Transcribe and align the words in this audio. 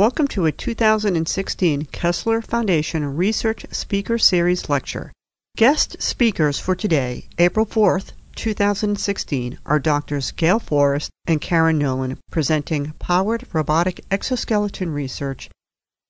Welcome 0.00 0.28
to 0.28 0.46
a 0.46 0.52
2016 0.52 1.84
Kessler 1.92 2.40
Foundation 2.40 3.04
Research 3.16 3.66
Speaker 3.70 4.16
Series 4.16 4.70
lecture. 4.70 5.12
Guest 5.58 6.00
speakers 6.00 6.58
for 6.58 6.74
today, 6.74 7.28
April 7.36 7.66
4th, 7.66 8.12
2016, 8.34 9.58
are 9.66 9.78
Drs. 9.78 10.32
Gail 10.32 10.58
Forrest 10.58 11.10
and 11.26 11.38
Karen 11.38 11.76
Nolan 11.76 12.16
presenting 12.30 12.94
Powered 12.98 13.46
Robotic 13.52 14.02
Exoskeleton 14.10 14.90
Research. 14.90 15.50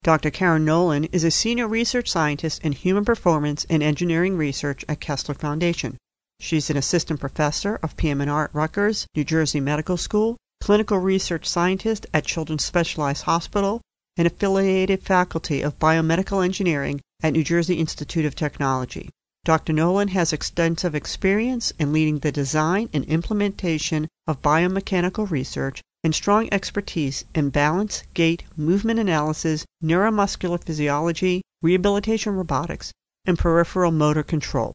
Dr. 0.05 0.31
Karen 0.31 0.65
Nolan 0.65 1.07
is 1.07 1.25
a 1.25 1.31
senior 1.33 1.67
research 1.67 2.09
scientist 2.09 2.63
in 2.63 2.71
human 2.71 3.05
performance 3.05 3.67
and 3.69 3.83
engineering 3.83 4.37
research 4.37 4.85
at 4.89 5.01
Kessler 5.01 5.35
Foundation. 5.35 5.97
She's 6.39 6.71
an 6.71 6.77
assistant 6.77 7.19
professor 7.19 7.81
of 7.83 7.97
PM&R 7.97 8.45
at 8.45 8.55
Rutgers, 8.55 9.09
New 9.17 9.25
Jersey 9.25 9.59
Medical 9.59 9.97
School, 9.97 10.37
clinical 10.61 10.99
research 10.99 11.49
scientist 11.49 12.07
at 12.13 12.25
Children's 12.25 12.65
Specialized 12.65 13.25
Hospital, 13.25 13.81
and 14.17 14.27
affiliated 14.27 15.03
faculty 15.03 15.63
of 15.63 15.79
biomedical 15.79 16.45
engineering 16.45 17.01
at 17.23 17.33
New 17.33 17.45
Jersey 17.45 17.75
Institute 17.77 18.25
of 18.25 18.35
Technology. 18.35 19.09
Dr. 19.45 19.73
Nolan 19.73 20.09
has 20.09 20.33
extensive 20.33 20.95
experience 20.95 21.73
in 21.79 21.93
leading 21.93 22.19
the 22.19 22.31
design 22.31 22.91
and 22.93 23.05
implementation 23.07 24.07
of 24.27 24.43
biomechanical 24.43 25.31
research 25.31 25.81
and 26.05 26.15
strong 26.15 26.49
expertise 26.53 27.25
in 27.35 27.49
balance, 27.51 28.03
gait, 28.13 28.45
movement 28.57 29.01
analysis, 29.01 29.65
neuromuscular 29.83 30.63
physiology, 30.63 31.41
rehabilitation 31.63 32.35
robotics, 32.35 32.93
and 33.25 33.39
peripheral 33.39 33.93
motor 33.93 34.23
control. 34.23 34.75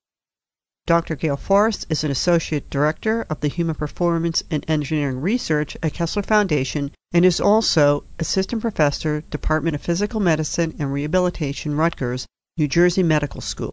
Dr. 0.88 1.16
Gail 1.16 1.36
Forrest 1.36 1.88
is 1.90 2.04
an 2.04 2.12
Associate 2.12 2.70
Director 2.70 3.26
of 3.28 3.40
the 3.40 3.48
Human 3.48 3.74
Performance 3.74 4.44
and 4.52 4.64
Engineering 4.68 5.20
Research 5.20 5.76
at 5.82 5.94
Kessler 5.94 6.22
Foundation 6.22 6.92
and 7.12 7.26
is 7.26 7.42
also 7.42 8.04
Assistant 8.20 8.62
Professor, 8.62 9.22
Department 9.22 9.74
of 9.74 9.82
Physical 9.82 10.20
Medicine 10.20 10.76
and 10.78 10.94
Rehabilitation, 10.94 11.76
Rutgers, 11.76 12.28
New 12.56 12.68
Jersey 12.68 13.02
Medical 13.02 13.42
School. 13.42 13.72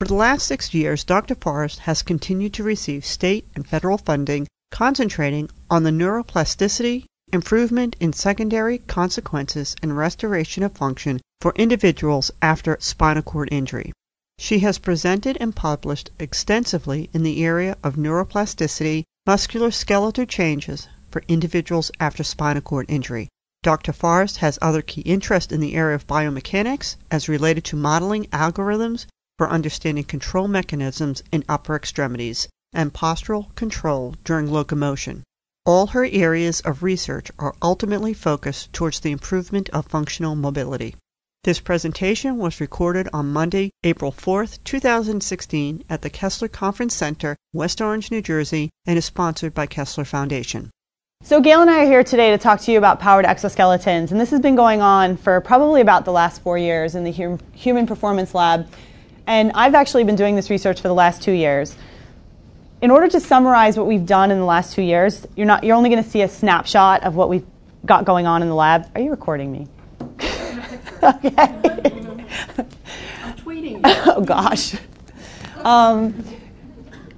For 0.00 0.08
the 0.08 0.14
last 0.14 0.44
six 0.44 0.74
years, 0.74 1.04
Dr. 1.04 1.36
Forrest 1.36 1.78
has 1.80 2.02
continued 2.02 2.52
to 2.54 2.64
receive 2.64 3.04
state 3.04 3.46
and 3.54 3.64
federal 3.64 3.98
funding 3.98 4.48
concentrating 4.72 5.50
on 5.70 5.84
the 5.84 5.90
neuroplasticity, 5.92 7.04
improvement 7.32 7.94
in 8.00 8.12
secondary 8.12 8.78
consequences, 8.78 9.76
and 9.82 9.96
restoration 9.96 10.64
of 10.64 10.72
function 10.72 11.20
for 11.40 11.52
individuals 11.54 12.32
after 12.42 12.76
spinal 12.80 13.22
cord 13.22 13.48
injury. 13.52 13.92
She 14.42 14.60
has 14.60 14.78
presented 14.78 15.36
and 15.38 15.54
published 15.54 16.08
extensively 16.18 17.10
in 17.12 17.24
the 17.24 17.44
area 17.44 17.76
of 17.84 17.96
neuroplasticity, 17.96 19.04
musculoskeletal 19.28 20.26
changes 20.30 20.88
for 21.10 21.22
individuals 21.28 21.90
after 22.00 22.24
spinal 22.24 22.62
cord 22.62 22.86
injury. 22.88 23.28
Dr. 23.62 23.92
Forrest 23.92 24.38
has 24.38 24.58
other 24.62 24.80
key 24.80 25.02
interests 25.02 25.52
in 25.52 25.60
the 25.60 25.74
area 25.74 25.94
of 25.94 26.06
biomechanics 26.06 26.96
as 27.10 27.28
related 27.28 27.64
to 27.64 27.76
modeling 27.76 28.28
algorithms 28.28 29.04
for 29.36 29.50
understanding 29.50 30.04
control 30.04 30.48
mechanisms 30.48 31.22
in 31.30 31.44
upper 31.46 31.76
extremities 31.76 32.48
and 32.72 32.94
postural 32.94 33.54
control 33.56 34.14
during 34.24 34.50
locomotion. 34.50 35.22
All 35.66 35.88
her 35.88 36.06
areas 36.10 36.60
of 36.60 36.82
research 36.82 37.30
are 37.38 37.54
ultimately 37.60 38.14
focused 38.14 38.72
towards 38.72 39.00
the 39.00 39.10
improvement 39.12 39.68
of 39.68 39.86
functional 39.86 40.34
mobility. 40.34 40.96
This 41.42 41.58
presentation 41.58 42.36
was 42.36 42.60
recorded 42.60 43.08
on 43.14 43.32
Monday, 43.32 43.70
April 43.82 44.12
4th, 44.12 44.62
2016 44.64 45.84
at 45.88 46.02
the 46.02 46.10
Kessler 46.10 46.48
Conference 46.48 46.92
Center, 46.92 47.34
West 47.54 47.80
Orange, 47.80 48.10
New 48.10 48.20
Jersey, 48.20 48.68
and 48.84 48.98
is 48.98 49.06
sponsored 49.06 49.54
by 49.54 49.64
Kessler 49.64 50.04
Foundation. 50.04 50.68
So 51.22 51.40
Gail 51.40 51.62
and 51.62 51.70
I 51.70 51.84
are 51.84 51.86
here 51.86 52.04
today 52.04 52.30
to 52.32 52.36
talk 52.36 52.60
to 52.60 52.72
you 52.72 52.76
about 52.76 53.00
powered 53.00 53.24
exoskeletons, 53.24 54.10
and 54.10 54.20
this 54.20 54.28
has 54.28 54.40
been 54.40 54.54
going 54.54 54.82
on 54.82 55.16
for 55.16 55.40
probably 55.40 55.80
about 55.80 56.04
the 56.04 56.12
last 56.12 56.42
four 56.42 56.58
years 56.58 56.94
in 56.94 57.04
the 57.04 57.12
hum- 57.12 57.40
Human 57.54 57.86
Performance 57.86 58.34
Lab, 58.34 58.68
and 59.26 59.50
I've 59.54 59.74
actually 59.74 60.04
been 60.04 60.16
doing 60.16 60.36
this 60.36 60.50
research 60.50 60.82
for 60.82 60.88
the 60.88 60.94
last 60.94 61.22
two 61.22 61.32
years. 61.32 61.74
In 62.82 62.90
order 62.90 63.08
to 63.08 63.18
summarize 63.18 63.78
what 63.78 63.86
we've 63.86 64.04
done 64.04 64.30
in 64.30 64.38
the 64.38 64.44
last 64.44 64.74
two 64.74 64.82
years, 64.82 65.26
you're 65.36 65.46
not 65.46 65.64
you're 65.64 65.76
only 65.76 65.88
going 65.88 66.04
to 66.04 66.10
see 66.10 66.20
a 66.20 66.28
snapshot 66.28 67.02
of 67.02 67.14
what 67.14 67.30
we've 67.30 67.46
got 67.86 68.04
going 68.04 68.26
on 68.26 68.42
in 68.42 68.50
the 68.50 68.54
lab. 68.54 68.90
Are 68.94 69.00
you 69.00 69.10
recording 69.10 69.50
me? 69.50 69.68
Okay. 71.02 71.30
I'm 73.22 73.34
tweeting. 73.36 73.80
oh 73.84 74.22
gosh. 74.22 74.74
Um, 75.56 76.24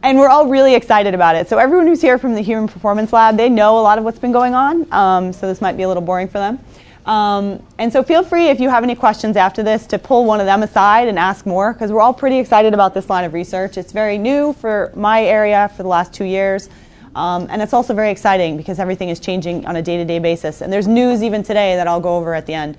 and 0.02 0.18
we're 0.18 0.28
all 0.28 0.48
really 0.48 0.74
excited 0.74 1.14
about 1.14 1.36
it. 1.36 1.48
So 1.48 1.58
everyone 1.58 1.86
who's 1.86 2.02
here 2.02 2.18
from 2.18 2.34
the 2.34 2.40
Human 2.40 2.66
Performance 2.66 3.12
Lab, 3.12 3.36
they 3.36 3.48
know 3.48 3.78
a 3.78 3.82
lot 3.82 3.98
of 3.98 4.04
what's 4.04 4.18
been 4.18 4.32
going 4.32 4.54
on. 4.54 4.92
Um, 4.92 5.32
so 5.32 5.46
this 5.46 5.60
might 5.60 5.76
be 5.76 5.84
a 5.84 5.88
little 5.88 6.02
boring 6.02 6.28
for 6.28 6.38
them. 6.38 6.58
Um, 7.06 7.64
and 7.78 7.92
so 7.92 8.02
feel 8.02 8.22
free, 8.22 8.48
if 8.48 8.60
you 8.60 8.68
have 8.68 8.84
any 8.84 8.94
questions 8.94 9.36
after 9.36 9.62
this, 9.62 9.86
to 9.88 9.98
pull 9.98 10.24
one 10.24 10.40
of 10.40 10.46
them 10.46 10.62
aside 10.62 11.08
and 11.08 11.18
ask 11.18 11.46
more, 11.46 11.72
because 11.72 11.90
we're 11.90 12.00
all 12.00 12.14
pretty 12.14 12.38
excited 12.38 12.74
about 12.74 12.94
this 12.94 13.10
line 13.10 13.24
of 13.24 13.32
research. 13.32 13.76
It's 13.76 13.92
very 13.92 14.18
new 14.18 14.52
for 14.52 14.92
my 14.94 15.24
area 15.24 15.70
for 15.76 15.82
the 15.82 15.88
last 15.88 16.12
two 16.12 16.24
years. 16.24 16.68
Um, 17.14 17.46
and 17.50 17.60
it's 17.60 17.72
also 17.72 17.92
very 17.92 18.10
exciting 18.10 18.56
because 18.56 18.78
everything 18.78 19.08
is 19.08 19.20
changing 19.20 19.66
on 19.66 19.76
a 19.76 19.82
day 19.82 19.96
to 19.98 20.04
day 20.04 20.18
basis. 20.18 20.62
And 20.62 20.72
there's 20.72 20.88
news 20.88 21.22
even 21.22 21.42
today 21.42 21.76
that 21.76 21.86
I'll 21.86 22.00
go 22.00 22.16
over 22.16 22.34
at 22.34 22.46
the 22.46 22.54
end. 22.54 22.78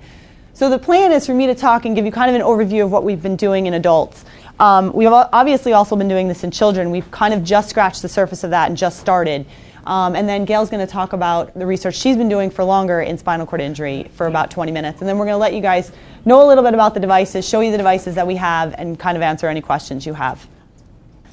So 0.54 0.70
the 0.70 0.78
plan 0.78 1.10
is 1.10 1.26
for 1.26 1.34
me 1.34 1.48
to 1.48 1.54
talk 1.56 1.84
and 1.84 1.96
give 1.96 2.06
you 2.06 2.12
kind 2.12 2.30
of 2.30 2.36
an 2.36 2.46
overview 2.46 2.84
of 2.84 2.92
what 2.92 3.02
we've 3.02 3.20
been 3.20 3.34
doing 3.34 3.66
in 3.66 3.74
adults. 3.74 4.24
Um, 4.60 4.92
we've 4.92 5.08
obviously 5.08 5.72
also 5.72 5.96
been 5.96 6.06
doing 6.06 6.28
this 6.28 6.44
in 6.44 6.52
children. 6.52 6.92
We've 6.92 7.10
kind 7.10 7.34
of 7.34 7.42
just 7.42 7.70
scratched 7.70 8.02
the 8.02 8.08
surface 8.08 8.44
of 8.44 8.50
that 8.50 8.68
and 8.68 8.76
just 8.76 9.00
started. 9.00 9.46
Um, 9.84 10.14
and 10.14 10.28
then 10.28 10.44
Gail's 10.44 10.70
going 10.70 10.86
to 10.86 10.90
talk 10.90 11.12
about 11.12 11.52
the 11.58 11.66
research 11.66 11.96
she's 11.96 12.16
been 12.16 12.28
doing 12.28 12.50
for 12.50 12.62
longer 12.62 13.00
in 13.00 13.18
spinal 13.18 13.46
cord 13.46 13.62
injury 13.62 14.08
for 14.14 14.28
about 14.28 14.52
20 14.52 14.70
minutes. 14.70 15.00
And 15.00 15.08
then 15.08 15.18
we're 15.18 15.26
going 15.26 15.34
to 15.34 15.38
let 15.38 15.54
you 15.54 15.60
guys 15.60 15.90
know 16.24 16.40
a 16.40 16.46
little 16.46 16.62
bit 16.62 16.72
about 16.72 16.94
the 16.94 17.00
devices, 17.00 17.46
show 17.46 17.58
you 17.58 17.72
the 17.72 17.76
devices 17.76 18.14
that 18.14 18.26
we 18.26 18.36
have, 18.36 18.76
and 18.78 18.96
kind 18.96 19.16
of 19.16 19.24
answer 19.24 19.48
any 19.48 19.60
questions 19.60 20.06
you 20.06 20.14
have. 20.14 20.46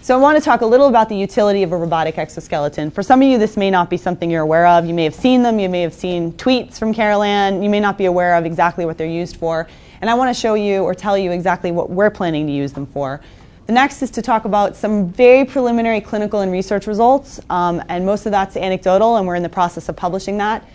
So 0.04 0.16
I 0.16 0.20
want 0.20 0.36
to 0.36 0.44
talk 0.44 0.62
a 0.62 0.66
little 0.66 0.88
about 0.88 1.10
the 1.10 1.16
utility 1.16 1.62
of 1.62 1.72
a 1.72 1.78
robotic 1.78 2.18
exoskeleton. 2.18 2.90
For 2.90 3.04
some 3.04 3.22
of 3.22 3.28
you, 3.28 3.38
this 3.38 3.56
may 3.56 3.70
not 3.70 3.88
be 3.88 3.98
something 3.98 4.32
you're 4.32 4.42
aware 4.42 4.66
of. 4.66 4.84
You 4.88 4.96
may 4.96 5.04
have 5.04 5.14
seen 5.14 5.44
them. 5.44 5.60
You 5.60 5.70
may 5.70 5.84
have 5.84 5.94
seen 5.94 6.34
tweets 6.34 6.80
from 6.80 6.92
Carol 6.92 7.22
Ann. 7.22 7.62
You 7.62 7.70
may 7.70 7.80
not 7.80 8.00
be 8.00 8.06
aware 8.06 8.34
of 8.34 8.44
exactly 8.44 8.84
what 8.84 8.98
they're 8.98 9.06
used 9.06 9.38
for. 9.38 9.68
And 10.02 10.10
I 10.10 10.16
want 10.16 10.36
to 10.36 10.42
show 10.42 10.56
you 10.56 10.82
or 10.82 10.96
tell 10.96 11.20
you 11.20 11.32
exactly 11.32 11.72
what 11.72 11.92
we're 11.92 12.10
planning 12.10 12.48
to 12.48 12.52
use 12.52 12.74
them 12.74 12.88
for. 12.88 13.22
The 13.68 13.74
next 13.74 14.02
is 14.02 14.10
to 14.12 14.24
talk 14.24 14.46
about 14.46 14.76
some 14.76 15.12
very 15.12 15.46
preliminary 15.46 16.02
clinical 16.02 16.40
and 16.40 16.52
research 16.52 16.88
results. 16.88 17.40
Um, 17.52 17.84
and 17.88 18.04
most 18.04 18.26
of 18.26 18.32
that's 18.32 18.58
anecdotal, 18.58 19.18
and 19.18 19.28
we're 19.28 19.36
in 19.36 19.44
the 19.44 19.50
process 19.50 19.88
of 19.88 19.96
publishing 19.96 20.38
that. 20.40 20.68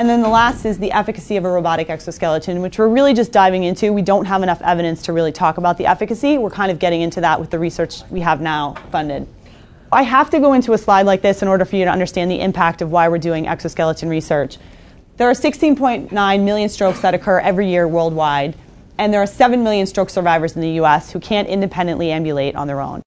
And 0.00 0.08
then 0.08 0.22
the 0.22 0.30
last 0.30 0.64
is 0.64 0.78
the 0.78 0.92
efficacy 0.92 1.36
of 1.36 1.44
a 1.44 1.50
robotic 1.50 1.90
exoskeleton, 1.90 2.62
which 2.62 2.78
we're 2.78 2.88
really 2.88 3.12
just 3.12 3.32
diving 3.32 3.64
into. 3.64 3.92
We 3.92 4.00
don't 4.00 4.24
have 4.24 4.42
enough 4.42 4.62
evidence 4.62 5.02
to 5.02 5.12
really 5.12 5.30
talk 5.30 5.58
about 5.58 5.76
the 5.76 5.84
efficacy. 5.84 6.38
We're 6.38 6.48
kind 6.48 6.72
of 6.72 6.78
getting 6.78 7.02
into 7.02 7.20
that 7.20 7.38
with 7.38 7.50
the 7.50 7.58
research 7.58 8.00
we 8.08 8.20
have 8.20 8.40
now 8.40 8.76
funded. 8.90 9.28
I 9.92 10.04
have 10.04 10.30
to 10.30 10.40
go 10.40 10.54
into 10.54 10.72
a 10.72 10.78
slide 10.78 11.04
like 11.04 11.20
this 11.20 11.42
in 11.42 11.48
order 11.48 11.66
for 11.66 11.76
you 11.76 11.84
to 11.84 11.90
understand 11.90 12.30
the 12.30 12.40
impact 12.40 12.80
of 12.80 12.90
why 12.90 13.10
we're 13.10 13.18
doing 13.18 13.46
exoskeleton 13.46 14.08
research. 14.08 14.56
There 15.18 15.28
are 15.28 15.34
16.9 15.34 16.44
million 16.44 16.68
strokes 16.70 17.00
that 17.00 17.12
occur 17.12 17.40
every 17.40 17.68
year 17.68 17.86
worldwide, 17.86 18.56
and 18.96 19.12
there 19.12 19.20
are 19.20 19.26
7 19.26 19.62
million 19.62 19.86
stroke 19.86 20.08
survivors 20.08 20.56
in 20.56 20.62
the 20.62 20.80
US 20.80 21.12
who 21.12 21.20
can't 21.20 21.46
independently 21.46 22.10
ambulate 22.10 22.56
on 22.56 22.68
their 22.68 22.80
own. 22.80 23.02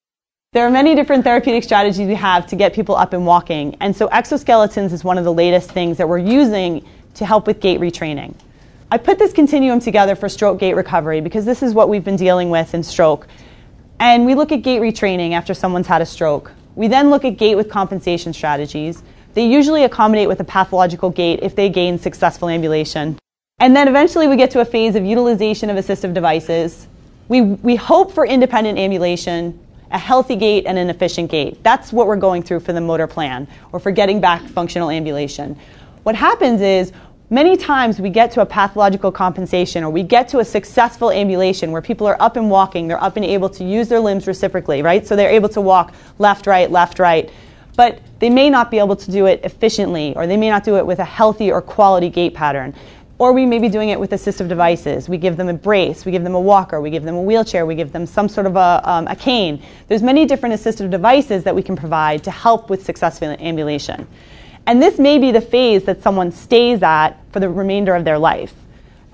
There 0.53 0.67
are 0.67 0.69
many 0.69 0.93
different 0.93 1.23
therapeutic 1.23 1.63
strategies 1.63 2.07
we 2.07 2.13
have 2.13 2.45
to 2.47 2.55
get 2.55 2.73
people 2.73 2.95
up 2.95 3.13
and 3.13 3.25
walking, 3.25 3.75
and 3.79 3.95
so 3.95 4.07
exoskeletons 4.09 4.91
is 4.91 5.03
one 5.03 5.17
of 5.17 5.23
the 5.23 5.33
latest 5.33 5.71
things 5.71 5.97
that 5.97 6.07
we're 6.07 6.19
using 6.19 6.85
to 7.15 7.25
help 7.25 7.47
with 7.47 7.59
gait 7.59 7.79
retraining. 7.79 8.35
I 8.91 8.99
put 8.99 9.17
this 9.17 9.33
continuum 9.33 9.79
together 9.79 10.13
for 10.15 10.29
stroke 10.29 10.59
gait 10.59 10.75
recovery 10.75 11.21
because 11.21 11.43
this 11.43 11.63
is 11.63 11.73
what 11.73 11.89
we've 11.89 12.03
been 12.03 12.17
dealing 12.17 12.51
with 12.51 12.75
in 12.75 12.83
stroke. 12.83 13.27
And 13.99 14.27
we 14.27 14.35
look 14.35 14.51
at 14.51 14.57
gait 14.57 14.79
retraining 14.79 15.31
after 15.31 15.55
someone's 15.55 15.87
had 15.87 16.03
a 16.03 16.05
stroke. 16.05 16.51
We 16.75 16.87
then 16.87 17.09
look 17.09 17.25
at 17.25 17.37
gait 17.37 17.55
with 17.55 17.71
compensation 17.71 18.31
strategies. 18.31 19.01
They 19.33 19.47
usually 19.47 19.85
accommodate 19.85 20.27
with 20.27 20.39
a 20.39 20.43
pathological 20.43 21.09
gait 21.09 21.39
if 21.41 21.55
they 21.55 21.69
gain 21.69 21.97
successful 21.97 22.47
ambulation. 22.47 23.17
And 23.57 23.75
then 23.75 23.87
eventually 23.87 24.27
we 24.27 24.35
get 24.35 24.51
to 24.51 24.59
a 24.59 24.65
phase 24.65 24.95
of 24.95 25.03
utilization 25.03 25.71
of 25.71 25.77
assistive 25.77 26.13
devices. 26.13 26.87
We, 27.27 27.41
we 27.41 27.75
hope 27.75 28.11
for 28.11 28.23
independent 28.23 28.77
ambulation, 28.77 29.59
a 29.93 29.97
healthy 29.97 30.35
gait 30.35 30.65
and 30.65 30.77
an 30.77 30.89
efficient 30.89 31.29
gait. 31.29 31.63
That's 31.63 31.93
what 31.93 32.07
we're 32.07 32.17
going 32.17 32.41
through 32.41 32.61
for 32.61 32.73
the 32.73 32.81
motor 32.81 33.07
plan 33.07 33.47
or 33.71 33.79
for 33.79 33.91
getting 33.91 34.19
back 34.19 34.41
functional 34.41 34.89
ambulation. 34.89 35.57
What 36.01 36.15
happens 36.15 36.61
is 36.61 36.91
many 37.29 37.55
times 37.55 37.99
we 37.99 38.09
get 38.09 38.31
to 38.31 38.41
a 38.41 38.45
pathological 38.45 39.11
compensation 39.11 39.83
or 39.83 39.91
we 39.91 40.01
get 40.01 40.27
to 40.29 40.39
a 40.39 40.45
successful 40.45 41.11
ambulation 41.11 41.71
where 41.71 41.81
people 41.81 42.07
are 42.07 42.19
up 42.19 42.35
and 42.35 42.49
walking, 42.49 42.87
they're 42.87 43.01
up 43.01 43.15
and 43.17 43.23
able 43.23 43.49
to 43.49 43.63
use 43.63 43.87
their 43.87 43.99
limbs 43.99 44.25
reciprocally, 44.25 44.81
right? 44.81 45.05
So 45.05 45.15
they're 45.15 45.29
able 45.29 45.49
to 45.49 45.61
walk 45.61 45.93
left, 46.17 46.47
right, 46.47 46.69
left, 46.69 46.97
right. 46.97 47.29
But 47.77 48.01
they 48.19 48.29
may 48.29 48.49
not 48.49 48.71
be 48.71 48.79
able 48.79 48.95
to 48.95 49.11
do 49.11 49.27
it 49.27 49.41
efficiently 49.43 50.15
or 50.15 50.25
they 50.25 50.37
may 50.37 50.49
not 50.49 50.63
do 50.63 50.77
it 50.77 50.85
with 50.85 50.99
a 50.99 51.05
healthy 51.05 51.51
or 51.51 51.61
quality 51.61 52.09
gait 52.09 52.33
pattern. 52.33 52.73
Or 53.23 53.31
we 53.31 53.45
may 53.45 53.59
be 53.59 53.69
doing 53.69 53.87
it 53.87 53.97
with 54.01 54.11
assistive 54.11 54.49
devices. 54.49 55.07
We 55.07 55.17
give 55.17 55.37
them 55.37 55.47
a 55.47 55.53
brace, 55.53 56.03
we 56.03 56.11
give 56.11 56.25
them 56.25 56.35
a 56.35 56.41
walker, 56.41 56.81
we 56.81 56.89
give 56.89 57.03
them 57.03 57.15
a 57.15 57.21
wheelchair, 57.21 57.65
we 57.65 57.73
give 57.73 57.93
them 57.93 58.05
some 58.05 58.27
sort 58.27 58.47
of 58.47 58.57
a, 58.57 58.81
um, 58.83 59.07
a 59.07 59.15
cane. 59.15 59.63
There's 59.87 60.03
many 60.03 60.25
different 60.25 60.55
assistive 60.55 60.89
devices 60.89 61.45
that 61.45 61.55
we 61.55 61.63
can 61.63 61.77
provide 61.77 62.25
to 62.25 62.31
help 62.31 62.69
with 62.69 62.83
successful 62.83 63.29
ambulation. 63.29 64.09
And 64.65 64.81
this 64.81 64.99
may 64.99 65.19
be 65.19 65.31
the 65.31 65.39
phase 65.39 65.85
that 65.85 66.03
someone 66.03 66.33
stays 66.33 66.83
at 66.83 67.13
for 67.31 67.39
the 67.39 67.47
remainder 67.47 67.95
of 67.95 68.03
their 68.03 68.17
life. 68.17 68.53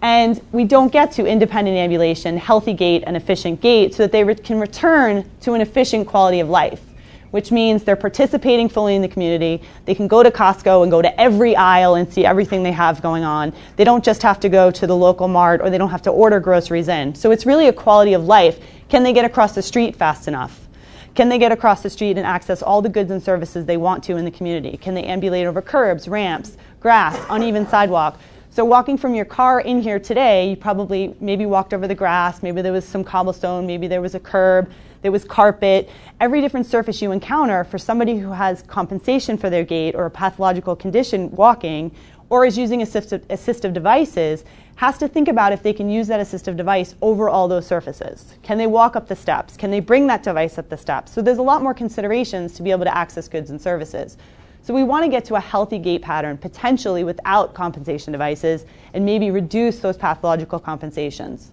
And 0.02 0.42
we 0.52 0.64
don't 0.64 0.92
get 0.92 1.12
to 1.12 1.28
independent 1.28 1.78
ambulation, 1.78 2.36
healthy 2.38 2.74
gait, 2.74 3.04
and 3.06 3.16
efficient 3.16 3.62
gait 3.62 3.94
so 3.94 4.02
that 4.02 4.12
they 4.12 4.24
re- 4.24 4.34
can 4.34 4.60
return 4.60 5.30
to 5.42 5.54
an 5.54 5.62
efficient 5.62 6.08
quality 6.08 6.40
of 6.40 6.50
life, 6.50 6.82
which 7.32 7.52
means 7.52 7.84
they're 7.84 7.96
participating 7.96 8.70
fully 8.70 8.96
in 8.96 9.02
the 9.02 9.08
community. 9.08 9.62
They 9.86 9.96
can 9.96 10.08
go 10.08 10.24
to 10.24 10.32
Costco 10.32 10.84
and 10.84 10.92
go 10.92 11.02
to 11.02 11.22
every 11.22 11.56
aisle 11.56 11.96
and 11.96 12.12
see 12.12 12.26
everything 12.26 12.64
they 12.64 12.72
have 12.72 13.02
going 13.02 13.24
on. 13.24 13.54
They 13.76 13.84
don't 13.84 14.04
just 14.04 14.22
have 14.24 14.40
to 14.42 14.50
go 14.50 14.72
to 14.72 14.88
the 14.88 14.96
local 14.96 15.28
mart 15.28 15.62
or 15.62 15.70
they 15.70 15.78
don't 15.78 15.90
have 15.90 16.02
to 16.04 16.12
order 16.12 16.40
groceries 16.40 16.88
in. 16.88 17.16
So 17.16 17.32
it's 17.32 17.46
really 17.46 17.68
a 17.68 17.74
quality 17.74 18.14
of 18.14 18.26
life. 18.26 18.60
Can 18.90 19.04
they 19.04 19.14
get 19.14 19.26
across 19.26 19.54
the 19.54 19.62
street 19.62 19.96
fast 19.96 20.28
enough? 20.28 20.68
Can 21.16 21.30
they 21.30 21.38
get 21.38 21.52
across 21.52 21.84
the 21.84 21.90
street 21.90 22.18
and 22.18 22.26
access 22.26 22.62
all 22.62 22.82
the 22.82 22.90
goods 22.90 23.12
and 23.12 23.22
services 23.22 23.66
they 23.66 23.78
want 23.78 24.04
to 24.06 24.16
in 24.18 24.26
the 24.26 24.32
community? 24.32 24.78
Can 24.78 24.94
they 24.94 25.04
ambulate 25.04 25.46
over 25.46 25.62
curbs, 25.62 26.08
ramps, 26.08 26.58
grass, 26.80 27.20
uneven 27.30 27.68
sidewalk? 27.68 28.20
So 28.52 28.66
walking 28.66 28.98
from 28.98 29.14
your 29.14 29.26
car 29.26 29.62
in 29.62 29.82
here 29.82 30.00
today, 30.00 30.50
you 30.50 30.56
probably 30.56 31.16
maybe 31.20 31.46
walked 31.46 31.74
over 31.74 31.88
the 31.88 31.96
grass, 31.96 32.42
maybe 32.42 32.62
there 32.62 32.74
was 32.74 32.86
some 32.86 33.04
cobblestone, 33.04 33.68
maybe 33.68 33.88
there 33.88 34.02
was 34.02 34.16
a 34.16 34.20
curb, 34.20 34.72
there 35.02 35.12
was 35.12 35.24
carpet. 35.24 35.90
Every 36.20 36.42
different 36.42 36.66
surface 36.66 37.02
you 37.02 37.12
encounter 37.12 37.64
for 37.64 37.78
somebody 37.78 38.18
who 38.18 38.32
has 38.32 38.62
compensation 38.64 39.38
for 39.38 39.50
their 39.50 39.64
gait 39.64 39.96
or 39.96 40.06
a 40.06 40.12
pathological 40.12 40.76
condition 40.76 41.32
walking 41.32 41.92
or 42.30 42.46
is 42.46 42.58
using 42.58 42.82
assistive, 42.82 43.20
assistive 43.28 43.74
devices 43.74 44.44
has 44.76 44.98
to 44.98 45.08
think 45.08 45.28
about 45.28 45.52
if 45.52 45.64
they 45.64 45.74
can 45.74 45.90
use 45.90 46.08
that 46.08 46.20
assistive 46.20 46.56
device 46.56 46.96
over 47.02 47.30
all 47.30 47.48
those 47.48 47.66
surfaces. 47.66 48.36
Can 48.44 48.58
they 48.58 48.68
walk 48.68 48.96
up 48.96 49.08
the 49.08 49.16
steps? 49.16 49.58
Can 49.58 49.72
they 49.72 49.80
bring 49.80 50.08
that 50.08 50.24
device 50.24 50.58
up 50.58 50.70
the 50.70 50.78
steps? 50.78 51.12
So 51.12 51.22
there's 51.22 51.38
a 51.38 51.44
lot 51.44 51.62
more 51.62 51.74
considerations 51.74 52.54
to 52.54 52.64
be 52.64 52.72
able 52.72 52.86
to 52.86 52.98
access 52.98 53.28
goods 53.28 53.50
and 53.50 53.62
services. 53.62 54.18
So 54.62 54.74
we 54.74 54.84
want 54.84 55.04
to 55.06 55.10
get 55.10 55.26
to 55.26 55.36
a 55.36 55.40
healthy 55.40 55.80
gait 55.80 56.02
pattern, 56.02 56.38
potentially 56.38 57.04
without 57.04 57.54
compensation 57.54 58.12
devices, 58.12 58.66
and 58.94 59.06
maybe 59.06 59.32
reduce 59.32 59.80
those 59.80 59.98
pathological 59.98 60.60
compensations. 60.60 61.52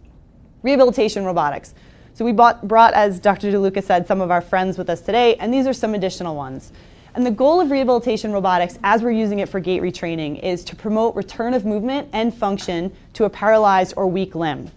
Rehabilitation 0.63 1.25
robotics. 1.25 1.75
So 2.17 2.25
we 2.25 2.33
bought, 2.33 2.67
brought, 2.67 2.95
as 2.95 3.21
Dr. 3.21 3.53
DeLuca 3.53 3.85
said, 3.85 4.07
some 4.07 4.23
of 4.23 4.31
our 4.31 4.41
friends 4.41 4.79
with 4.79 4.89
us 4.89 5.03
today, 5.03 5.35
and 5.35 5.53
these 5.53 5.67
are 5.67 5.75
some 5.75 5.95
additional 5.95 6.35
ones. 6.35 6.73
And 7.15 7.27
the 7.27 7.31
goal 7.31 7.61
of 7.61 7.71
rehabilitation 7.71 8.33
robotics, 8.33 8.79
as 8.83 9.03
we're 9.03 9.11
using 9.11 9.41
it 9.41 9.51
for 9.51 9.61
gait 9.61 9.83
retraining, 9.83 10.43
is 10.43 10.65
to 10.65 10.75
promote 10.75 11.15
return 11.15 11.53
of 11.53 11.67
movement 11.67 12.09
and 12.15 12.35
function 12.35 12.91
to 13.13 13.25
a 13.25 13.31
paralyzed 13.31 13.93
or 13.99 14.07
weak 14.07 14.35
limb. 14.35 14.71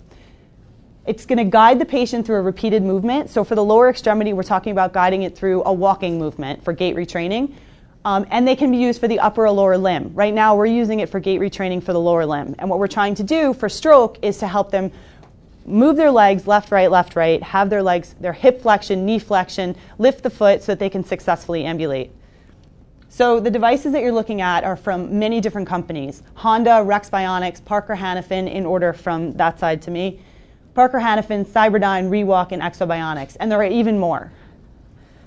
It's 1.06 1.26
going 1.26 1.38
to 1.38 1.46
guide 1.46 1.80
the 1.80 1.86
patient 1.86 2.26
through 2.26 2.36
a 2.36 2.42
repeated 2.42 2.84
movement. 2.84 3.30
So 3.30 3.46
for 3.46 3.56
the 3.56 3.64
lower 3.64 3.90
extremity, 3.90 4.34
we're 4.34 4.44
talking 4.44 4.74
about 4.74 4.92
guiding 4.92 5.24
it 5.24 5.34
through 5.34 5.64
a 5.64 5.72
walking 5.72 6.20
movement 6.20 6.66
for 6.66 6.74
gait 6.74 6.98
retraining. 6.98 7.54
Um, 8.04 8.28
and 8.32 8.46
they 8.46 8.58
can 8.58 8.70
be 8.70 8.78
used 8.78 9.00
for 9.00 9.08
the 9.08 9.20
upper 9.22 9.46
or 9.46 9.52
lower 9.52 9.78
limb. 9.78 10.12
Right 10.14 10.34
now, 10.34 10.58
we're 10.58 10.66
using 10.66 11.00
it 11.00 11.08
for 11.08 11.22
gait 11.22 11.40
retraining 11.40 11.82
for 11.82 11.94
the 11.94 12.02
lower 12.02 12.26
limb. 12.26 12.56
And 12.60 12.70
what 12.70 12.80
we're 12.80 12.88
trying 12.88 13.16
to 13.16 13.24
do 13.24 13.54
for 13.54 13.70
stroke 13.70 14.18
is 14.22 14.40
to 14.40 14.48
help 14.48 14.72
them 14.72 14.92
move 15.70 15.96
their 15.96 16.12
legs 16.12 16.48
left, 16.48 16.72
right, 16.72 16.90
left, 16.90 17.16
right, 17.16 17.42
have 17.44 17.70
their 17.70 17.84
legs, 17.84 18.16
their 18.20 18.34
hip 18.34 18.62
flexion, 18.62 19.06
knee 19.06 19.20
flexion, 19.20 19.76
lift 19.98 20.24
the 20.24 20.30
foot 20.30 20.62
so 20.64 20.72
that 20.72 20.80
they 20.80 20.90
can 20.90 21.04
successfully 21.04 21.64
ambulate. 21.64 22.12
So 23.10 23.40
the 23.40 23.50
devices 23.50 23.92
that 23.94 24.02
you're 24.02 24.12
looking 24.12 24.42
at 24.42 24.64
are 24.64 24.76
from 24.76 25.18
many 25.18 25.42
different 25.42 25.68
companies 25.68 26.22
Honda, 26.36 26.84
Rex 26.84 27.10
Bionics, 27.10 27.64
Parker 27.64 27.96
Hannifin, 27.96 28.52
in 28.52 28.66
order 28.66 28.94
from 28.94 29.34
that 29.34 29.60
side 29.60 29.82
to 29.84 29.92
me. 29.92 30.20
Parker 30.74 31.00
Hannifin, 31.00 31.46
Cyberdyne, 31.46 32.10
Rewalk, 32.10 32.52
and 32.52 32.62
Ekso 32.62 32.88
Bionics. 32.88 33.36
And 33.40 33.52
there 33.52 33.60
are 33.60 33.66
even 33.66 34.00
more. 34.00 34.32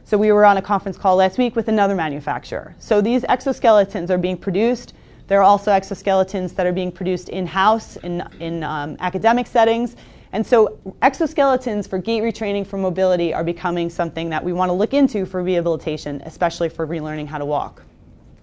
So 0.05 0.17
we 0.17 0.33
were 0.33 0.44
on 0.44 0.56
a 0.56 0.62
conference 0.62 0.97
call 0.97 1.17
last 1.17 1.39
week 1.39 1.56
with 1.56 1.69
another 1.69 1.94
manufacturer. 1.94 2.75
So 2.79 3.00
these 3.00 3.23
exoskeletons 3.23 4.11
are 4.11 4.19
being 4.19 4.37
produced. 4.37 4.94
There 5.27 5.41
are 5.41 5.44
also 5.44 5.71
exoskeletons 5.71 6.55
that 6.55 6.67
are 6.67 6.73
being 6.73 6.93
produced 6.93 7.29
in 7.29 7.47
house 7.47 7.97
in, 7.97 8.23
in 8.41 8.62
um, 8.62 8.97
academic 9.00 9.47
settings. 9.47 9.97
And 10.32 10.46
so 10.46 10.79
exoskeletons 11.02 11.88
for 11.88 11.99
gait 11.99 12.23
retraining 12.23 12.67
for 12.67 12.79
mobility 12.79 13.34
are 13.34 13.44
becoming 13.44 13.90
something 13.90 14.31
that 14.31 14.43
we 14.43 14.52
want 14.52 14.70
to 14.70 14.73
look 14.73 14.94
into 14.94 15.26
for 15.26 15.43
rehabilitation, 15.43 16.23
especially 16.25 16.70
for 16.70 16.87
relearning 16.87 17.26
how 17.26 17.38
to 17.38 17.44
walk. 17.44 17.82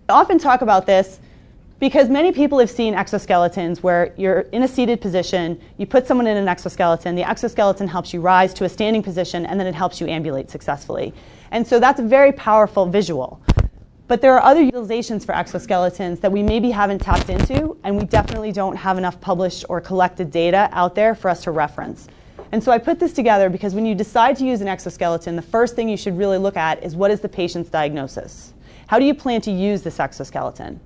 I 0.07 0.13
often 0.13 0.37
talk 0.37 0.61
about 0.61 0.85
this 0.85 1.19
because 1.79 2.09
many 2.09 2.31
people 2.31 2.59
have 2.59 2.69
seen 2.69 2.93
exoskeletons 2.93 3.79
where 3.79 4.13
you're 4.17 4.41
in 4.51 4.63
a 4.63 4.67
seated 4.67 5.01
position, 5.01 5.59
you 5.77 5.85
put 5.85 6.05
someone 6.05 6.27
in 6.27 6.35
an 6.35 6.47
exoskeleton, 6.47 7.15
the 7.15 7.27
exoskeleton 7.27 7.87
helps 7.87 8.13
you 8.13 8.19
rise 8.19 8.53
to 8.55 8.65
a 8.65 8.69
standing 8.69 9.01
position, 9.01 9.45
and 9.45 9.59
then 9.59 9.65
it 9.65 9.73
helps 9.73 10.01
you 10.01 10.07
ambulate 10.07 10.49
successfully. 10.49 11.13
And 11.51 11.65
so 11.65 11.79
that's 11.79 11.99
a 11.99 12.03
very 12.03 12.33
powerful 12.33 12.85
visual. 12.85 13.41
But 14.09 14.21
there 14.21 14.33
are 14.33 14.41
other 14.41 14.63
utilizations 14.63 15.23
for 15.23 15.33
exoskeletons 15.33 16.19
that 16.21 16.31
we 16.31 16.41
maybe 16.41 16.71
haven't 16.71 16.97
tapped 16.97 17.29
into, 17.29 17.77
and 17.83 17.95
we 17.95 18.05
definitely 18.05 18.51
don't 18.51 18.75
have 18.75 18.97
enough 18.97 19.21
published 19.21 19.65
or 19.69 19.79
collected 19.79 20.31
data 20.31 20.67
out 20.71 20.95
there 20.95 21.13
for 21.13 21.29
us 21.29 21.43
to 21.43 21.51
reference. 21.51 22.07
And 22.51 22.63
so 22.63 22.71
I 22.71 22.79
put 22.79 22.99
this 22.99 23.13
together 23.13 23.51
because 23.51 23.75
when 23.75 23.85
you 23.85 23.93
decide 23.93 24.35
to 24.37 24.45
use 24.45 24.61
an 24.61 24.67
exoskeleton, 24.67 25.35
the 25.35 25.43
first 25.43 25.75
thing 25.75 25.87
you 25.87 25.95
should 25.95 26.17
really 26.17 26.39
look 26.39 26.57
at 26.57 26.83
is 26.83 26.95
what 26.95 27.11
is 27.11 27.19
the 27.19 27.29
patient's 27.29 27.69
diagnosis? 27.69 28.55
How 28.87 28.97
do 28.97 29.05
you 29.05 29.13
plan 29.13 29.41
to 29.41 29.51
use 29.51 29.83
this 29.83 29.99
exoskeleton? 29.99 30.79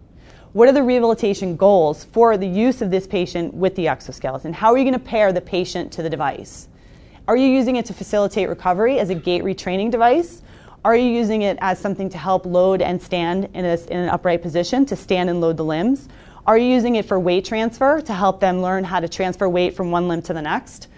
What 0.52 0.68
are 0.68 0.74
the 0.74 0.84
rehabilitation 0.84 1.56
goals 1.56 2.04
for 2.04 2.36
the 2.36 2.46
use 2.46 2.82
of 2.82 2.92
this 2.92 3.08
patient 3.08 3.54
with 3.54 3.74
the 3.76 3.88
exoskeleton? 3.88 4.52
How 4.52 4.74
are 4.74 4.78
you 4.78 4.84
going 4.84 4.94
to 4.96 5.00
pair 5.00 5.32
the 5.32 5.40
patient 5.40 5.94
to 5.94 6.04
the 6.04 6.10
device? 6.10 6.68
Are 7.30 7.38
you 7.38 7.48
using 7.48 7.78
it 7.78 7.86
to 7.86 7.94
facilitate 7.94 8.50
recovery 8.50 9.00
as 9.00 9.10
a 9.10 9.16
gait 9.16 9.44
retraining 9.44 9.92
device? 9.92 10.42
Are 10.86 10.98
you 10.98 11.10
using 11.10 11.44
it 11.44 11.58
as 11.62 11.80
something 11.80 12.10
to 12.10 12.18
help 12.18 12.46
load 12.46 12.82
and 12.82 13.02
stand 13.02 13.48
in, 13.54 13.64
a, 13.64 13.76
in 13.90 14.00
an 14.00 14.10
upright 14.10 14.42
position 14.42 14.86
to 14.88 14.98
stand 14.98 15.30
and 15.30 15.40
load 15.40 15.56
the 15.56 15.64
limbs? 15.64 16.10
Are 16.46 16.58
you 16.58 16.66
using 16.66 16.96
it 16.96 17.06
for 17.06 17.18
weight 17.18 17.46
transfer 17.46 18.02
to 18.02 18.14
help 18.14 18.42
them 18.42 18.62
learn 18.62 18.84
how 18.84 19.00
to 19.00 19.08
transfer 19.08 19.48
weight 19.48 19.78
from 19.78 19.92
one 19.92 20.10
limb 20.10 20.22
to 20.24 20.34
the 20.34 20.42
next? 20.42 20.90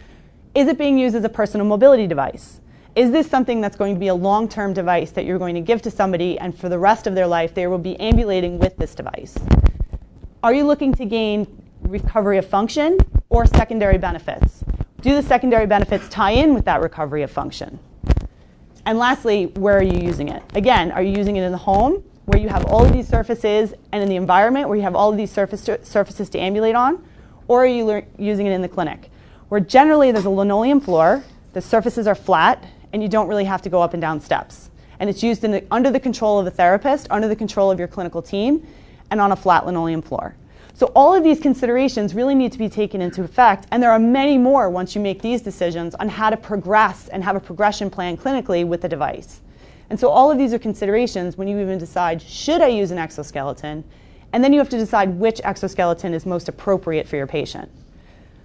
Is 0.56 0.68
it 0.68 0.80
being 0.80 0.98
used 0.98 1.16
as 1.16 1.24
a 1.24 1.30
personal 1.30 1.68
mobility 1.68 2.08
device? 2.08 2.62
Is 2.96 3.12
this 3.12 3.30
something 3.30 3.62
that's 3.62 3.76
going 3.76 3.94
to 3.94 4.00
be 4.00 4.08
a 4.08 4.16
long 4.16 4.50
term 4.50 4.74
device 4.74 5.12
that 5.12 5.26
you're 5.26 5.38
going 5.38 5.54
to 5.54 5.62
give 5.62 5.84
to 5.84 5.92
somebody 5.92 6.40
and 6.40 6.58
for 6.58 6.68
the 6.68 6.80
rest 6.80 7.06
of 7.06 7.14
their 7.14 7.28
life 7.28 7.54
they 7.54 7.68
will 7.68 7.78
be 7.78 8.00
ambulating 8.00 8.58
with 8.58 8.76
this 8.78 8.96
device? 8.96 9.38
Are 10.42 10.54
you 10.54 10.64
looking 10.64 10.96
to 10.96 11.06
gain 11.06 11.62
recovery 11.82 12.40
of 12.40 12.48
function 12.48 12.98
or 13.30 13.46
secondary 13.46 14.00
benefits? 14.00 14.64
Do 15.02 15.14
the 15.14 15.22
secondary 15.22 15.68
benefits 15.68 16.10
tie 16.10 16.32
in 16.32 16.56
with 16.56 16.66
that 16.66 16.82
recovery 16.82 17.22
of 17.22 17.30
function? 17.30 17.78
And 18.86 19.00
lastly, 19.00 19.48
where 19.56 19.78
are 19.78 19.84
you 19.84 20.00
using 20.00 20.30
it? 20.30 20.44
Again, 20.54 20.92
are 20.92 21.02
you 21.02 21.18
using 21.18 21.38
it 21.38 21.44
in 21.44 21.52
the 21.52 21.58
home 21.58 22.04
where 22.26 22.40
you 22.40 22.50
have 22.50 22.66
all 22.66 22.86
of 22.86 22.94
these 22.94 23.08
surfaces 23.08 23.74
and 23.92 24.04
in 24.04 24.10
the 24.10 24.16
environment 24.16 24.68
where 24.68 24.78
you 24.78 24.84
have 24.84 24.96
all 24.96 25.12
of 25.12 25.18
these 25.18 25.32
surface 25.32 25.64
to, 25.66 25.84
surfaces 25.84 26.30
to 26.30 26.40
ambulate 26.40 26.76
on? 26.76 27.04
Or 27.48 27.64
are 27.64 27.68
you 27.68 28.04
using 28.18 28.46
it 28.46 28.52
in 28.52 28.62
the 28.62 28.70
clinic 28.70 29.10
where 29.50 29.60
generally 29.60 30.12
there's 30.12 30.26
a 30.26 30.30
linoleum 30.30 30.82
floor, 30.82 31.24
the 31.54 31.62
surfaces 31.62 32.08
are 32.08 32.16
flat, 32.16 32.64
and 32.94 33.02
you 33.02 33.10
don't 33.10 33.28
really 33.28 33.46
have 33.46 33.62
to 33.64 33.70
go 33.70 33.82
up 33.82 33.94
and 33.94 34.02
down 34.02 34.20
steps? 34.20 34.70
And 35.00 35.10
it's 35.10 35.24
used 35.24 35.42
the, 35.42 35.66
under 35.72 35.90
the 35.92 36.00
control 36.00 36.40
of 36.40 36.46
the 36.46 36.52
therapist, 36.52 37.08
under 37.10 37.28
the 37.28 37.36
control 37.36 37.72
of 37.72 37.80
your 37.80 37.88
clinical 37.88 38.22
team, 38.22 38.66
and 39.10 39.20
on 39.20 39.32
a 39.32 39.36
flat 39.36 39.66
linoleum 39.66 40.02
floor. 40.02 40.36
So 40.76 40.92
all 40.94 41.16
of 41.16 41.24
these 41.24 41.40
considerations 41.40 42.14
really 42.14 42.36
need 42.36 42.52
to 42.52 42.58
be 42.58 42.68
taken 42.68 43.02
into 43.02 43.24
effect, 43.24 43.66
and 43.72 43.82
there 43.82 43.92
are 43.92 44.00
many 44.00 44.38
more 44.38 44.70
once 44.70 44.94
you 44.94 45.00
make 45.00 45.22
these 45.22 45.42
decisions 45.42 45.96
on 45.96 46.10
how 46.10 46.30
to 46.30 46.36
progress 46.36 47.08
and 47.08 47.24
have 47.24 47.38
a 47.38 47.40
progression 47.40 47.90
plan 47.90 48.18
clinically 48.18 48.68
with 48.68 48.82
the 48.82 48.90
device. 48.90 49.40
And 49.90 49.98
so 49.98 50.10
all 50.10 50.30
of 50.30 50.38
these 50.38 50.54
are 50.54 50.60
considerations 50.60 51.38
when 51.38 51.48
you 51.48 51.62
even 51.62 51.78
decide, 51.78 52.22
should 52.22 52.60
I 52.62 52.68
use 52.68 52.92
an 52.92 52.98
exoskeleton? 52.98 53.86
And 54.34 54.44
then 54.44 54.52
you 54.52 54.60
have 54.60 54.68
to 54.68 54.78
decide 54.78 55.18
which 55.18 55.40
exoskeleton 55.46 56.14
is 56.14 56.26
most 56.26 56.50
appropriate 56.50 57.08
for 57.08 57.16
your 57.16 57.28
patient. 57.28 57.72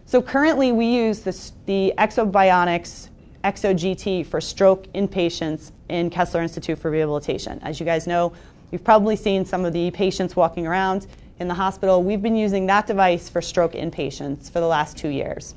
So 0.07 0.23
currently 0.23 0.71
we 0.71 0.87
use 0.87 1.21
this, 1.21 1.51
the 1.67 1.93
Ekso 1.99 2.31
Bionics 2.31 3.09
ExoGT 3.43 4.25
for 4.25 4.41
stroke 4.41 4.87
inpatients 4.93 5.73
in 5.89 6.11
Kessler 6.11 6.43
Institute 6.43 6.79
for 6.79 6.93
Rehabilitation. 6.93 7.59
As 7.65 7.81
you 7.81 7.87
guys 7.87 8.07
know, 8.07 8.33
you've 8.71 8.85
probably 8.85 9.17
seen 9.17 9.45
some 9.45 9.65
of 9.65 9.73
the 9.73 9.91
patients 9.91 10.37
walking 10.37 10.65
around 10.65 11.09
in 11.41 11.49
the 11.49 11.55
hospital, 11.55 12.03
we've 12.03 12.23
been 12.23 12.37
using 12.37 12.67
that 12.67 12.87
device 12.87 13.29
for 13.29 13.41
stroke 13.41 13.73
inpatients 13.73 14.51
for 14.51 14.61
the 14.61 14.67
last 14.67 14.97
two 14.97 15.09
years. 15.09 15.55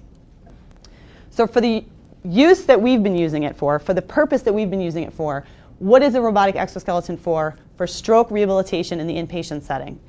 So, 1.30 1.46
for 1.46 1.60
the 1.60 1.84
use 2.24 2.66
that 2.66 2.82
we've 2.82 3.04
been 3.04 3.18
using 3.18 3.44
it 3.44 3.56
for, 3.56 3.80
for 3.80 3.94
the 3.94 4.02
purpose 4.02 4.42
that 4.44 4.54
we've 4.54 4.70
been 4.70 4.82
using 4.82 5.04
it 5.04 5.12
for, 5.12 5.46
what 5.80 6.02
is 6.02 6.16
a 6.16 6.22
robotic 6.22 6.56
exoskeleton 6.56 7.18
for? 7.18 7.58
For 7.76 7.86
stroke 7.86 8.32
rehabilitation 8.32 9.02
in 9.02 9.08
the 9.08 9.16
inpatient 9.16 9.64
setting. 9.64 10.00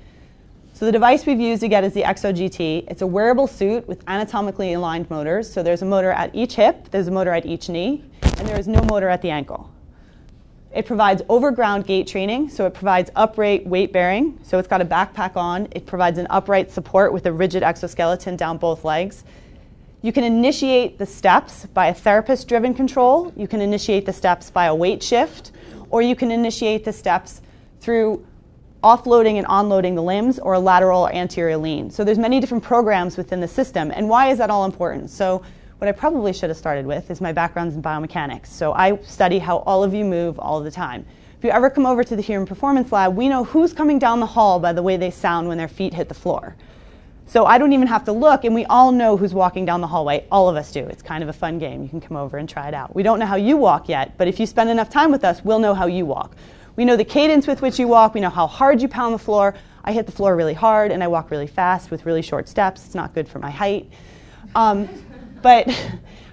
So 0.74 0.84
the 0.84 0.92
device 0.92 1.26
we've 1.26 1.40
used 1.40 1.68
get 1.68 1.82
is 1.82 1.92
the 1.92 2.02
Ekso 2.02 2.32
GT. 2.32 2.84
It's 2.88 3.02
a 3.02 3.06
wearable 3.06 3.46
suit 3.46 3.86
with 3.88 4.02
anatomically 4.06 4.74
aligned 4.74 5.10
motors. 5.10 5.52
So 5.52 5.62
there's 5.62 5.82
a 5.82 5.86
motor 5.86 6.10
at 6.12 6.32
each 6.34 6.54
hip, 6.54 6.90
there's 6.90 7.08
a 7.08 7.12
motor 7.12 7.32
at 7.32 7.46
each 7.46 7.68
knee, 7.68 8.04
and 8.22 8.48
there 8.48 8.58
is 8.58 8.68
no 8.68 8.80
motor 8.82 9.08
at 9.08 9.22
the 9.22 9.30
ankle. 9.30 9.73
It 10.74 10.86
provides 10.86 11.22
overground 11.28 11.86
gait 11.86 12.08
training, 12.08 12.48
so 12.48 12.66
it 12.66 12.74
provides 12.74 13.10
upright 13.14 13.64
weight 13.64 13.92
bearing. 13.92 14.40
So 14.42 14.58
it's 14.58 14.66
got 14.66 14.80
a 14.80 14.84
backpack 14.84 15.36
on. 15.36 15.68
It 15.70 15.86
provides 15.86 16.18
an 16.18 16.26
upright 16.30 16.72
support 16.72 17.12
with 17.12 17.26
a 17.26 17.32
rigid 17.32 17.62
exoskeleton 17.62 18.36
down 18.36 18.58
both 18.58 18.84
legs. 18.84 19.22
You 20.02 20.12
can 20.12 20.24
initiate 20.24 20.98
the 20.98 21.06
steps 21.06 21.64
by 21.66 21.86
a 21.86 21.94
therapist 21.94 22.48
driven 22.48 22.74
control. 22.74 23.32
You 23.36 23.46
can 23.46 23.60
initiate 23.60 24.04
the 24.04 24.12
steps 24.12 24.50
by 24.50 24.66
a 24.66 24.74
weight 24.74 25.02
shift, 25.02 25.52
or 25.90 26.02
you 26.02 26.16
can 26.16 26.32
initiate 26.32 26.84
the 26.84 26.92
steps 26.92 27.40
through 27.80 28.26
offloading 28.82 29.38
and 29.38 29.46
onloading 29.46 29.94
the 29.94 30.02
limbs 30.02 30.38
or 30.38 30.54
a 30.54 30.58
lateral 30.58 31.06
or 31.06 31.14
anterior 31.14 31.56
lean. 31.56 31.90
So 31.90 32.04
there's 32.04 32.18
many 32.18 32.40
different 32.40 32.64
programs 32.64 33.16
within 33.16 33.40
the 33.40 33.48
system. 33.48 33.92
And 33.92 34.08
why 34.08 34.30
is 34.30 34.38
that 34.38 34.50
all 34.50 34.64
important? 34.64 35.08
So 35.08 35.42
what 35.84 35.94
I 35.94 35.98
probably 36.00 36.32
should 36.32 36.48
have 36.48 36.56
started 36.56 36.86
with 36.86 37.10
is 37.10 37.20
my 37.20 37.30
background 37.30 37.74
in 37.74 37.82
biomechanics. 37.82 38.46
So 38.46 38.72
I 38.72 38.96
study 39.02 39.38
how 39.38 39.58
all 39.58 39.84
of 39.84 39.92
you 39.92 40.02
move 40.02 40.38
all 40.38 40.62
the 40.62 40.70
time. 40.70 41.04
If 41.36 41.44
you 41.44 41.50
ever 41.50 41.68
come 41.68 41.84
over 41.84 42.02
to 42.02 42.16
the 42.16 42.22
Human 42.22 42.46
Performance 42.46 42.90
Lab, 42.90 43.14
we 43.14 43.28
know 43.28 43.44
who's 43.44 43.74
coming 43.74 43.98
down 43.98 44.18
the 44.18 44.24
hall 44.24 44.58
by 44.58 44.72
the 44.72 44.82
way 44.82 44.96
they 44.96 45.10
sound 45.10 45.46
when 45.46 45.58
their 45.58 45.68
feet 45.68 45.92
hit 45.92 46.08
the 46.08 46.14
floor. 46.14 46.56
So 47.26 47.44
I 47.44 47.58
don't 47.58 47.74
even 47.74 47.86
have 47.86 48.02
to 48.04 48.12
look, 48.12 48.44
and 48.44 48.54
we 48.54 48.64
all 48.64 48.92
know 48.92 49.18
who's 49.18 49.34
walking 49.34 49.66
down 49.66 49.82
the 49.82 49.86
hallway. 49.86 50.26
All 50.32 50.48
of 50.48 50.56
us 50.56 50.72
do. 50.72 50.86
It's 50.86 51.02
kind 51.02 51.22
of 51.22 51.28
a 51.28 51.34
fun 51.34 51.58
game. 51.58 51.82
You 51.82 51.90
can 51.90 52.00
come 52.00 52.16
over 52.16 52.38
and 52.38 52.48
try 52.48 52.66
it 52.66 52.72
out. 52.72 52.96
We 52.96 53.02
don't 53.02 53.18
know 53.18 53.26
how 53.26 53.36
you 53.36 53.58
walk 53.58 53.86
yet, 53.86 54.16
but 54.16 54.26
if 54.26 54.40
you 54.40 54.46
spend 54.46 54.70
enough 54.70 54.88
time 54.88 55.12
with 55.12 55.22
us, 55.22 55.44
we'll 55.44 55.58
know 55.58 55.74
how 55.74 55.84
you 55.84 56.06
walk. 56.06 56.34
We 56.76 56.86
know 56.86 56.96
the 56.96 57.04
cadence 57.04 57.46
with 57.46 57.60
which 57.60 57.78
you 57.78 57.88
walk. 57.88 58.14
We 58.14 58.22
know 58.22 58.30
how 58.30 58.46
hard 58.46 58.80
you 58.80 58.88
pound 58.88 59.12
the 59.12 59.18
floor. 59.18 59.54
I 59.84 59.92
hit 59.92 60.06
the 60.06 60.12
floor 60.12 60.34
really 60.34 60.54
hard, 60.54 60.92
and 60.92 61.04
I 61.04 61.08
walk 61.08 61.30
really 61.30 61.46
fast 61.46 61.90
with 61.90 62.06
really 62.06 62.22
short 62.22 62.48
steps. 62.48 62.86
It's 62.86 62.94
not 62.94 63.12
good 63.12 63.28
for 63.28 63.38
my 63.38 63.50
height. 63.50 63.90
Um, 64.54 64.88
but, 65.44 65.68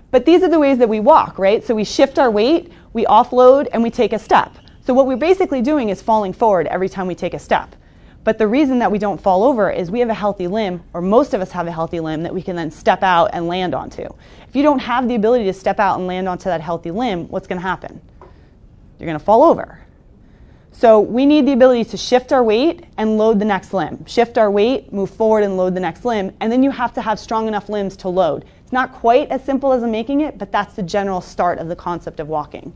but 0.09 0.25
these 0.25 0.41
are 0.41 0.47
the 0.47 0.57
ways 0.57 0.77
that 0.77 0.87
we 0.87 1.01
walk, 1.01 1.37
right? 1.37 1.61
So 1.63 1.75
we 1.75 1.83
shift 1.83 2.17
our 2.17 2.31
weight, 2.31 2.71
we 2.93 3.03
offload, 3.05 3.67
and 3.73 3.83
we 3.83 3.91
take 3.91 4.13
a 4.13 4.19
step. 4.19 4.55
So 4.85 4.93
what 4.93 5.05
we're 5.05 5.17
basically 5.17 5.61
doing 5.61 5.89
is 5.89 6.01
falling 6.01 6.31
forward 6.31 6.65
every 6.67 6.87
time 6.87 7.07
we 7.07 7.13
take 7.13 7.33
a 7.33 7.39
step. 7.39 7.75
But 8.23 8.37
the 8.37 8.47
reason 8.47 8.79
that 8.79 8.89
we 8.89 8.99
don't 8.99 9.19
fall 9.19 9.43
over 9.43 9.69
is 9.69 9.91
we 9.91 9.99
have 9.99 10.07
a 10.07 10.13
healthy 10.13 10.47
limb, 10.47 10.81
or 10.93 11.01
most 11.01 11.33
of 11.33 11.41
us 11.41 11.51
have 11.51 11.67
a 11.67 11.71
healthy 11.73 11.99
limb 11.99 12.23
that 12.23 12.33
we 12.33 12.41
can 12.41 12.55
then 12.55 12.71
step 12.71 13.03
out 13.03 13.31
and 13.33 13.47
land 13.47 13.75
onto. 13.75 14.07
If 14.47 14.55
you 14.55 14.63
don't 14.63 14.79
have 14.79 15.09
the 15.09 15.15
ability 15.15 15.43
to 15.45 15.53
step 15.53 15.77
out 15.79 15.99
and 15.99 16.07
land 16.07 16.29
onto 16.29 16.45
that 16.45 16.61
healthy 16.61 16.91
limb, 16.91 17.27
what's 17.27 17.47
going 17.47 17.59
to 17.59 17.67
happen? 17.67 17.99
You're 18.97 19.07
going 19.07 19.19
to 19.19 19.25
fall 19.25 19.43
over. 19.43 19.81
So 20.71 21.01
we 21.01 21.25
need 21.25 21.45
the 21.45 21.51
ability 21.51 21.83
to 21.85 21.97
shift 21.97 22.31
our 22.31 22.43
weight 22.43 22.85
and 22.97 23.17
load 23.17 23.39
the 23.39 23.45
next 23.45 23.73
limb. 23.73 24.05
Shift 24.05 24.37
our 24.37 24.49
weight, 24.49 24.93
move 24.93 25.09
forward 25.09 25.43
and 25.43 25.57
load 25.57 25.75
the 25.75 25.81
next 25.81 26.05
limb, 26.05 26.31
and 26.39 26.51
then 26.51 26.63
you 26.63 26.71
have 26.71 26.93
to 26.93 27.01
have 27.01 27.19
strong 27.19 27.47
enough 27.47 27.67
limbs 27.67 27.97
to 27.97 28.09
load. 28.09 28.45
It's 28.71 28.73
not 28.73 28.93
quite 28.93 29.29
as 29.31 29.43
simple 29.43 29.73
as 29.73 29.83
I'm 29.83 29.91
making 29.91 30.21
it, 30.21 30.37
but 30.37 30.49
that's 30.49 30.75
the 30.75 30.81
general 30.81 31.19
start 31.19 31.59
of 31.59 31.67
the 31.67 31.75
concept 31.75 32.21
of 32.21 32.29
walking. 32.29 32.71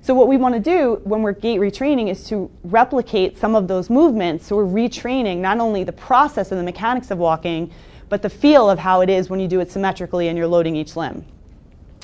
So 0.00 0.14
what 0.14 0.26
we 0.26 0.38
want 0.38 0.54
to 0.54 0.58
do 0.58 1.02
when 1.04 1.20
we're 1.20 1.32
gait 1.34 1.60
retraining 1.60 2.08
is 2.08 2.26
to 2.28 2.50
replicate 2.64 3.36
some 3.36 3.54
of 3.54 3.68
those 3.68 3.90
movements. 3.90 4.46
So 4.46 4.56
we're 4.56 4.64
retraining 4.64 5.40
not 5.40 5.60
only 5.60 5.84
the 5.84 5.92
process 5.92 6.50
and 6.50 6.58
the 6.58 6.64
mechanics 6.64 7.10
of 7.10 7.18
walking, 7.18 7.70
but 8.08 8.22
the 8.22 8.30
feel 8.30 8.70
of 8.70 8.78
how 8.78 9.02
it 9.02 9.10
is 9.10 9.28
when 9.28 9.38
you 9.38 9.46
do 9.46 9.60
it 9.60 9.70
symmetrically 9.70 10.28
and 10.28 10.38
you're 10.38 10.46
loading 10.46 10.74
each 10.76 10.96
limb. 10.96 11.26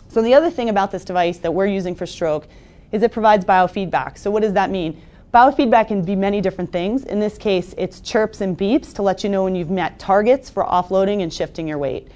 So 0.08 0.20
the 0.20 0.34
other 0.34 0.50
thing 0.50 0.68
about 0.68 0.90
this 0.90 1.02
device 1.02 1.38
that 1.38 1.54
we're 1.54 1.64
using 1.64 1.94
for 1.94 2.04
stroke 2.04 2.46
is 2.92 3.02
it 3.02 3.10
provides 3.10 3.46
biofeedback. 3.46 4.18
So 4.18 4.30
what 4.30 4.42
does 4.42 4.52
that 4.52 4.68
mean? 4.68 5.00
Biofeedback 5.32 5.88
can 5.88 6.04
be 6.04 6.14
many 6.14 6.42
different 6.42 6.70
things. 6.70 7.04
In 7.04 7.20
this 7.20 7.38
case, 7.38 7.74
it's 7.78 8.00
chirps 8.00 8.42
and 8.42 8.54
beeps 8.54 8.92
to 8.96 9.02
let 9.02 9.24
you 9.24 9.30
know 9.30 9.44
when 9.44 9.54
you've 9.54 9.70
met 9.70 9.98
targets 9.98 10.50
for 10.50 10.62
offloading 10.62 11.22
and 11.22 11.32
shifting 11.32 11.66
your 11.66 11.78
weight. 11.78 12.08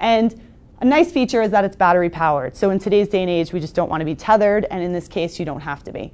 And 0.00 0.40
a 0.80 0.84
nice 0.84 1.10
feature 1.10 1.42
is 1.42 1.50
that 1.50 1.64
it's 1.64 1.76
battery 1.76 2.10
powered. 2.10 2.56
So 2.56 2.70
in 2.70 2.78
today's 2.78 3.08
day 3.08 3.22
and 3.22 3.30
age, 3.30 3.52
we 3.52 3.60
just 3.60 3.74
don't 3.74 3.88
want 3.88 4.00
to 4.00 4.04
be 4.04 4.14
tethered, 4.14 4.64
and 4.70 4.82
in 4.82 4.92
this 4.92 5.08
case, 5.08 5.38
you 5.38 5.44
don't 5.44 5.60
have 5.60 5.82
to 5.84 5.92
be. 5.92 6.12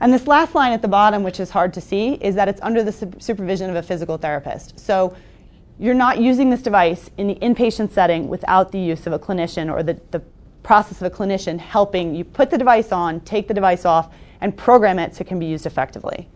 And 0.00 0.12
this 0.12 0.28
last 0.28 0.54
line 0.54 0.72
at 0.72 0.82
the 0.82 0.88
bottom, 0.88 1.24
which 1.24 1.40
is 1.40 1.50
hard 1.50 1.74
to 1.74 1.80
see, 1.80 2.14
is 2.14 2.36
that 2.36 2.48
it's 2.48 2.60
under 2.62 2.84
the 2.84 2.92
supervision 3.18 3.68
of 3.68 3.76
a 3.76 3.82
physical 3.82 4.16
therapist. 4.16 4.78
So 4.78 5.16
you're 5.80 5.94
not 5.94 6.20
using 6.20 6.50
this 6.50 6.62
device 6.62 7.10
in 7.18 7.26
the 7.26 7.34
inpatient 7.36 7.90
setting 7.90 8.28
without 8.28 8.70
the 8.70 8.78
use 8.78 9.06
of 9.06 9.12
a 9.12 9.18
clinician 9.18 9.72
or 9.72 9.82
the, 9.82 10.00
the 10.12 10.22
process 10.62 11.00
of 11.00 11.12
a 11.12 11.16
clinician 11.16 11.58
helping 11.58 12.14
you 12.14 12.24
put 12.24 12.50
the 12.50 12.58
device 12.58 12.92
on, 12.92 13.20
take 13.20 13.48
the 13.48 13.54
device 13.54 13.84
off, 13.84 14.12
and 14.40 14.56
program 14.56 15.00
it 15.00 15.16
so 15.16 15.22
it 15.22 15.26
can 15.26 15.40
be 15.40 15.46
used 15.46 15.66
effectively. 15.66 16.28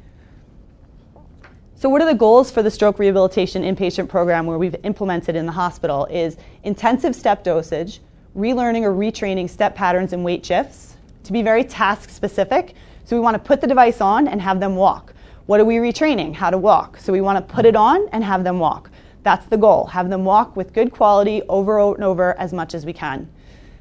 So 1.82 1.88
what 1.88 2.00
are 2.00 2.06
the 2.06 2.14
goals 2.14 2.48
for 2.48 2.62
the 2.62 2.70
stroke 2.70 3.00
rehabilitation 3.00 3.64
inpatient 3.64 4.08
program 4.08 4.46
where 4.46 4.56
we've 4.56 4.76
implemented 4.84 5.34
in 5.34 5.46
the 5.46 5.50
hospital 5.50 6.06
is 6.06 6.36
intensive 6.62 7.12
step 7.12 7.42
dosage, 7.42 7.98
relearning 8.36 8.82
or 8.82 8.92
retraining 8.92 9.50
step 9.50 9.74
patterns 9.74 10.12
and 10.12 10.24
weight 10.24 10.46
shifts 10.46 10.94
to 11.24 11.32
be 11.32 11.42
very 11.42 11.64
task 11.64 12.08
specific. 12.08 12.76
So 13.02 13.16
we 13.16 13.20
want 13.20 13.34
to 13.34 13.40
put 13.40 13.60
the 13.60 13.66
device 13.66 14.00
on 14.00 14.28
and 14.28 14.40
have 14.40 14.60
them 14.60 14.76
walk. 14.76 15.12
What 15.46 15.58
are 15.58 15.64
we 15.64 15.78
retraining? 15.78 16.36
How 16.36 16.50
to 16.50 16.56
walk. 16.56 16.98
So 16.98 17.12
we 17.12 17.20
want 17.20 17.44
to 17.44 17.52
put 17.52 17.66
it 17.66 17.74
on 17.74 18.08
and 18.12 18.22
have 18.22 18.44
them 18.44 18.60
walk. 18.60 18.88
That's 19.24 19.46
the 19.46 19.56
goal. 19.56 19.86
Have 19.86 20.08
them 20.08 20.24
walk 20.24 20.54
with 20.54 20.72
good 20.72 20.92
quality 20.92 21.42
over 21.48 21.80
and 21.80 22.04
over 22.04 22.38
as 22.38 22.52
much 22.52 22.74
as 22.76 22.86
we 22.86 22.92
can. 22.92 23.28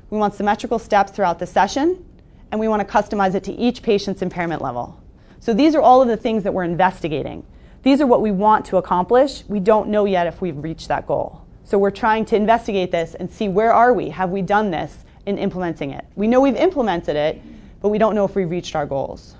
We 0.09 0.17
want 0.17 0.33
symmetrical 0.33 0.79
steps 0.79 1.11
throughout 1.11 1.37
the 1.37 1.45
session, 1.45 2.03
and 2.49 2.59
we 2.59 2.67
want 2.67 2.81
to 2.81 2.91
customize 2.91 3.35
it 3.35 3.43
to 3.43 3.53
each 3.53 3.83
patient's 3.83 4.23
impairment 4.23 4.63
level. 4.63 4.99
So 5.39 5.53
these 5.53 5.75
are 5.75 5.81
all 5.81 6.01
of 6.01 6.07
the 6.07 6.17
things 6.17 6.41
that 6.45 6.53
we're 6.55 6.63
investigating. 6.63 7.45
These 7.83 8.01
are 8.01 8.07
what 8.07 8.21
we 8.21 8.31
want 8.31 8.65
to 8.67 8.77
accomplish. 8.77 9.43
We 9.47 9.59
don't 9.59 9.89
know 9.89 10.05
yet 10.05 10.27
if 10.27 10.41
we've 10.41 10.57
reached 10.57 10.87
that 10.89 11.07
goal. 11.07 11.41
So 11.63 11.77
we're 11.77 11.91
trying 11.91 12.25
to 12.25 12.35
investigate 12.35 12.91
this 12.91 13.15
and 13.15 13.31
see 13.31 13.47
where 13.47 13.73
are 13.73 13.93
we? 13.93 14.09
Have 14.09 14.29
we 14.29 14.41
done 14.41 14.71
this 14.71 15.05
in 15.25 15.37
implementing 15.37 15.91
it? 15.91 16.05
We 16.15 16.27
know 16.27 16.41
we've 16.41 16.55
implemented 16.55 17.15
it, 17.15 17.41
but 17.81 17.89
we 17.89 17.97
don't 17.97 18.13
know 18.13 18.25
if 18.25 18.35
we've 18.35 18.49
reached 18.49 18.75
our 18.75 18.85
goals. 18.85 19.35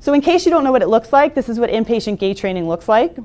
So 0.00 0.14
in 0.14 0.20
case 0.20 0.44
you 0.44 0.50
don't 0.50 0.64
know 0.64 0.72
what 0.72 0.82
it 0.82 0.88
looks 0.88 1.12
like, 1.12 1.34
this 1.34 1.48
is 1.48 1.58
what 1.58 1.70
inpatient 1.70 2.18
gait 2.18 2.36
training 2.36 2.68
looks 2.68 2.88
like. 2.88 3.16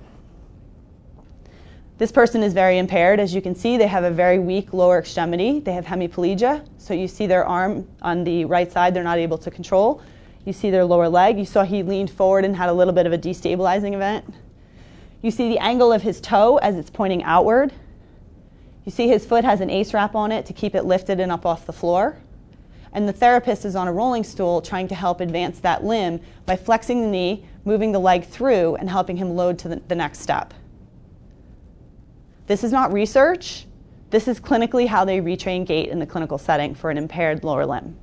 This 1.98 2.12
person 2.12 2.44
is 2.44 2.54
very 2.54 2.78
impaired. 2.78 3.20
As 3.20 3.34
you 3.34 3.42
can 3.42 3.56
see, 3.56 3.78
they 3.78 3.88
have 3.88 4.04
a 4.04 4.12
very 4.12 4.38
weak 4.38 4.74
lower 4.74 5.00
extremity. 5.00 5.60
They 5.60 5.74
have 5.74 5.86
hemiplegia. 5.86 6.68
So 6.78 6.94
you 6.94 7.08
see 7.08 7.26
their 7.26 7.46
arm 7.46 7.88
on 8.04 8.24
the 8.24 8.46
right 8.46 8.72
side, 8.72 8.94
they're 8.94 9.04
not 9.04 9.18
able 9.18 9.40
to 9.40 9.50
control. 9.50 10.02
You 10.48 10.54
see 10.54 10.70
their 10.72 10.86
lower 10.86 11.10
leg. 11.10 11.38
You 11.38 11.44
saw 11.44 11.64
he 11.64 11.84
leaned 11.84 12.10
forward 12.10 12.46
and 12.46 12.56
had 12.56 12.70
a 12.70 12.74
little 12.74 12.94
bit 12.94 13.06
of 13.06 13.12
a 13.12 13.18
destabilizing 13.18 13.92
event. 13.94 14.34
You 15.22 15.30
see 15.30 15.50
the 15.50 15.60
angle 15.60 15.92
of 15.92 16.04
his 16.04 16.22
toe 16.22 16.56
as 16.60 16.78
it's 16.78 16.90
pointing 16.90 17.22
outward. 17.24 17.74
You 18.86 18.94
see 18.94 19.10
his 19.10 19.26
foot 19.26 19.44
has 19.44 19.60
an 19.60 19.70
ACE 19.70 19.94
wrap 19.94 20.16
on 20.16 20.32
it 20.32 20.46
to 20.46 20.54
keep 20.54 20.74
it 20.74 20.86
lifted 20.86 21.20
and 21.20 21.34
up 21.34 21.46
off 21.46 21.66
the 21.66 21.74
floor. 21.74 22.18
And 22.94 23.10
the 23.10 23.12
therapist 23.12 23.66
is 23.66 23.76
on 23.76 23.90
a 23.90 23.92
rolling 23.92 24.24
stool 24.24 24.62
trying 24.62 24.88
to 24.88 24.96
help 24.96 25.20
advance 25.20 25.60
that 25.60 25.84
limb 25.84 26.22
by 26.46 26.56
flexing 26.56 27.02
the 27.02 27.10
knee, 27.10 27.46
moving 27.66 27.92
the 27.92 28.00
leg 28.00 28.24
through, 28.24 28.76
and 28.76 28.90
helping 28.90 29.18
him 29.18 29.36
load 29.36 29.60
to 29.60 29.68
the, 29.68 29.82
the 29.90 29.96
next 29.96 30.20
step. 30.20 30.54
This 32.46 32.64
is 32.64 32.72
not 32.72 32.94
research. 32.94 33.66
This 34.12 34.30
is 34.30 34.40
clinically 34.40 34.88
how 34.88 35.04
they 35.04 35.20
retrain 35.20 35.66
gait 35.66 35.90
in 35.90 36.00
the 36.00 36.06
clinical 36.06 36.38
setting 36.38 36.74
for 36.74 36.90
an 36.90 36.98
impaired 36.98 37.44
lower 37.44 37.66
limb. 37.66 37.98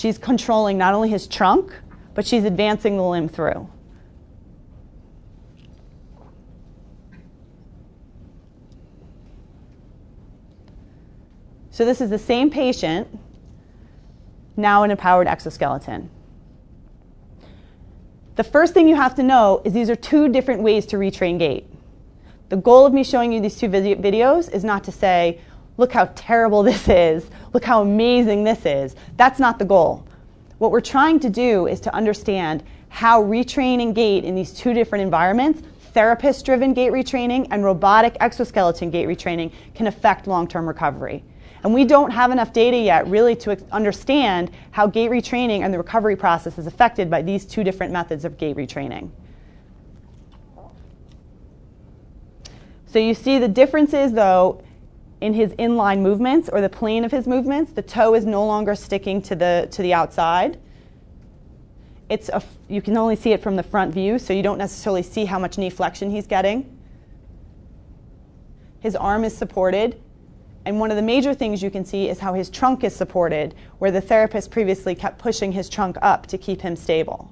She's 0.00 0.16
controlling 0.16 0.78
not 0.78 0.94
only 0.94 1.10
his 1.10 1.26
trunk, 1.26 1.78
but 2.14 2.26
she's 2.26 2.44
advancing 2.44 2.96
the 2.96 3.02
limb 3.02 3.28
through. 3.28 3.68
So 11.70 11.84
this 11.84 12.00
is 12.00 12.08
the 12.08 12.18
same 12.18 12.48
patient, 12.48 13.08
now 14.56 14.84
in 14.84 14.90
a 14.90 14.96
powered 14.96 15.26
exoskeleton. 15.26 16.08
The 18.36 18.44
first 18.44 18.72
thing 18.72 18.88
you 18.88 18.96
have 18.96 19.14
to 19.16 19.22
know 19.22 19.60
is 19.66 19.74
these 19.74 19.90
are 19.90 19.96
two 19.96 20.30
different 20.30 20.62
ways 20.62 20.86
to 20.86 20.96
retrain 20.96 21.38
gait. 21.38 21.66
The 22.48 22.56
goal 22.56 22.86
of 22.86 22.94
me 22.94 23.04
showing 23.04 23.32
you 23.32 23.40
these 23.42 23.56
two 23.56 23.68
videos 23.68 24.50
is 24.50 24.64
not 24.64 24.82
to 24.84 24.92
say, 24.92 25.42
look 25.80 25.92
how 25.92 26.04
terrible 26.14 26.62
this 26.62 26.88
is, 26.88 27.28
look 27.52 27.64
how 27.64 27.80
amazing 27.80 28.44
this 28.44 28.64
is. 28.66 28.94
That's 29.16 29.40
not 29.40 29.58
the 29.58 29.64
goal. 29.64 30.06
What 30.58 30.70
we're 30.70 30.82
trying 30.82 31.18
to 31.20 31.30
do 31.30 31.66
is 31.66 31.80
to 31.80 31.94
understand 31.94 32.62
how 32.90 33.22
retraining 33.22 33.94
gait 33.94 34.24
in 34.24 34.34
these 34.34 34.52
two 34.52 34.74
different 34.74 35.02
environments, 35.02 35.62
therapist 35.94 36.44
driven 36.44 36.74
gait 36.74 36.92
retraining 36.92 37.48
and 37.50 37.64
robotic 37.64 38.16
exoskeleton 38.20 38.90
gait 38.90 39.06
retraining, 39.06 39.52
can 39.74 39.86
affect 39.86 40.26
long 40.26 40.46
term 40.46 40.68
recovery. 40.68 41.24
And 41.64 41.72
we 41.72 41.84
don't 41.84 42.10
have 42.10 42.30
enough 42.30 42.52
data 42.52 42.76
yet 42.76 43.06
really 43.06 43.34
to 43.36 43.58
understand 43.72 44.50
how 44.70 44.86
gait 44.86 45.10
retraining 45.10 45.60
and 45.60 45.72
the 45.72 45.78
recovery 45.78 46.16
process 46.16 46.58
is 46.58 46.66
affected 46.66 47.08
by 47.08 47.22
these 47.22 47.46
two 47.46 47.64
different 47.64 47.92
methods 47.92 48.26
of 48.26 48.36
gait 48.36 48.56
retraining. 48.56 49.10
So 52.86 52.98
you 52.98 53.14
see 53.14 53.38
the 53.38 53.48
differences 53.48 54.12
though 54.12 54.62
in 55.20 55.34
his 55.34 55.52
inline 55.52 56.00
movements 56.00 56.48
or 56.48 56.60
the 56.60 56.68
plane 56.68 57.04
of 57.04 57.10
his 57.10 57.26
movements. 57.26 57.72
The 57.72 57.82
toe 57.82 58.14
is 58.14 58.24
no 58.24 58.44
longer 58.46 58.74
sticking 58.74 59.20
to 59.22 59.34
the, 59.34 59.68
to 59.70 59.82
the 59.82 59.92
outside. 59.92 60.58
It's 62.08 62.28
a, 62.28 62.42
you 62.68 62.82
can 62.82 62.96
only 62.96 63.16
see 63.16 63.32
it 63.32 63.42
from 63.42 63.56
the 63.56 63.62
front 63.62 63.94
view, 63.94 64.18
so 64.18 64.32
you 64.32 64.42
don't 64.42 64.58
necessarily 64.58 65.02
see 65.02 65.24
how 65.24 65.38
much 65.38 65.58
knee 65.58 65.70
flexion 65.70 66.10
he's 66.10 66.26
getting. 66.26 66.76
His 68.80 68.96
arm 68.96 69.24
is 69.24 69.36
supported. 69.36 70.00
And 70.64 70.78
one 70.78 70.90
of 70.90 70.96
the 70.96 71.02
major 71.02 71.32
things 71.32 71.62
you 71.62 71.70
can 71.70 71.84
see 71.84 72.08
is 72.08 72.18
how 72.18 72.34
his 72.34 72.50
trunk 72.50 72.84
is 72.84 72.94
supported, 72.94 73.54
where 73.78 73.90
the 73.90 74.00
therapist 74.00 74.50
previously 74.50 74.94
kept 74.94 75.18
pushing 75.18 75.52
his 75.52 75.68
trunk 75.68 75.96
up 76.02 76.26
to 76.26 76.38
keep 76.38 76.60
him 76.60 76.76
stable. 76.76 77.30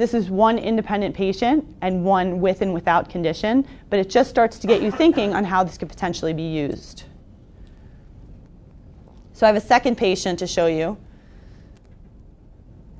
This 0.00 0.14
is 0.14 0.30
one 0.30 0.58
independent 0.58 1.14
patient 1.14 1.76
and 1.82 2.06
one 2.06 2.40
with 2.40 2.62
and 2.62 2.72
without 2.72 3.10
condition, 3.10 3.68
but 3.90 3.98
it 3.98 4.08
just 4.08 4.30
starts 4.30 4.58
to 4.60 4.66
get 4.66 4.80
you 4.80 4.90
thinking 4.90 5.34
on 5.34 5.44
how 5.44 5.62
this 5.62 5.76
could 5.76 5.90
potentially 5.90 6.32
be 6.32 6.54
used. 6.54 7.02
So 9.34 9.44
I 9.44 9.48
have 9.48 9.56
a 9.56 9.60
second 9.60 9.98
patient 9.98 10.38
to 10.38 10.46
show 10.46 10.68
you. 10.68 10.96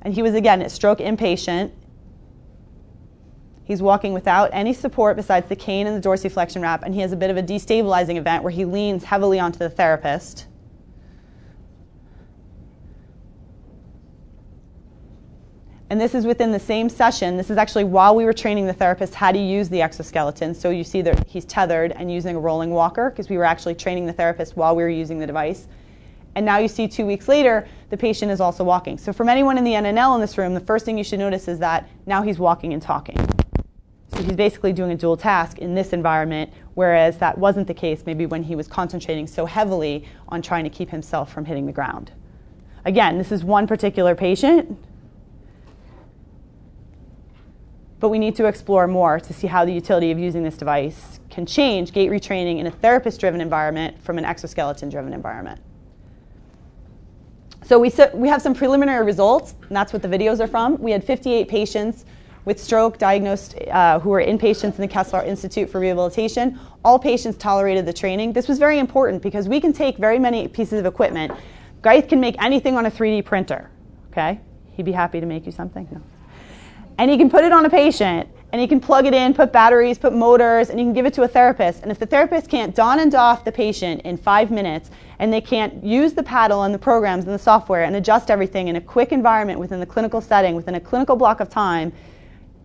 And 0.03 0.13
he 0.13 0.21
was, 0.21 0.35
again, 0.35 0.61
a 0.61 0.69
stroke 0.69 0.99
inpatient. 0.99 1.71
He's 3.63 3.81
walking 3.81 4.13
without 4.13 4.51
any 4.53 4.71
support 4.71 5.17
besides 5.17 5.49
the 5.49 5.55
cane 5.55 5.87
and 5.87 6.03
the 6.03 6.07
dorsiflexion 6.07 6.61
wrap, 6.61 6.83
and 6.83 6.93
he 6.93 7.01
has 7.01 7.11
a 7.11 7.17
bit 7.17 7.31
of 7.31 7.37
a 7.37 7.41
destabilizing 7.41 8.17
event 8.17 8.43
where 8.43 8.53
he 8.53 8.63
leans 8.63 9.05
heavily 9.05 9.39
onto 9.39 9.57
the 9.57 9.71
therapist. 9.71 10.45
And 15.91 15.99
this 15.99 16.15
is 16.15 16.25
within 16.25 16.53
the 16.53 16.59
same 16.59 16.87
session. 16.87 17.35
This 17.35 17.49
is 17.49 17.57
actually 17.57 17.83
while 17.83 18.15
we 18.15 18.23
were 18.23 18.31
training 18.31 18.65
the 18.65 18.71
therapist 18.71 19.13
how 19.13 19.33
to 19.33 19.37
use 19.37 19.67
the 19.67 19.81
exoskeleton. 19.81 20.55
So 20.55 20.69
you 20.69 20.85
see 20.85 21.01
that 21.01 21.27
he's 21.27 21.43
tethered 21.43 21.91
and 21.91 22.09
using 22.09 22.37
a 22.37 22.39
rolling 22.39 22.69
walker 22.69 23.09
because 23.09 23.27
we 23.27 23.37
were 23.37 23.43
actually 23.43 23.75
training 23.75 24.05
the 24.05 24.13
therapist 24.13 24.55
while 24.55 24.73
we 24.73 24.83
were 24.83 24.89
using 24.89 25.19
the 25.19 25.27
device. 25.27 25.67
And 26.35 26.45
now 26.45 26.59
you 26.59 26.69
see 26.69 26.87
two 26.87 27.05
weeks 27.05 27.27
later, 27.27 27.67
the 27.89 27.97
patient 27.97 28.31
is 28.31 28.39
also 28.39 28.63
walking. 28.63 28.97
So 28.97 29.11
from 29.11 29.27
anyone 29.27 29.57
in 29.57 29.65
the 29.65 29.73
NNL 29.73 30.15
in 30.15 30.21
this 30.21 30.37
room, 30.37 30.53
the 30.53 30.61
first 30.61 30.85
thing 30.85 30.97
you 30.97 31.03
should 31.03 31.19
notice 31.19 31.49
is 31.49 31.59
that 31.59 31.89
now 32.05 32.21
he's 32.21 32.39
walking 32.39 32.71
and 32.71 32.81
talking. 32.81 33.17
So 34.13 34.23
he's 34.23 34.37
basically 34.37 34.71
doing 34.71 34.91
a 34.91 34.95
dual 34.95 35.17
task 35.17 35.59
in 35.59 35.75
this 35.75 35.91
environment, 35.91 36.53
whereas 36.73 37.17
that 37.17 37.37
wasn't 37.37 37.67
the 37.67 37.73
case 37.73 38.03
maybe 38.05 38.25
when 38.25 38.43
he 38.43 38.55
was 38.55 38.65
concentrating 38.65 39.27
so 39.27 39.45
heavily 39.45 40.07
on 40.29 40.41
trying 40.41 40.63
to 40.63 40.69
keep 40.69 40.89
himself 40.89 41.33
from 41.33 41.43
hitting 41.43 41.65
the 41.65 41.73
ground. 41.73 42.13
Again, 42.85 43.17
this 43.17 43.33
is 43.33 43.43
one 43.43 43.67
particular 43.67 44.15
patient 44.15 44.77
but 48.01 48.09
we 48.09 48.19
need 48.19 48.35
to 48.35 48.45
explore 48.45 48.87
more 48.87 49.19
to 49.19 49.31
see 49.31 49.47
how 49.47 49.63
the 49.63 49.71
utility 49.71 50.11
of 50.11 50.17
using 50.17 50.43
this 50.43 50.57
device 50.57 51.19
can 51.29 51.45
change 51.45 51.93
gait 51.93 52.09
retraining 52.09 52.57
in 52.57 52.65
a 52.65 52.71
therapist 52.71 53.19
driven 53.19 53.39
environment 53.39 54.03
from 54.03 54.17
an 54.17 54.25
exoskeleton 54.25 54.89
driven 54.89 55.13
environment. 55.13 55.61
So 57.63 57.77
we, 57.77 57.93
we 58.15 58.27
have 58.27 58.41
some 58.41 58.55
preliminary 58.55 59.05
results, 59.05 59.53
and 59.67 59.77
that's 59.77 59.93
what 59.93 60.01
the 60.01 60.07
videos 60.07 60.39
are 60.39 60.47
from. 60.47 60.81
We 60.81 60.91
had 60.91 61.03
58 61.03 61.47
patients 61.47 62.05
with 62.43 62.59
stroke 62.59 62.97
diagnosed 62.97 63.55
uh, 63.69 63.99
who 63.99 64.09
were 64.09 64.21
inpatients 64.21 64.75
in 64.75 64.81
the 64.81 64.87
Kessler 64.87 65.21
Institute 65.21 65.69
for 65.69 65.79
Rehabilitation. 65.79 66.59
All 66.83 66.97
patients 66.97 67.37
tolerated 67.37 67.85
the 67.85 67.93
training. 67.93 68.33
This 68.33 68.47
was 68.47 68.57
very 68.57 68.79
important 68.79 69.21
because 69.21 69.47
we 69.47 69.61
can 69.61 69.73
take 69.73 69.97
very 69.97 70.17
many 70.17 70.47
pieces 70.47 70.79
of 70.79 70.87
equipment. 70.87 71.31
Geith 71.83 72.09
can 72.09 72.19
make 72.19 72.35
anything 72.41 72.77
on 72.77 72.87
a 72.87 72.91
3D 72.91 73.23
printer, 73.25 73.69
okay? 74.11 74.41
He'd 74.71 74.85
be 74.85 74.91
happy 74.91 75.19
to 75.19 75.27
make 75.27 75.45
you 75.45 75.51
something. 75.51 75.87
No 75.91 76.01
and 77.01 77.09
you 77.09 77.17
can 77.17 77.31
put 77.31 77.43
it 77.43 77.51
on 77.51 77.65
a 77.65 77.69
patient 77.69 78.29
and 78.53 78.61
you 78.61 78.67
can 78.67 78.79
plug 78.79 79.07
it 79.07 79.13
in, 79.15 79.33
put 79.33 79.51
batteries, 79.51 79.97
put 79.97 80.13
motors, 80.13 80.69
and 80.69 80.79
you 80.79 80.85
can 80.85 80.93
give 80.93 81.07
it 81.07 81.15
to 81.15 81.23
a 81.23 81.27
therapist. 81.27 81.81
And 81.81 81.91
if 81.91 81.97
the 81.97 82.05
therapist 82.05 82.47
can't 82.47 82.75
don 82.75 82.99
and 82.99 83.11
doff 83.11 83.43
the 83.43 83.51
patient 83.51 84.01
in 84.01 84.17
five 84.17 84.51
minutes 84.51 84.91
and 85.17 85.33
they 85.33 85.41
can't 85.41 85.83
use 85.83 86.13
the 86.13 86.21
paddle 86.21 86.61
and 86.61 86.71
the 86.71 86.77
programs 86.77 87.25
and 87.25 87.33
the 87.33 87.39
software 87.39 87.85
and 87.85 87.95
adjust 87.95 88.29
everything 88.29 88.67
in 88.67 88.75
a 88.75 88.81
quick 88.81 89.11
environment 89.11 89.59
within 89.59 89.79
the 89.79 89.85
clinical 89.85 90.21
setting, 90.21 90.53
within 90.53 90.75
a 90.75 90.79
clinical 90.79 91.15
block 91.15 91.39
of 91.39 91.49
time, 91.49 91.91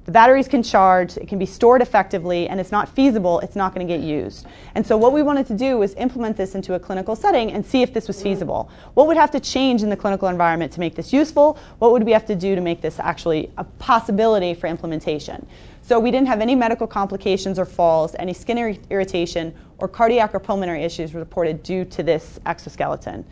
the 0.07 0.13
batteries 0.13 0.47
can 0.47 0.63
charge, 0.63 1.17
it 1.17 1.27
can 1.27 1.37
be 1.37 1.47
stored 1.47 1.83
effectively, 1.83 2.49
and 2.49 2.61
it's 2.61 2.71
not 2.71 2.89
feasible, 2.89 3.41
it's 3.41 3.57
not 3.57 3.75
going 3.75 3.85
to 3.85 3.93
get 3.93 4.03
used. 4.03 4.47
And 4.77 4.87
so, 4.87 4.97
what 4.97 5.13
we 5.13 5.21
wanted 5.21 5.47
to 5.49 5.55
do 5.55 5.79
was 5.79 5.95
implement 5.95 6.37
this 6.37 6.55
into 6.55 6.75
a 6.75 6.79
clinical 6.79 7.17
setting 7.17 7.51
and 7.51 7.67
see 7.67 7.83
if 7.83 7.93
this 7.93 8.07
was 8.07 8.23
feasible. 8.23 8.71
What 8.95 9.09
would 9.09 9.17
have 9.17 9.33
to 9.33 9.41
change 9.41 9.83
in 9.83 9.91
the 9.91 9.97
clinical 9.97 10.29
environment 10.29 10.71
to 10.75 10.81
make 10.81 10.95
this 10.95 11.13
useful? 11.13 11.59
What 11.81 11.91
would 11.91 12.05
we 12.05 12.13
have 12.13 12.25
to 12.27 12.37
do 12.37 12.55
to 12.55 12.61
make 12.61 12.81
this 12.81 13.01
actually 13.01 13.51
a 13.59 13.65
possibility 13.65 14.55
for 14.55 14.69
implementation? 14.69 15.45
So, 15.83 15.99
we 15.99 16.13
didn't 16.13 16.29
have 16.29 16.41
any 16.41 16.55
medical 16.55 16.87
complications 16.87 17.59
or 17.59 17.65
falls, 17.65 18.15
any 18.21 18.33
skin 18.33 18.79
irritation, 18.89 19.53
or 19.79 19.89
cardiac 19.89 20.37
or 20.37 20.39
pulmonary 20.39 20.85
issues 20.85 21.15
reported 21.15 21.65
due 21.65 21.85
to 21.85 22.05
this 22.05 22.39
exoskeleton. 22.47 23.25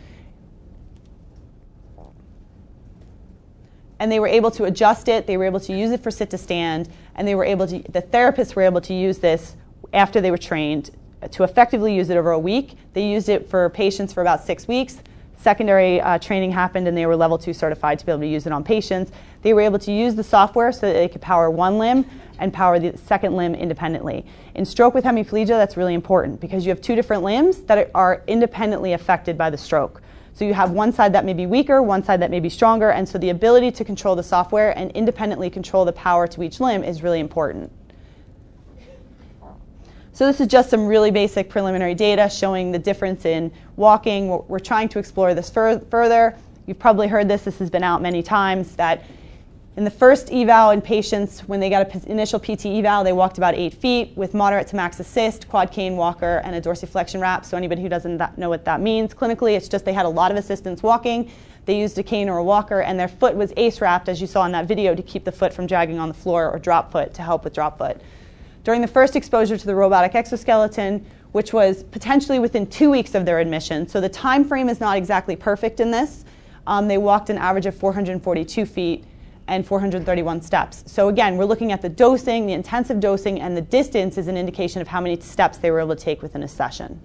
And 3.98 4.10
they 4.10 4.20
were 4.20 4.28
able 4.28 4.50
to 4.52 4.64
adjust 4.64 5.08
it. 5.08 5.26
They 5.26 5.36
were 5.36 5.44
able 5.44 5.60
to 5.60 5.76
use 5.76 5.90
it 5.90 6.02
for 6.02 6.10
sit 6.10 6.30
to 6.30 6.38
stand, 6.38 6.88
and 7.14 7.26
they 7.26 7.34
were 7.34 7.44
able 7.44 7.66
to. 7.66 7.78
The 7.80 8.02
therapists 8.02 8.54
were 8.54 8.62
able 8.62 8.80
to 8.82 8.94
use 8.94 9.18
this 9.18 9.56
after 9.92 10.20
they 10.20 10.30
were 10.30 10.38
trained 10.38 10.90
to 11.30 11.44
effectively 11.44 11.94
use 11.94 12.10
it 12.10 12.16
over 12.16 12.32
a 12.32 12.38
week. 12.38 12.76
They 12.92 13.08
used 13.08 13.28
it 13.28 13.48
for 13.48 13.68
patients 13.70 14.12
for 14.12 14.20
about 14.20 14.44
six 14.44 14.69
weeks. 14.69 14.99
Secondary 15.36 16.00
uh, 16.00 16.19
training 16.19 16.52
happened, 16.52 16.88
and 16.88 16.97
they 16.97 17.06
were 17.06 17.16
level 17.16 17.38
two 17.38 17.52
certified 17.52 17.99
to 17.99 18.06
be 18.06 18.12
able 18.12 18.23
to 18.23 18.26
use 18.26 18.47
it 18.47 18.52
on 18.52 18.64
patients. 18.64 19.12
They 19.42 19.52
were 19.52 19.60
able 19.60 19.78
to 19.80 19.92
use 19.92 20.14
the 20.14 20.25
software 20.25 20.73
so 20.73 20.86
that 20.86 20.95
they 20.95 21.08
could 21.08 21.21
power 21.21 21.50
one 21.50 21.78
limb 21.78 22.06
and 22.38 22.52
power 22.52 22.78
the 22.78 22.97
second 22.97 23.36
limb 23.36 23.54
independently. 23.54 24.25
In 24.54 24.64
stroke 24.64 24.95
with 24.95 25.04
hemiplegia, 25.04 25.49
that's 25.49 25.76
really 25.76 25.95
important 25.95 26.40
because 26.40 26.64
you 26.64 26.71
have 26.71 26.80
two 26.80 26.95
different 26.95 27.23
limbs 27.23 27.60
that 27.62 27.90
are 27.95 28.23
independently 28.26 28.92
affected 28.95 29.36
by 29.36 29.50
the 29.50 29.58
stroke. 29.58 30.02
So 30.34 30.44
you 30.44 30.52
have 30.52 30.73
one 30.73 30.92
side 30.92 31.12
that 31.12 31.25
may 31.25 31.32
be 31.32 31.47
weaker, 31.47 31.80
one 31.80 32.02
side 32.02 32.20
that 32.20 32.30
may 32.30 32.40
be 32.40 32.49
stronger, 32.49 32.90
and 32.90 33.08
so 33.08 33.18
the 33.18 33.30
ability 33.30 33.70
to 33.70 33.84
control 33.84 34.16
the 34.16 34.23
software 34.23 34.76
and 34.76 34.90
independently 34.90 35.49
control 35.49 35.84
the 35.84 35.92
power 35.92 36.26
to 36.26 36.42
each 36.42 36.58
limb 36.58 36.82
is 36.82 37.02
really 37.02 37.20
important. 37.20 37.70
So 40.12 40.26
this 40.26 40.40
is 40.40 40.49
just 40.49 40.70
some 40.70 40.86
really 40.86 41.12
basic 41.12 41.49
preliminary 41.49 41.94
data 41.94 42.28
showing 42.28 42.73
the 42.73 42.78
difference 42.78 43.25
in 43.25 43.52
walking. 43.76 44.42
We're 44.49 44.58
trying 44.58 44.88
to 44.90 44.99
explore 44.99 45.34
this 45.34 45.50
further. 45.50 46.36
You've 46.66 46.78
probably 46.78 47.08
heard 47.08 47.28
this, 47.28 47.42
this 47.42 47.58
has 47.58 47.70
been 47.70 47.84
out 47.84 48.02
many 48.02 48.23
times, 48.23 48.75
that 48.76 49.04
in 49.76 49.82
the 49.82 49.91
first 49.91 50.30
eval 50.32 50.71
in 50.71 50.80
patients, 50.80 51.41
when 51.41 51.58
they 51.58 51.69
got 51.69 51.93
an 51.93 52.02
initial 52.06 52.39
PT 52.39 52.67
eval, 52.67 53.02
they 53.02 53.13
walked 53.13 53.39
about 53.39 53.54
eight 53.54 53.75
feet 53.75 54.13
with 54.17 54.32
moderate 54.32 54.69
to 54.69 54.76
max 54.76 55.00
assist, 55.00 55.49
quad 55.49 55.73
cane 55.73 55.97
walker, 55.97 56.41
and 56.45 56.54
a 56.54 56.60
dorsiflexion 56.60 57.21
wrap. 57.21 57.45
So 57.45 57.56
anybody 57.56 57.82
who 57.82 57.89
doesn't 57.89 58.39
know 58.39 58.49
what 58.49 58.65
that 58.67 58.80
means 58.80 59.13
clinically, 59.13 59.56
it's 59.56 59.69
just 59.69 59.84
they 59.84 59.93
had 59.93 60.06
a 60.06 60.10
lot 60.10 60.30
of 60.30 60.37
assistance 60.37 60.80
walking. 60.80 61.28
They 61.65 61.76
used 61.76 61.99
a 61.99 62.04
cane 62.04 62.28
or 62.28 62.39
a 62.39 62.45
walker, 62.45 62.82
and 62.82 62.99
their 62.99 63.08
foot 63.08 63.34
was 63.34 63.52
ace 63.56 63.80
wrapped, 63.80 64.08
as 64.08 64.21
you 64.21 64.28
saw 64.28 64.47
in 64.47 64.52
that 64.52 64.67
video, 64.67 64.95
to 64.95 65.02
keep 65.02 65.25
the 65.25 65.32
foot 65.32 65.52
from 65.52 65.67
dragging 65.67 65.99
on 65.99 66.06
the 66.06 66.15
floor 66.15 66.52
or 66.52 66.60
drop 66.60 66.93
foot 66.93 67.13
to 67.15 67.23
help 67.23 67.43
with 67.43 67.52
drop 67.52 67.78
foot. 67.78 68.00
During 68.63 68.80
the 68.80 68.87
first 68.87 69.17
exposure 69.17 69.58
to 69.58 69.67
the 69.67 69.75
robotic 69.75 70.15
exoskeleton, 70.15 71.04
which 71.32 71.52
was 71.52 71.82
potentially 71.82 72.39
within 72.39 72.65
two 72.69 72.91
weeks 72.91 73.17
of 73.17 73.25
their 73.25 73.41
admission, 73.41 73.89
so 73.89 74.00
the 74.00 74.08
time 74.08 74.45
frame 74.45 74.69
is 74.69 74.78
not 74.78 74.97
exactly 74.97 75.34
perfect 75.34 75.80
in 75.80 75.91
this. 75.91 76.25
Um, 76.69 76.87
they 76.87 76.97
walked 76.97 77.28
an 77.28 77.39
average 77.39 77.67
of 77.67 77.75
442 77.75 78.67
feet 78.67 79.04
and 79.49 79.67
431 79.67 80.43
steps. 80.43 80.85
So 80.87 81.09
again, 81.09 81.37
we're 81.37 81.45
looking 81.45 81.73
at 81.73 81.83
the 81.83 81.89
dosing, 81.89 82.47
the 82.47 82.52
intensive 82.52 83.00
dosing, 83.00 83.41
and 83.41 83.57
the 83.57 83.63
distance 83.63 84.17
is 84.19 84.28
an 84.28 84.37
indication 84.37 84.80
of 84.80 84.89
how 84.89 85.00
many 85.00 85.21
steps 85.21 85.59
they 85.59 85.71
were 85.71 85.80
able 85.80 85.95
to 85.95 86.02
take 86.02 86.23
within 86.23 86.43
a 86.43 86.49
session. 86.49 87.00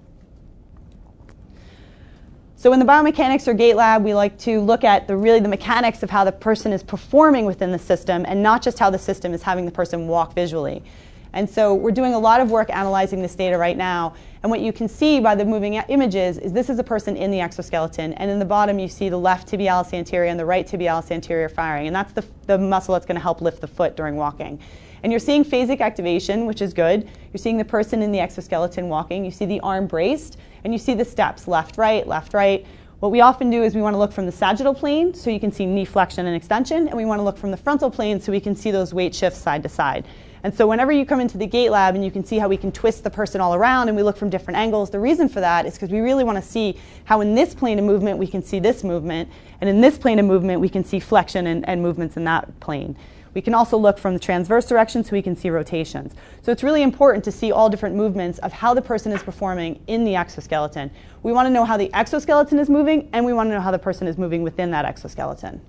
So 2.55 2.73
in 2.73 2.79
the 2.79 2.85
biomechanics 2.85 3.47
or 3.47 3.53
gait 3.53 3.75
lab, 3.75 4.03
we 4.03 4.13
like 4.13 4.37
to 4.39 4.59
look 4.59 4.83
at 4.83 5.07
the 5.07 5.15
really 5.15 5.39
the 5.39 5.47
mechanics 5.47 6.03
of 6.03 6.09
how 6.09 6.25
the 6.25 6.31
person 6.33 6.73
is 6.73 6.83
performing 6.83 7.45
within 7.45 7.71
the 7.71 7.79
system 7.79 8.25
and 8.27 8.43
not 8.43 8.61
just 8.61 8.77
how 8.77 8.89
the 8.89 8.99
system 8.99 9.33
is 9.33 9.41
having 9.41 9.65
the 9.65 9.71
person 9.71 10.09
walk 10.09 10.33
visually. 10.33 10.83
And 11.33 11.49
so 11.49 11.75
we're 11.75 11.91
doing 11.91 12.13
a 12.13 12.19
lot 12.19 12.41
of 12.41 12.49
work 12.49 12.69
analyzing 12.69 13.21
this 13.21 13.35
data 13.35 13.57
right 13.57 13.77
now. 13.77 14.15
And 14.41 14.49
what 14.49 14.61
you 14.61 14.73
can 14.73 14.87
see 14.87 15.19
by 15.19 15.35
the 15.35 15.45
moving 15.45 15.75
images 15.75 16.37
is 16.37 16.53
this 16.53 16.69
is 16.69 16.79
a 16.79 16.83
person 16.83 17.15
in 17.15 17.29
the 17.29 17.41
exoskeleton. 17.41 18.13
And 18.13 18.31
in 18.31 18.39
the 18.39 18.45
bottom, 18.45 18.79
you 18.79 18.87
see 18.87 19.09
the 19.09 19.17
left 19.17 19.47
tibialis 19.49 19.93
anterior 19.93 20.29
and 20.29 20.39
the 20.39 20.45
right 20.45 20.67
tibialis 20.67 21.11
anterior 21.11 21.49
firing. 21.49 21.87
And 21.87 21.95
that's 21.95 22.13
the, 22.13 22.25
the 22.47 22.57
muscle 22.57 22.93
that's 22.93 23.05
going 23.05 23.17
to 23.17 23.21
help 23.21 23.41
lift 23.41 23.61
the 23.61 23.67
foot 23.67 23.95
during 23.95 24.15
walking. 24.15 24.59
And 25.03 25.11
you're 25.11 25.19
seeing 25.19 25.45
phasic 25.45 25.79
activation, 25.79 26.45
which 26.45 26.61
is 26.61 26.73
good. 26.73 27.07
You're 27.31 27.39
seeing 27.39 27.57
the 27.57 27.65
person 27.65 28.01
in 28.01 28.11
the 28.11 28.19
exoskeleton 28.19 28.89
walking. 28.89 29.23
You 29.23 29.31
see 29.31 29.45
the 29.45 29.59
arm 29.61 29.87
braced, 29.87 30.37
and 30.63 30.73
you 30.73 30.79
see 30.79 30.93
the 30.93 31.05
steps 31.05 31.47
left, 31.47 31.77
right, 31.77 32.05
left, 32.05 32.33
right. 32.33 32.65
What 32.99 33.13
we 33.13 33.21
often 33.21 33.49
do 33.49 33.63
is 33.63 33.75
we 33.75 33.81
want 33.81 33.93
to 33.93 33.97
look 33.97 34.11
from 34.11 34.25
the 34.25 34.31
sagittal 34.31 34.73
plane 34.73 35.13
so 35.13 35.29
you 35.29 35.39
can 35.39 35.53
see 35.53 35.65
knee 35.65 35.85
flexion 35.85 36.25
and 36.25 36.35
extension, 36.35 36.89
and 36.89 36.97
we 36.97 37.05
want 37.05 37.19
to 37.19 37.23
look 37.23 37.37
from 37.37 37.51
the 37.51 37.57
frontal 37.57 37.89
plane 37.89 38.19
so 38.19 38.31
we 38.33 38.41
can 38.41 38.55
see 38.55 38.71
those 38.71 38.93
weight 38.93 39.15
shifts 39.15 39.39
side 39.39 39.63
to 39.63 39.69
side. 39.69 40.05
And 40.43 40.53
so 40.53 40.67
whenever 40.67 40.91
you 40.91 41.05
come 41.05 41.19
into 41.19 41.37
the 41.37 41.47
gait 41.47 41.69
lab 41.69 41.95
and 41.95 42.03
you 42.03 42.11
can 42.11 42.23
see 42.23 42.37
how 42.37 42.47
we 42.47 42.57
can 42.57 42.71
twist 42.71 43.03
the 43.03 43.09
person 43.09 43.41
all 43.41 43.53
around 43.53 43.89
and 43.89 43.97
we 43.97 44.03
look 44.03 44.17
from 44.17 44.29
different 44.29 44.57
angles, 44.57 44.89
the 44.89 44.99
reason 44.99 45.27
for 45.27 45.39
that 45.41 45.65
is 45.65 45.73
because 45.73 45.89
we 45.89 45.99
really 45.99 46.23
want 46.23 46.37
to 46.37 46.41
see 46.41 46.79
how 47.05 47.21
in 47.21 47.35
this 47.35 47.53
plane 47.53 47.77
of 47.79 47.85
movement 47.85 48.17
we 48.17 48.27
can 48.27 48.41
see 48.41 48.59
this 48.59 48.83
movement, 48.83 49.29
and 49.61 49.69
in 49.69 49.81
this 49.81 49.97
plane 49.97 50.19
of 50.19 50.25
movement 50.25 50.61
we 50.61 50.69
can 50.69 50.83
see 50.83 50.99
flexion 50.99 51.47
and, 51.47 51.67
and 51.67 51.81
movements 51.81 52.15
in 52.15 52.23
that 52.23 52.59
plane. 52.59 52.95
We 53.33 53.41
can 53.41 53.53
also 53.53 53.77
look 53.77 53.99
from 53.99 54.13
the 54.13 54.19
transverse 54.19 54.65
direction 54.65 55.03
so 55.03 55.11
we 55.11 55.21
can 55.21 55.35
see 55.35 55.49
rotations. 55.49 56.15
So 56.41 56.51
it's 56.51 56.63
really 56.63 56.81
important 56.81 57.23
to 57.25 57.31
see 57.31 57.51
all 57.51 57.69
different 57.69 57.95
movements 57.95 58.39
of 58.39 58.51
how 58.51 58.73
the 58.73 58.81
person 58.81 59.11
is 59.11 59.21
performing 59.21 59.81
in 59.87 60.03
the 60.03 60.15
exoskeleton. 60.15 60.89
We 61.21 61.31
want 61.31 61.45
to 61.45 61.51
know 61.51 61.63
how 61.63 61.77
the 61.77 61.93
exoskeleton 61.93 62.57
is 62.57 62.69
moving, 62.69 63.07
and 63.13 63.25
we 63.25 63.33
want 63.33 63.49
to 63.49 63.53
know 63.53 63.61
how 63.61 63.71
the 63.71 63.79
person 63.79 64.07
is 64.07 64.17
moving 64.17 64.41
within 64.41 64.71
that 64.71 64.85
exoskeleton. 64.85 65.61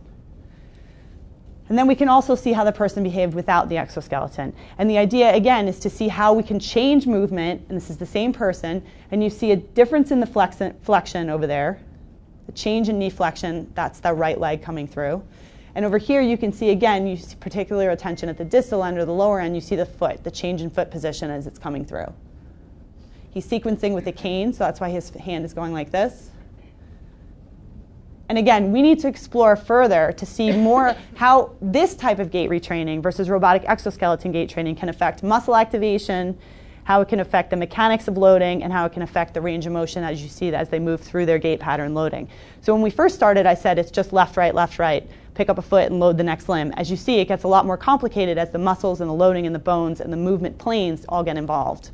And 1.71 1.79
then 1.79 1.87
we 1.87 1.95
can 1.95 2.09
also 2.09 2.35
see 2.35 2.53
how 2.53 2.65
the 2.65 2.73
person 2.73 3.05
behaved 3.05 3.33
without 3.33 3.69
the 3.69 3.79
exoskeleton. 3.79 4.53
And 4.77 4.91
the 4.91 4.99
idea, 4.99 5.33
again, 5.33 5.69
is 5.69 5.79
to 5.79 5.89
see 5.89 6.09
how 6.09 6.33
we 6.33 6.43
can 6.43 6.59
change 6.59 7.07
movement, 7.07 7.65
and 7.69 7.77
this 7.77 7.91
is 7.91 7.97
the 7.97 8.05
same 8.05 8.33
person, 8.33 8.85
and 9.13 9.23
you 9.23 9.31
see 9.31 9.53
a 9.53 9.57
difference 9.57 10.11
in 10.11 10.19
the 10.19 10.75
flexion 10.83 11.31
over 11.31 11.47
there, 11.47 11.81
the 12.47 12.53
change 12.53 12.89
in 12.89 12.99
knee 12.99 13.09
flexion, 13.09 13.71
that's 13.77 14.01
the 14.01 14.13
right 14.13 14.41
leg 14.41 14.63
coming 14.63 14.89
through. 14.89 15.23
And 15.77 15.85
over 15.85 15.97
here, 15.97 16.21
you 16.21 16.37
can 16.37 16.53
see 16.53 16.71
again, 16.71 17.07
you 17.07 17.17
see 17.17 17.37
particular 17.37 17.91
attention 17.91 18.29
at 18.29 18.37
the 18.37 18.45
distal 18.45 18.83
end 18.83 18.99
or 18.99 19.05
the 19.05 19.15
lower 19.15 19.39
end, 19.39 19.55
you 19.55 19.61
see 19.61 19.77
the 19.77 19.87
foot, 19.87 20.25
the 20.25 20.31
change 20.33 20.63
in 20.63 20.71
foot 20.71 20.91
position 20.91 21.31
as 21.31 21.47
it's 21.47 21.61
coming 21.61 21.85
through. 21.85 22.13
He's 23.31 23.47
sequencing 23.47 23.95
with 23.95 24.09
a 24.09 24.13
cane, 24.13 24.53
so 24.53 24.65
that's 24.65 24.81
why 24.81 24.91
his 24.91 25.11
hand 25.11 25.45
is 25.45 25.55
going 25.55 25.73
like 25.73 25.93
this. 25.93 26.30
And 28.31 28.38
again, 28.38 28.71
we 28.71 28.81
need 28.81 29.01
to 29.01 29.09
explore 29.09 29.57
further 29.57 30.14
to 30.16 30.25
see 30.25 30.53
more 30.57 30.95
how 31.16 31.51
this 31.61 31.97
type 31.97 32.21
of 32.21 32.31
gait 32.31 32.49
retraining 32.49 33.03
versus 33.03 33.29
robotic 33.29 33.64
exoskeleton 33.69 34.31
gait 34.31 34.49
training 34.49 34.77
can 34.77 34.88
affect 34.88 35.25
muscle 35.25 35.57
activation, 35.57 36.38
how 36.85 37.01
it 37.01 37.09
can 37.09 37.19
affect 37.19 37.51
the 37.51 37.57
mechanics 37.57 38.07
of 38.07 38.16
loading, 38.16 38.62
and 38.62 38.73
how 38.73 38.87
it 38.87 38.93
can 38.93 39.03
affect 39.03 39.35
the 39.35 39.40
range 39.40 39.66
of 39.66 39.73
motion 39.73 40.05
as 40.05 40.23
you 40.23 40.29
see 40.29 40.55
as 40.55 40.69
they 40.69 40.79
move 40.79 41.01
through 41.01 41.27
their 41.27 41.38
gait 41.38 41.59
pattern 41.59 41.93
loading. 41.93 42.29
So 42.61 42.73
when 42.73 42.83
we 42.83 42.90
first 42.90 43.16
started, 43.16 43.47
I 43.47 43.55
said 43.55 43.81
it's 43.81 43.90
just 43.90 44.12
left, 44.12 44.37
right, 44.37 44.55
left, 44.55 44.79
right. 44.79 45.11
Pick 45.35 45.49
up 45.49 45.59
a 45.59 45.62
foot 45.62 45.90
and 45.90 45.99
load 45.99 46.16
the 46.16 46.23
next 46.23 46.49
limb. 46.49 46.73
As 46.77 46.88
you 46.88 46.97
see, 46.97 47.19
it 47.19 47.27
gets 47.27 47.43
a 47.43 47.49
lot 47.49 47.66
more 47.66 47.77
complicated 47.77 48.38
as 48.38 48.53
the 48.53 48.59
muscles 48.59 49.01
and 49.01 49.11
the 49.11 49.14
loading 49.14 49.45
and 49.47 49.55
the 49.55 49.59
bones 49.59 50.01
and 50.01 50.12
the 50.12 50.16
movement 50.16 50.57
planes 50.57 51.05
all 51.09 51.25
get 51.25 51.37
involved. 51.37 51.90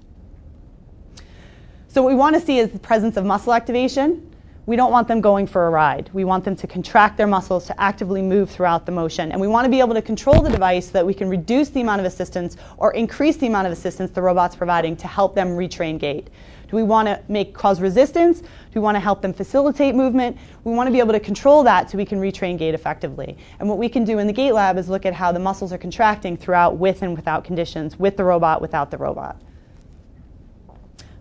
So 1.88 2.03
what 2.03 2.11
we 2.11 2.14
want 2.14 2.37
to 2.37 2.42
see 2.42 2.59
is 2.59 2.72
the 2.72 2.79
presence 2.79 3.16
of 3.16 3.25
muscle 3.25 3.55
activation. 3.55 4.36
We 4.66 4.74
don't 4.74 4.90
want 4.90 5.07
them 5.07 5.20
going 5.20 5.46
for 5.46 5.68
a 5.68 5.70
ride. 5.70 6.11
We 6.12 6.24
want 6.24 6.44
them 6.44 6.57
to 6.57 6.66
contract 6.66 7.16
their 7.16 7.29
muscles 7.29 7.66
to 7.66 7.81
actively 7.81 8.20
move 8.20 8.50
throughout 8.50 8.85
the 8.85 8.90
motion. 8.90 9.31
And 9.31 9.40
we 9.40 9.46
want 9.46 9.64
to 9.64 9.70
be 9.70 9.79
able 9.79 9.94
to 9.94 10.02
control 10.02 10.42
the 10.42 10.50
device 10.50 10.87
so 10.87 10.92
that 10.94 11.07
we 11.07 11.14
can 11.14 11.29
reduce 11.29 11.68
the 11.68 11.83
amount 11.83 12.00
of 12.00 12.05
assistance 12.05 12.57
or 12.76 12.92
increase 12.92 13.37
the 13.37 13.46
amount 13.46 13.68
of 13.68 13.72
assistance 13.72 14.11
the 14.11 14.22
robot's 14.22 14.57
providing 14.57 14.96
to 14.96 15.07
help 15.07 15.37
them 15.37 15.50
retrain 15.50 16.00
gait. 16.00 16.31
Do 16.68 16.74
we 16.74 16.83
want 16.83 17.07
to 17.07 17.22
make 17.29 17.55
cause 17.55 17.81
resistance? 17.81 18.40
Do 18.40 18.48
we 18.74 18.81
want 18.81 18.96
to 18.96 19.00
help 19.00 19.22
them 19.22 19.33
facilitate 19.33 19.94
movement? 19.94 20.37
We 20.64 20.72
want 20.72 20.88
to 20.88 20.92
be 20.92 20.98
able 20.98 21.12
to 21.12 21.20
control 21.20 21.62
that 21.62 21.88
so 21.88 21.96
we 21.96 22.05
can 22.05 22.20
retrain 22.20 22.59
gait 22.59 22.74
effectively. 22.74 23.38
And 23.61 23.68
what 23.68 23.79
we 23.79 23.88
can 23.88 24.02
do 24.02 24.18
in 24.18 24.26
the 24.26 24.33
gait 24.33 24.50
lab 24.50 24.79
is 24.79 24.88
look 24.88 25.07
at 25.07 25.14
how 25.14 25.31
the 25.31 25.38
muscles 25.38 25.72
are 25.72 25.79
contracting 25.79 26.37
throughout 26.37 26.76
with 26.76 27.02
and 27.02 27.14
without 27.14 27.44
conditions, 27.44 28.00
with 28.00 28.16
the 28.16 28.24
robot, 28.24 28.61
without 28.61 28.90
the 28.90 28.98
robot. 28.98 29.40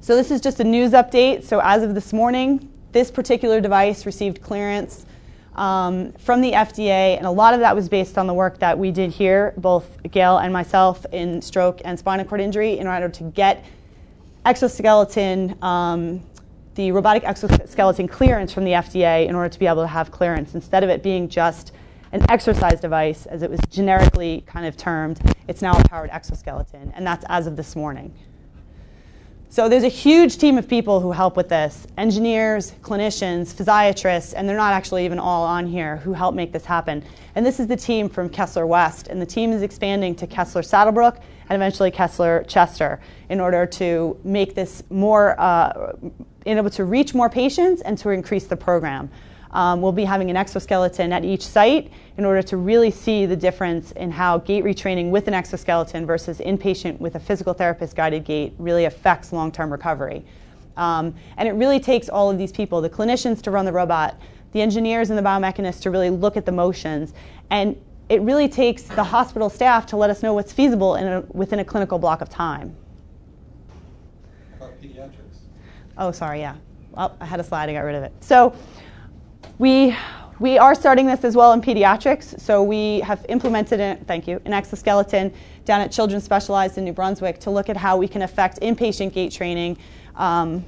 So 0.02 0.16
this 0.16 0.32
is 0.32 0.42
just 0.42 0.60
a 0.60 0.64
news 0.64 0.94
update. 0.94 1.44
So 1.44 1.60
as 1.60 1.84
of 1.84 1.94
this 1.94 2.12
morning, 2.12 2.72
this 2.96 3.12
particular 3.12 3.60
device 3.60 4.06
received 4.06 4.42
clearance 4.42 5.06
um, 5.56 6.14
from 6.14 6.40
the 6.40 6.54
FDA, 6.54 7.18
and 7.18 7.26
a 7.26 7.30
lot 7.30 7.54
of 7.54 7.60
that 7.60 7.76
was 7.76 7.90
based 7.90 8.18
on 8.18 8.26
the 8.26 8.34
work 8.34 8.58
that 8.60 8.80
we 8.80 8.90
did 8.90 9.12
here, 9.12 9.54
both 9.58 10.02
Gail 10.12 10.38
and 10.38 10.54
myself, 10.54 11.06
in 11.12 11.42
stroke 11.42 11.82
and 11.84 12.00
spinal 12.00 12.24
cord 12.24 12.40
injury, 12.40 12.80
in 12.80 12.88
order 12.88 13.10
to 13.10 13.24
get 13.24 13.66
exoskeleton, 14.46 15.62
um, 15.62 16.24
the 16.76 16.94
robotic 16.94 17.26
exoskeleton 17.26 18.08
clearance 18.08 18.54
from 18.54 18.64
the 18.64 18.72
FDA 18.72 19.28
in 19.28 19.36
order 19.36 19.50
to 19.50 19.60
be 19.60 19.68
able 19.68 19.82
to 19.82 19.88
have 19.88 20.10
clearance 20.10 20.56
instead 20.56 20.82
of 20.82 20.90
it 20.90 21.04
being 21.04 21.28
just 21.28 21.74
an 22.14 22.26
exercise 22.32 22.80
device, 22.80 23.26
as 23.26 23.42
it 23.42 23.52
was 23.52 23.60
generically 23.70 24.42
kind 24.48 24.66
of 24.66 24.78
termed. 24.78 25.20
It's 25.50 25.62
now 25.62 25.78
a 25.78 25.84
powered 25.90 26.12
exoskeleton, 26.12 26.94
and 26.96 27.06
that's 27.06 27.26
as 27.28 27.46
of 27.46 27.58
this 27.58 27.76
morning. 27.76 28.14
So 29.50 29.70
there's 29.70 29.84
a 29.84 29.88
huge 29.88 30.38
team 30.38 30.58
of 30.58 30.68
people 30.68 31.00
who 31.00 31.12
help 31.14 31.38
with 31.38 31.48
this 31.48 31.88
engineers, 31.98 32.74
clinicians, 32.82 33.54
physiatrists, 33.54 34.34
and 34.36 34.50
they're 34.50 34.58
not 34.58 34.74
actually 34.74 35.06
even 35.06 35.18
all 35.18 35.46
on 35.46 35.66
here 35.66 35.98
who 35.98 36.12
help 36.12 36.36
make 36.36 36.52
this 36.52 36.66
happen. 36.66 37.04
And 37.36 37.46
this 37.46 37.60
is 37.60 37.68
the 37.68 37.78
team 37.78 38.10
from 38.10 38.28
Kessler 38.28 38.68
West, 38.68 39.08
and 39.08 39.22
the 39.22 39.26
team 39.26 39.54
is 39.54 39.62
expanding 39.62 40.14
to 40.16 40.28
Kessler 40.28 40.62
Saddle 40.62 40.92
Brook 40.92 41.20
and 41.50 41.56
eventually 41.56 41.90
Kessler 41.90 42.44
Chester 42.48 43.00
in 43.30 43.40
order 43.40 43.66
to 43.66 44.20
make 44.24 44.56
this 44.56 44.84
more, 44.90 45.40
uh, 45.40 45.94
able 46.46 46.70
to 46.72 46.84
reach 46.84 47.14
more 47.14 47.30
patients 47.30 47.82
and 47.82 47.98
to 48.00 48.10
increase 48.10 48.48
the 48.48 48.58
program. 48.58 49.10
Um, 49.52 49.82
we'll 49.82 49.92
be 49.92 50.06
having 50.06 50.30
an 50.30 50.38
exoskeleton 50.38 51.14
at 51.14 51.24
each 51.24 51.46
site 51.46 51.92
in 52.18 52.26
order 52.26 52.42
to 52.44 52.58
really 52.58 52.92
see 52.92 53.26
the 53.26 53.36
difference 53.36 53.92
in 53.94 54.12
how 54.12 54.40
gait 54.40 54.64
retraining 54.64 55.10
with 55.10 55.28
an 55.28 55.34
exoskeleton 55.34 56.06
versus 56.06 56.40
inpatient 56.40 57.00
with 57.00 57.16
a 57.16 57.20
physical 57.20 57.54
therapist 57.54 57.96
guided 57.96 58.24
gait 58.26 58.54
really 58.58 58.86
affects 58.86 59.32
long 59.32 59.52
term 59.52 59.72
recovery. 59.72 60.26
Um, 60.78 61.16
and 61.38 61.48
it 61.48 61.54
really 61.54 61.80
takes 61.80 62.10
all 62.10 62.30
of 62.30 62.38
these 62.38 62.52
people 62.52 62.82
the 62.82 62.90
clinicians 62.90 63.42
to 63.44 63.52
run 63.52 63.66
the 63.66 63.72
robot, 63.72 64.20
the 64.52 64.62
engineers 64.62 65.10
and 65.10 65.18
the 65.18 65.24
biomechanists 65.24 65.82
to 65.82 65.92
really 65.92 66.10
look 66.10 66.38
at 66.38 66.46
the 66.46 66.52
motions. 66.52 67.14
And 67.50 67.80
it 68.10 68.22
really 68.22 68.48
takes 68.48 68.84
the 68.84 69.04
hospital 69.04 69.50
staff 69.50 69.86
to 69.88 69.98
let 69.98 70.10
us 70.10 70.22
know 70.22 70.34
what's 70.34 70.54
feasible 70.54 70.96
a, 70.96 71.22
within 71.32 71.60
a 71.60 71.66
clinical 71.66 71.98
block 71.98 72.22
of 72.22 72.30
time. 72.30 72.76
About 74.58 74.80
pediatrics. 74.82 75.40
Oh, 75.98 76.12
sorry, 76.12 76.40
yeah. 76.40 76.56
Well, 76.92 77.16
I 77.20 77.26
had 77.26 77.40
a 77.40 77.44
slide, 77.44 77.70
I 77.70 77.74
got 77.74 77.82
rid 77.82 77.96
of 77.96 78.04
it. 78.04 78.14
So, 78.22 78.56
we, 79.58 79.96
we 80.40 80.58
are 80.58 80.76
starting 80.76 81.06
this 81.06 81.24
as 81.24 81.36
well 81.36 81.54
in 81.54 81.62
pediatrics. 81.62 82.40
So 82.40 82.64
we 82.64 83.00
have 83.02 83.26
implemented, 83.30 83.80
it, 83.80 84.06
thank 84.08 84.28
you, 84.28 84.42
an 84.46 84.54
exoskeleton 84.54 85.34
down 85.66 85.82
at 85.82 85.92
Children's 85.92 86.24
Specialized 86.24 86.78
in 86.78 86.84
New 86.84 86.94
Brunswick 86.94 87.40
to 87.42 87.52
look 87.52 87.70
at 87.70 87.78
how 87.78 87.98
we 87.98 88.08
can 88.08 88.22
affect 88.22 88.60
inpatient 88.62 89.14
gait 89.14 89.32
training. 89.32 89.78
Um, 90.16 90.66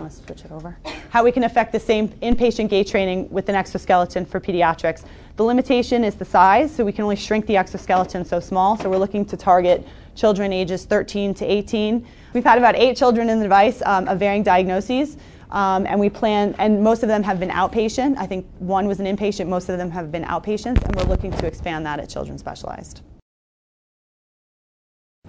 let's 0.00 0.22
switch 0.22 0.44
it 0.44 0.52
over. 0.52 0.76
How 1.10 1.24
we 1.24 1.32
can 1.32 1.44
affect 1.44 1.72
the 1.72 1.80
same 1.80 2.08
inpatient 2.08 2.68
gait 2.68 2.86
training 2.86 3.30
with 3.30 3.48
an 3.48 3.54
exoskeleton 3.54 4.26
for 4.26 4.40
pediatrics. 4.40 5.04
The 5.36 5.44
limitation 5.44 6.04
is 6.04 6.14
the 6.14 6.24
size, 6.24 6.74
so 6.74 6.84
we 6.84 6.92
can 6.92 7.04
only 7.04 7.16
shrink 7.16 7.46
the 7.46 7.56
exoskeleton 7.56 8.24
so 8.24 8.40
small. 8.40 8.76
So 8.76 8.90
we're 8.90 8.98
looking 8.98 9.24
to 9.26 9.36
target 9.36 9.86
children 10.14 10.52
ages 10.52 10.84
13 10.84 11.34
to 11.34 11.44
18. 11.44 12.06
We've 12.32 12.44
had 12.44 12.58
about 12.58 12.74
eight 12.76 12.96
children 12.96 13.28
in 13.28 13.38
the 13.38 13.44
device 13.44 13.82
um, 13.84 14.08
of 14.08 14.18
varying 14.18 14.42
diagnoses. 14.42 15.16
Um, 15.50 15.86
and 15.86 16.00
we 16.00 16.08
plan, 16.08 16.54
and 16.58 16.82
most 16.82 17.02
of 17.02 17.08
them 17.08 17.22
have 17.22 17.38
been 17.38 17.50
outpatient. 17.50 18.16
I 18.18 18.26
think 18.26 18.46
one 18.58 18.86
was 18.86 19.00
an 19.00 19.06
inpatient, 19.06 19.48
most 19.48 19.68
of 19.68 19.78
them 19.78 19.90
have 19.90 20.10
been 20.10 20.24
outpatients, 20.24 20.82
and 20.82 20.96
we're 20.96 21.04
looking 21.04 21.30
to 21.32 21.46
expand 21.46 21.86
that 21.86 22.00
at 22.00 22.08
Children's 22.08 22.40
Specialized. 22.40 23.02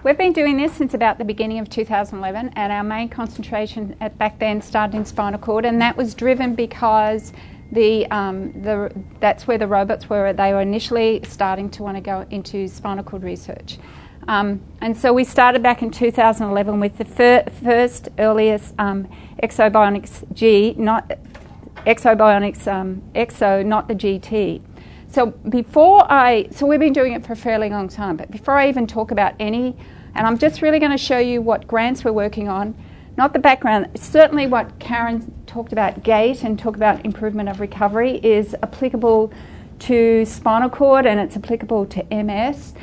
We've 0.04 0.16
been 0.16 0.32
doing 0.32 0.56
this 0.56 0.72
since 0.72 0.94
about 0.94 1.18
the 1.18 1.24
beginning 1.24 1.58
of 1.58 1.68
2011, 1.68 2.52
and 2.54 2.72
our 2.72 2.84
main 2.84 3.08
concentration 3.08 3.96
at 4.00 4.16
back 4.16 4.38
then 4.38 4.60
started 4.60 4.96
in 4.96 5.04
spinal 5.04 5.40
cord, 5.40 5.64
and 5.64 5.80
that 5.80 5.96
was 5.96 6.14
driven 6.14 6.54
because 6.54 7.32
the, 7.72 8.06
um, 8.10 8.52
the 8.62 8.92
that's 9.20 9.46
where 9.46 9.58
the 9.58 9.66
robots 9.66 10.08
were. 10.08 10.32
They 10.32 10.52
were 10.52 10.60
initially 10.60 11.20
starting 11.24 11.68
to 11.70 11.82
want 11.82 11.96
to 11.96 12.00
go 12.00 12.24
into 12.30 12.68
spinal 12.68 13.04
cord 13.04 13.24
research. 13.24 13.78
Um, 14.28 14.60
and 14.82 14.94
so 14.94 15.14
we 15.14 15.24
started 15.24 15.62
back 15.62 15.80
in 15.80 15.90
2011 15.90 16.78
with 16.78 16.98
the 16.98 17.04
fir- 17.06 17.44
first 17.64 18.10
earliest 18.18 18.74
um, 18.78 19.08
Ekso 19.42 19.70
Bionics 19.72 20.30
G, 20.34 20.74
not 20.76 21.08
Ekso 21.86 22.14
Bionics 22.14 22.70
um, 22.70 23.02
Ekso, 23.14 23.64
not 23.64 23.88
the 23.88 23.94
GT. 23.94 24.60
So 25.10 25.28
before 25.48 26.04
I, 26.12 26.48
so 26.50 26.66
we've 26.66 26.78
been 26.78 26.92
doing 26.92 27.14
it 27.14 27.24
for 27.24 27.32
a 27.32 27.36
fairly 27.36 27.70
long 27.70 27.88
time, 27.88 28.18
but 28.18 28.30
before 28.30 28.58
I 28.58 28.68
even 28.68 28.86
talk 28.86 29.10
about 29.10 29.32
any, 29.40 29.74
and 30.14 30.26
I'm 30.26 30.36
just 30.36 30.60
really 30.60 30.78
going 30.78 30.92
to 30.92 30.98
show 30.98 31.18
you 31.18 31.40
what 31.40 31.66
grants 31.66 32.04
we're 32.04 32.12
working 32.12 32.48
on, 32.48 32.76
not 33.16 33.32
the 33.32 33.38
background, 33.38 33.88
certainly 33.94 34.46
what 34.46 34.78
Karen 34.78 35.32
talked 35.46 35.72
about 35.72 36.02
gait 36.02 36.44
and 36.44 36.58
talk 36.58 36.76
about 36.76 37.02
improvement 37.06 37.48
of 37.48 37.60
recovery 37.60 38.18
is 38.22 38.54
applicable 38.62 39.32
to 39.78 40.26
spinal 40.26 40.68
cord 40.68 41.06
and 41.06 41.18
it's 41.18 41.34
applicable 41.34 41.86
to 41.86 42.04
MS. 42.14 42.74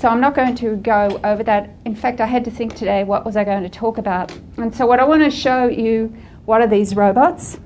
So 0.00 0.08
I'm 0.08 0.18
not 0.22 0.34
going 0.34 0.54
to 0.54 0.76
go 0.76 1.20
over 1.22 1.42
that. 1.42 1.68
In 1.84 1.94
fact, 1.94 2.22
I 2.22 2.26
had 2.26 2.42
to 2.46 2.50
think 2.50 2.74
today 2.74 3.04
what 3.04 3.26
was 3.26 3.36
I 3.36 3.44
going 3.44 3.62
to 3.64 3.68
talk 3.68 3.98
about. 3.98 4.32
And 4.56 4.74
so 4.74 4.86
what 4.86 4.98
I 4.98 5.04
want 5.04 5.22
to 5.24 5.30
show 5.30 5.66
you 5.66 6.16
what 6.46 6.62
are 6.62 6.66
these 6.66 6.96
robots 6.96 7.60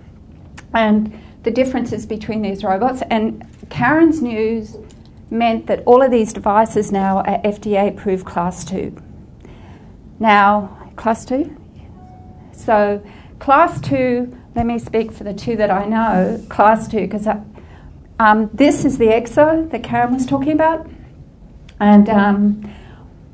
and 0.73 1.17
the 1.45 1.53
differences 1.53 2.07
between 2.07 2.43
these 2.43 2.65
robots. 2.65 3.05
And 3.09 3.47
Karen's 3.71 4.21
news 4.21 4.77
meant 5.31 5.69
that 5.69 5.85
all 5.87 6.03
of 6.03 6.11
these 6.11 6.33
devices 6.33 6.91
now 6.91 7.19
are 7.19 7.41
FDA 7.43 7.91
approved 7.91 8.27
class 8.27 8.65
2. 8.65 9.01
Now, 10.19 10.91
class 10.97 11.25
2? 11.27 11.57
So, 12.51 13.01
class 13.39 13.81
2, 13.81 14.37
let 14.57 14.67
me 14.67 14.81
speak 14.81 15.13
for 15.13 15.23
the 15.23 15.35
two 15.35 15.55
that 15.55 15.71
I 15.71 15.87
know, 15.87 16.45
class 16.49 16.89
2, 16.89 16.97
because 17.03 17.29
um, 18.19 18.51
this 18.53 18.85
is 18.85 18.99
the 18.99 19.07
Ekso 19.07 19.71
that 19.71 19.85
Karen 19.85 20.15
was 20.15 20.27
talking 20.27 20.51
about. 20.51 20.91
And 21.81 22.09
um, 22.09 22.75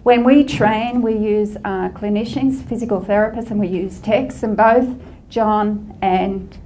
when 0.02 0.24
we 0.24 0.44
train, 0.44 1.02
we 1.02 1.16
use 1.16 1.56
uh, 1.56 1.90
clinicians, 1.90 2.62
physical 2.62 3.00
therapists, 3.00 3.50
and 3.50 3.60
we 3.60 3.68
use 3.68 3.98
techs, 4.00 4.42
and 4.42 4.56
both 4.56 4.88
John 5.28 5.96
and 6.00 6.56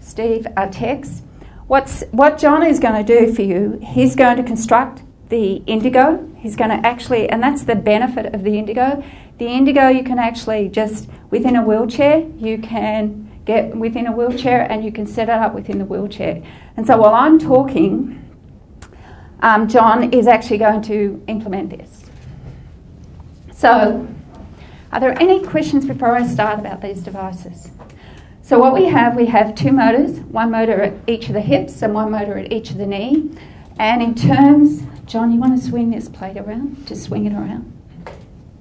Steve 0.00 0.46
are 0.56 0.70
techs. 0.70 1.22
What's, 1.66 2.02
what 2.12 2.38
John 2.38 2.64
is 2.64 2.78
going 2.78 3.04
to 3.04 3.18
do 3.18 3.34
for 3.34 3.42
you, 3.42 3.78
he's 3.82 4.16
going 4.16 4.36
to 4.38 4.42
construct 4.42 5.02
the 5.28 5.62
Indego. 5.66 6.34
He's 6.38 6.56
going 6.56 6.70
to 6.70 6.86
actually, 6.86 7.28
and 7.28 7.42
that's 7.42 7.64
the 7.64 7.74
benefit 7.74 8.34
of 8.34 8.42
the 8.42 8.50
Indego. 8.52 9.04
The 9.38 9.46
Indego, 9.46 9.94
you 9.94 10.02
can 10.02 10.18
actually 10.18 10.68
just, 10.68 11.08
within 11.30 11.56
a 11.56 11.62
wheelchair, 11.62 12.26
you 12.38 12.58
can 12.58 13.28
get 13.44 13.74
within 13.76 14.06
a 14.06 14.12
wheelchair 14.12 14.70
and 14.70 14.84
you 14.84 14.92
can 14.92 15.06
set 15.06 15.28
it 15.28 15.34
up 15.34 15.54
within 15.54 15.78
the 15.78 15.84
wheelchair. 15.84 16.42
And 16.76 16.86
so 16.86 16.96
while 16.96 17.14
I'm 17.14 17.38
talking, 17.38 18.27
um, 19.40 19.68
John 19.68 20.12
is 20.12 20.26
actually 20.26 20.58
going 20.58 20.82
to 20.82 21.22
implement 21.26 21.70
this. 21.70 22.04
So, 23.52 24.06
are 24.92 25.00
there 25.00 25.20
any 25.20 25.44
questions 25.44 25.86
before 25.86 26.16
I 26.16 26.26
start 26.26 26.58
about 26.58 26.80
these 26.80 27.00
devices? 27.00 27.70
So 28.48 28.58
what 28.58 28.72
we 28.72 28.86
have, 28.86 29.14
we 29.14 29.26
have 29.26 29.54
two 29.54 29.72
motors, 29.72 30.20
one 30.20 30.50
motor 30.50 30.80
at 30.80 30.94
each 31.06 31.26
of 31.28 31.34
the 31.34 31.40
hips 31.42 31.82
and 31.82 31.92
one 31.92 32.10
motor 32.10 32.38
at 32.38 32.50
each 32.50 32.70
of 32.70 32.78
the 32.78 32.86
knee. 32.86 33.30
And 33.78 34.00
in 34.00 34.14
terms, 34.14 34.84
John, 35.04 35.30
you 35.32 35.38
want 35.38 35.60
to 35.60 35.68
swing 35.68 35.90
this 35.90 36.08
plate 36.08 36.38
around? 36.38 36.86
Just 36.86 37.04
swing 37.04 37.26
it 37.26 37.34
around. 37.34 37.70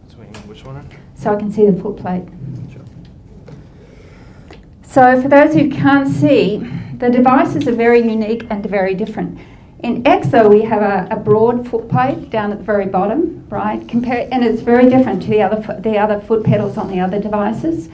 Swing 0.10 0.34
which 0.46 0.66
one? 0.66 0.90
So 1.16 1.34
I 1.34 1.38
can 1.38 1.50
see 1.54 1.66
the 1.70 1.82
foot 1.82 1.96
plate. 1.96 2.28
So 4.82 5.22
for 5.22 5.30
those 5.30 5.54
who 5.54 5.70
can't 5.70 6.10
see, 6.10 6.58
the 6.98 7.10
devices 7.10 7.66
are 7.68 7.76
very 7.76 8.02
unique 8.02 8.46
and 8.50 8.66
very 8.66 8.94
different. 8.94 9.40
In 9.82 10.04
Ekso, 10.04 10.50
we 10.50 10.63
have 10.63 10.82
a, 10.82 11.08
a 11.12 11.20
broad 11.20 11.68
foot 11.70 11.88
plate 11.88 12.32
down 12.32 12.52
at 12.52 12.58
the 12.58 12.63
very 12.63 12.88
bottom, 12.88 13.48
right? 13.50 13.88
Compare, 13.88 14.28
and 14.32 14.44
it's 14.44 14.62
very 14.62 14.90
different 14.90 15.22
to 15.24 15.30
the 15.30 15.42
other, 15.44 15.80
the 15.80 15.98
other 15.98 16.20
foot 16.20 16.44
pedals 16.44 16.78
on 16.78 16.90
the 16.90 17.00
other 17.00 17.20
devices. 17.20 17.90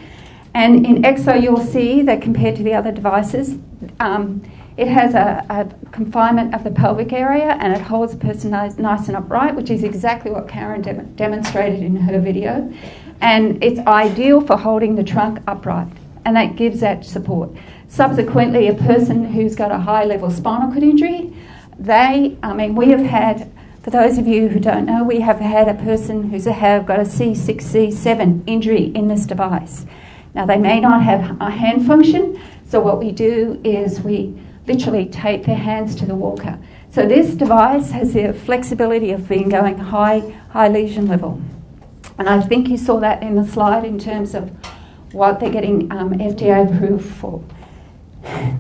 And 0.53 0.85
in 0.85 1.01
Ekso, 1.01 1.41
you'll 1.41 1.65
see 1.65 2.01
that 2.03 2.21
compared 2.21 2.55
to 2.55 2.63
the 2.63 2.73
other 2.73 2.91
devices, 2.91 3.57
um, 3.99 4.43
it 4.77 4.87
has 4.87 5.13
a, 5.13 5.45
a, 5.49 5.89
confinement 5.91 6.55
of 6.55 6.63
the 6.63 6.71
pelvic 6.71 7.13
area 7.13 7.57
and 7.59 7.73
it 7.73 7.81
holds 7.81 8.13
the 8.13 8.17
person 8.17 8.51
nice, 8.51 8.77
nice 8.77 9.07
and 9.07 9.17
upright, 9.17 9.55
which 9.55 9.69
is 9.69 9.83
exactly 9.83 10.31
what 10.31 10.47
Karen 10.47 10.81
dem- 10.81 11.13
demonstrated 11.15 11.81
in 11.81 11.95
her 11.97 12.19
video. 12.19 12.73
And 13.21 13.63
it's 13.63 13.79
ideal 13.81 14.41
for 14.41 14.57
holding 14.57 14.95
the 14.95 15.03
trunk 15.03 15.39
upright, 15.47 15.87
and 16.25 16.35
that 16.35 16.55
gives 16.55 16.79
that 16.79 17.05
support. 17.05 17.51
Subsequently, 17.87 18.67
a 18.67 18.73
person 18.73 19.25
who's 19.25 19.55
got 19.55 19.71
a 19.71 19.77
high 19.77 20.05
level 20.05 20.31
spinal 20.31 20.71
cord 20.71 20.83
injury, 20.83 21.31
they, 21.77 22.37
I 22.43 22.53
mean, 22.53 22.75
we 22.75 22.89
have 22.89 23.01
had, 23.01 23.51
for 23.81 23.89
those 23.89 24.17
of 24.17 24.27
you 24.27 24.49
who 24.49 24.59
don't 24.59 24.85
know, 24.85 25.03
we 25.03 25.19
have 25.21 25.39
had 25.39 25.67
a 25.67 25.73
person 25.73 26.29
who's 26.29 26.47
a, 26.47 26.53
have 26.53 26.85
got 26.85 26.99
a 26.99 27.03
C6, 27.03 27.55
C7 27.57 28.43
injury 28.47 28.85
in 28.95 29.07
this 29.07 29.25
device. 29.25 29.85
Now, 30.33 30.45
they 30.45 30.57
may 30.57 30.79
not 30.79 31.03
have 31.03 31.39
a 31.41 31.49
hand 31.49 31.85
function, 31.85 32.39
so 32.67 32.79
what 32.79 32.99
we 32.99 33.11
do 33.11 33.61
is 33.63 34.01
we 34.01 34.35
literally 34.65 35.05
tape 35.05 35.45
their 35.45 35.57
hands 35.57 35.95
to 35.95 36.05
the 36.05 36.15
walker. 36.15 36.57
So 36.91 37.07
this 37.07 37.33
device 37.33 37.91
has 37.91 38.13
the 38.13 38.33
flexibility 38.33 39.11
of 39.11 39.27
being 39.27 39.49
going 39.49 39.77
high, 39.77 40.19
high 40.51 40.67
lesion 40.67 41.07
level. 41.07 41.41
And 42.17 42.29
I 42.29 42.41
think 42.41 42.69
you 42.69 42.77
saw 42.77 42.99
that 42.99 43.23
in 43.23 43.35
the 43.35 43.45
slide 43.45 43.83
in 43.83 43.97
terms 43.97 44.35
of 44.35 44.51
what 45.11 45.39
they're 45.39 45.49
getting 45.49 45.91
um, 45.91 46.13
FDA 46.13 46.67
approved 46.67 47.05
for. 47.15 47.43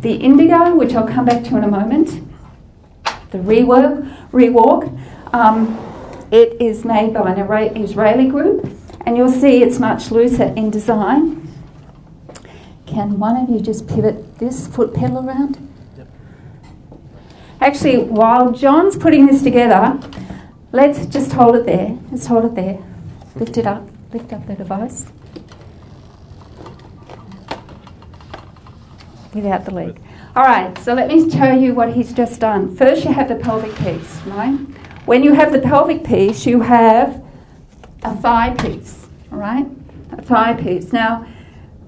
The 0.01 0.19
Indego, 0.19 0.77
which 0.77 0.93
I'll 0.93 1.07
come 1.07 1.25
back 1.25 1.43
to 1.45 1.57
in 1.57 1.63
a 1.63 1.67
moment, 1.67 2.21
the 3.33 3.39
rework, 3.39 4.31
rewalk, 4.31 4.87
um, 5.33 5.75
it 6.31 6.61
is 6.61 6.85
made 6.85 7.13
by 7.13 7.33
an 7.33 7.77
Israeli 7.77 8.27
group, 8.27 8.69
and 9.05 9.17
you'll 9.17 9.27
see 9.29 9.63
it's 9.63 9.79
much 9.79 10.11
looser 10.11 10.53
in 10.55 10.69
design. 10.69 11.51
Can 12.85 13.19
one 13.19 13.35
of 13.35 13.49
you 13.49 13.59
just 13.59 13.87
pivot 13.87 14.37
this 14.37 14.67
foot 14.67 14.93
pedal 14.93 15.27
around? 15.27 15.57
Yep. 15.97 16.07
Actually, 17.59 17.97
while 17.97 18.51
John's 18.51 18.95
putting 18.95 19.25
this 19.25 19.41
together, 19.41 19.99
let's 20.71 21.07
just 21.07 21.31
hold 21.31 21.55
it 21.55 21.65
there. 21.65 21.97
Let's 22.11 22.27
hold 22.27 22.45
it 22.45 22.55
there. 22.55 22.77
Lift 23.35 23.57
it 23.57 23.65
up. 23.65 23.89
Lift 24.13 24.31
up 24.31 24.45
the 24.45 24.53
device. 24.53 25.07
Without 29.33 29.65
the 29.65 29.71
leg. 29.71 29.99
All 30.35 30.43
right, 30.43 30.75
so 30.79 30.95
let 30.95 31.09
me 31.09 31.29
show 31.29 31.51
you 31.51 31.75
what 31.75 31.93
he's 31.93 32.11
just 32.11 32.39
done. 32.39 32.75
First, 32.75 33.05
you 33.05 33.13
have 33.13 33.27
the 33.27 33.35
pelvic 33.35 33.75
piece, 33.75 34.19
right? 34.25 34.55
When 35.05 35.21
you 35.21 35.33
have 35.33 35.51
the 35.51 35.59
pelvic 35.59 36.03
piece, 36.03 36.43
you 36.47 36.59
have 36.61 37.23
a 38.01 38.15
thigh 38.15 38.55
piece, 38.55 39.05
all 39.31 39.37
right? 39.37 39.67
A 40.11 40.23
thigh 40.23 40.55
piece. 40.55 40.91
Now, 40.91 41.27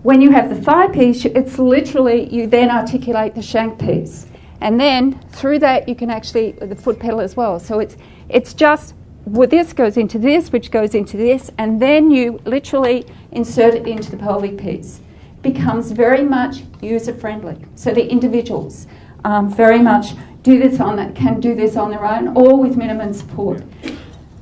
when 0.04 0.22
you 0.22 0.30
have 0.30 0.50
the 0.50 0.62
thigh 0.62 0.90
piece, 0.90 1.26
it's 1.26 1.58
literally, 1.58 2.32
you 2.32 2.46
then 2.46 2.70
articulate 2.70 3.34
the 3.34 3.42
shank 3.42 3.80
piece. 3.80 4.28
And 4.62 4.80
then 4.80 5.20
through 5.30 5.58
that, 5.60 5.90
you 5.90 5.96
can 5.96 6.12
actually, 6.12 6.52
the 6.52 6.76
foot 6.76 7.00
pedal 7.00 7.22
as 7.22 7.36
well. 7.36 7.60
So 7.60 7.80
it's, 7.80 7.98
it's 8.30 8.54
just 8.54 8.94
well, 9.26 9.48
this 9.48 9.74
goes 9.74 9.98
into 9.98 10.20
this, 10.20 10.52
which 10.52 10.70
goes 10.70 10.94
into 10.94 11.18
this, 11.18 11.50
and 11.58 11.82
then 11.82 12.12
you 12.12 12.40
literally 12.46 13.08
insert 13.32 13.74
it 13.74 13.88
into 13.88 14.12
the 14.12 14.18
pelvic 14.18 14.56
piece. 14.56 15.02
Becomes 15.46 15.92
very 15.92 16.24
much 16.24 16.64
user 16.82 17.14
friendly. 17.14 17.56
So 17.76 17.94
the 17.94 18.04
individuals 18.10 18.88
um, 19.24 19.48
very 19.48 19.80
much 19.80 20.14
do 20.42 20.58
this 20.58 20.80
on 20.80 20.96
that 20.96 21.14
can 21.14 21.40
do 21.40 21.54
this 21.54 21.76
on 21.76 21.92
their 21.92 22.04
own 22.04 22.36
or 22.36 22.60
with 22.60 22.76
minimum 22.78 23.14
support. 23.14 23.62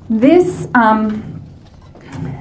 This 0.08 0.66
um, 0.74 1.42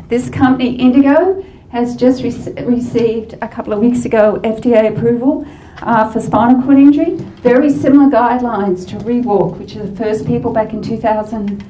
this 0.07 0.29
company 0.29 0.77
Indego 0.77 1.45
has 1.71 1.97
just 1.97 2.23
re- 2.23 2.63
received 2.63 3.33
a 3.41 3.49
couple 3.49 3.73
of 3.73 3.79
weeks 3.79 4.05
ago 4.05 4.39
FDA 4.45 4.95
approval 4.95 5.45
uh, 5.81 6.09
for 6.09 6.21
spinal 6.21 6.63
cord 6.63 6.77
injury. 6.77 7.15
Very 7.41 7.69
similar 7.69 8.09
guidelines 8.09 8.87
to 8.87 8.95
Rewalk, 9.03 9.57
which 9.59 9.75
are 9.75 9.85
the 9.85 9.95
first 9.97 10.25
people 10.25 10.53
back 10.53 10.71
in 10.71 10.81
2000. 10.81 11.61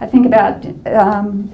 I 0.00 0.06
think 0.06 0.26
about 0.26 0.66
um, 0.86 1.50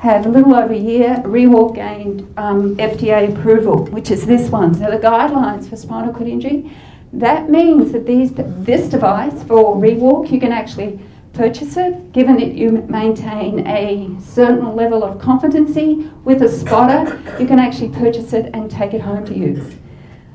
had 0.00 0.24
a 0.24 0.30
little 0.30 0.54
over 0.54 0.72
a 0.72 0.78
year, 0.78 1.20
Rewalk 1.26 1.74
gained 1.74 2.22
um, 2.38 2.74
FDA 2.76 3.36
approval, 3.36 3.84
which 3.88 4.10
is 4.10 4.24
this 4.24 4.48
one. 4.48 4.72
So 4.72 4.90
the 4.90 4.96
guidelines 4.96 5.68
for 5.68 5.76
spinal 5.76 6.14
cord 6.14 6.26
injury. 6.26 6.74
That 7.12 7.50
means 7.50 7.92
that 7.92 8.06
these 8.06 8.32
this 8.32 8.88
device 8.88 9.42
for 9.42 9.76
Rewalk, 9.76 10.30
you 10.30 10.40
can 10.40 10.52
actually 10.52 11.00
purchase 11.34 11.76
it, 11.76 12.12
given 12.12 12.36
that 12.36 12.54
you 12.54 12.70
maintain 12.88 13.66
a 13.66 14.18
certain 14.22 14.74
level 14.74 15.04
of 15.04 15.20
competency 15.20 16.10
with 16.24 16.40
a 16.40 16.48
spotter, 16.48 17.20
you 17.38 17.46
can 17.46 17.58
actually 17.58 17.90
purchase 17.90 18.32
it 18.32 18.50
and 18.54 18.70
take 18.70 18.94
it 18.94 19.02
home 19.02 19.26
to 19.26 19.36
use. 19.36 19.74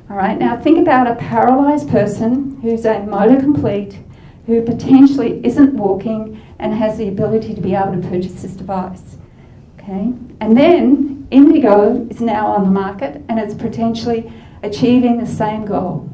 All 0.08 0.16
right, 0.16 0.38
now 0.38 0.56
think 0.56 0.78
about 0.78 1.08
a 1.08 1.16
paralyzed 1.16 1.88
person 1.90 2.60
who's 2.62 2.84
a 2.84 3.00
motor 3.00 3.40
complete, 3.40 3.98
who 4.46 4.62
potentially 4.62 5.44
isn't 5.44 5.74
walking 5.74 6.40
and 6.60 6.72
has 6.72 6.98
the 6.98 7.08
ability 7.08 7.52
to 7.52 7.60
be 7.60 7.74
able 7.74 8.00
to 8.00 8.08
purchase 8.08 8.42
this 8.42 8.52
device. 8.52 9.16
Okay? 9.88 10.12
And 10.40 10.56
then 10.56 11.28
Indego 11.30 12.10
is 12.10 12.20
now 12.20 12.48
on 12.48 12.64
the 12.64 12.70
market 12.70 13.22
and 13.28 13.38
it's 13.38 13.54
potentially 13.54 14.32
achieving 14.64 15.18
the 15.18 15.26
same 15.26 15.64
goal. 15.64 16.10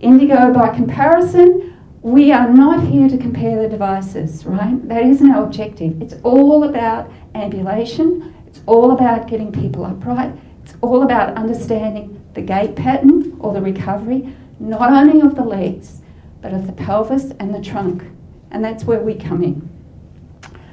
Indego, 0.00 0.52
by 0.52 0.74
comparison, 0.74 1.74
we 2.02 2.32
are 2.32 2.52
not 2.52 2.84
here 2.86 3.08
to 3.08 3.16
compare 3.16 3.62
the 3.62 3.68
devices, 3.68 4.44
right? 4.44 4.86
That 4.88 5.04
isn't 5.04 5.30
our 5.30 5.44
objective. 5.44 6.02
It's 6.02 6.14
all 6.22 6.64
about 6.64 7.10
ambulation, 7.34 8.34
it's 8.46 8.60
all 8.66 8.92
about 8.92 9.26
getting 9.26 9.50
people 9.50 9.86
upright, 9.86 10.34
it's 10.62 10.74
all 10.82 11.02
about 11.02 11.34
understanding 11.36 12.22
the 12.34 12.42
gait 12.42 12.76
pattern 12.76 13.36
or 13.40 13.54
the 13.54 13.62
recovery, 13.62 14.36
not 14.60 14.92
only 14.92 15.22
of 15.22 15.34
the 15.34 15.44
legs, 15.44 16.02
but 16.42 16.52
of 16.52 16.66
the 16.66 16.72
pelvis 16.74 17.32
and 17.40 17.54
the 17.54 17.60
trunk 17.62 18.04
and 18.50 18.64
that's 18.64 18.84
where 18.84 19.00
we 19.00 19.14
come 19.14 19.42
in. 19.42 19.68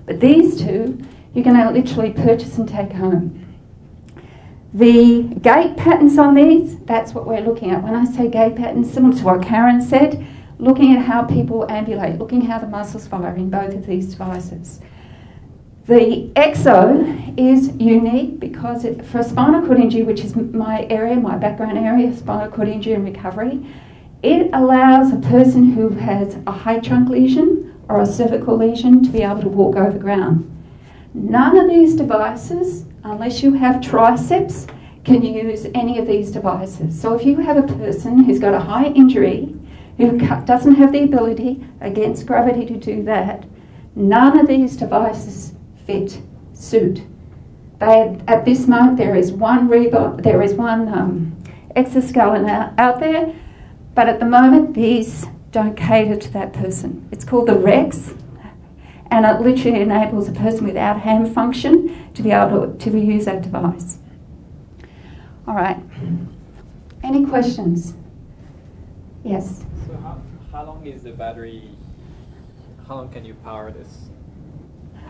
But 0.05 0.19
these 0.19 0.61
two, 0.61 0.99
you're 1.33 1.43
going 1.43 1.57
to 1.57 1.71
literally 1.71 2.11
purchase 2.11 2.57
and 2.57 2.67
take 2.67 2.91
home. 2.91 3.39
The 4.73 5.23
gait 5.41 5.77
patterns 5.77 6.17
on 6.17 6.33
these, 6.33 6.79
that's 6.79 7.13
what 7.13 7.27
we're 7.27 7.41
looking 7.41 7.69
at. 7.69 7.83
When 7.83 7.95
I 7.95 8.05
say 8.05 8.27
gait 8.27 8.55
patterns, 8.55 8.91
similar 8.91 9.15
to 9.17 9.23
what 9.23 9.43
Karen 9.43 9.81
said, 9.81 10.25
looking 10.57 10.95
at 10.95 11.05
how 11.05 11.23
people 11.23 11.69
ambulate, 11.69 12.17
looking 12.17 12.41
how 12.41 12.59
the 12.59 12.67
muscles 12.67 13.07
fire 13.07 13.35
in 13.35 13.49
both 13.49 13.73
of 13.73 13.85
these 13.85 14.07
devices. 14.07 14.79
The 15.85 16.31
Ekso 16.35 17.37
is 17.37 17.75
unique 17.75 18.39
because 18.39 18.85
it, 18.85 19.05
for 19.05 19.21
spinal 19.21 19.65
cord 19.65 19.79
injury, 19.79 20.03
which 20.03 20.21
is 20.21 20.35
my 20.35 20.87
area, 20.89 21.17
my 21.17 21.35
background 21.35 21.77
area, 21.77 22.15
spinal 22.15 22.49
cord 22.49 22.69
injury 22.69 22.93
and 22.93 23.03
recovery, 23.03 23.65
it 24.23 24.49
allows 24.53 25.11
a 25.11 25.17
person 25.17 25.73
who 25.73 25.89
has 25.89 26.37
a 26.47 26.51
high 26.51 26.79
trunk 26.79 27.09
lesion 27.09 27.77
or 27.89 28.01
a 28.01 28.05
cervical 28.05 28.57
lesion 28.57 29.03
to 29.03 29.09
be 29.09 29.21
able 29.21 29.41
to 29.41 29.49
walk 29.49 29.75
over 29.75 29.97
ground. 29.99 30.49
None 31.13 31.57
of 31.57 31.69
these 31.69 31.95
devices, 31.95 32.85
unless 33.03 33.43
you 33.43 33.53
have 33.53 33.81
triceps, 33.81 34.67
can 35.03 35.21
use 35.21 35.67
any 35.75 35.99
of 35.99 36.07
these 36.07 36.31
devices. 36.31 36.99
So 36.99 37.13
if 37.13 37.25
you 37.25 37.37
have 37.37 37.57
a 37.57 37.73
person 37.73 38.23
who's 38.23 38.39
got 38.39 38.53
a 38.53 38.59
high 38.59 38.87
injury, 38.87 39.55
who 39.97 40.17
doesn't 40.45 40.75
have 40.75 40.91
the 40.91 41.03
ability 41.03 41.65
against 41.81 42.25
gravity 42.25 42.65
to 42.65 42.77
do 42.77 43.03
that, 43.03 43.45
none 43.95 44.39
of 44.39 44.47
these 44.47 44.77
devices 44.77 45.53
fit, 45.85 46.19
suit. 46.53 47.03
They, 47.79 48.17
at 48.27 48.45
this 48.45 48.67
moment, 48.67 48.97
there 48.97 49.15
is 49.15 49.31
one 49.31 49.67
Reebok, 49.67 50.23
there 50.23 50.41
is 50.41 50.53
one 50.53 50.87
um, 50.87 51.37
exoskeleton 51.75 52.49
out, 52.49 52.73
out 52.79 52.99
there 52.99 53.33
but 53.95 54.09
at 54.09 54.19
the 54.19 54.25
moment, 54.25 54.73
these 54.73 55.25
don't 55.51 55.77
cater 55.77 56.15
to 56.15 56.33
that 56.33 56.51
person. 56.53 57.07
It's 57.11 57.23
called 57.23 57.47
the 57.47 57.57
Rex, 57.57 58.13
and 59.13 59.27
it 59.27 59.41
literally 59.41 59.79
enables 59.79 60.27
a 60.27 60.31
person 60.31 60.65
without 60.65 60.99
hand 60.99 61.31
function 61.31 62.11
to 62.15 62.23
be 62.23 62.31
able 62.31 62.73
to, 62.73 62.89
to 62.89 62.97
use 62.97 63.25
that 63.25 63.43
device. 63.43 63.99
All 65.47 65.53
right. 65.53 65.77
Any 67.03 67.23
questions? 67.23 67.93
Yes. 69.23 69.65
So 69.85 69.95
how, 69.97 70.19
how 70.51 70.65
long 70.65 70.87
is 70.87 71.03
the 71.03 71.11
battery? 71.11 71.69
How 72.87 72.95
long 72.95 73.09
can 73.09 73.23
you 73.23 73.35
power 73.35 73.71
this? 73.71 74.09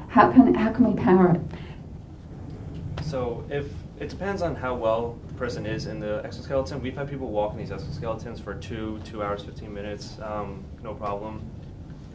How 0.10 0.32
can 0.34 0.54
how 0.54 0.74
can 0.74 0.94
we 0.94 1.02
power 1.02 1.32
it? 1.36 3.06
So 3.06 3.46
if 3.50 3.72
it 4.02 4.10
depends 4.10 4.42
on 4.42 4.54
how 4.54 4.76
well 4.76 5.18
the 5.30 5.34
person 5.36 5.66
is 5.66 5.86
in 5.86 6.02
the 6.02 6.22
exoskeleton. 6.26 6.82
We've 6.82 6.96
had 6.96 7.10
people 7.10 7.30
walk 7.30 7.54
in 7.54 7.60
these 7.60 7.70
exoskeletons 7.70 8.42
for 8.42 8.56
two, 8.56 9.00
two 9.06 9.24
hours, 9.24 9.44
15 9.44 9.74
minutes, 9.74 10.18
um, 10.22 10.66
no 10.84 10.94
problem. 10.94 11.42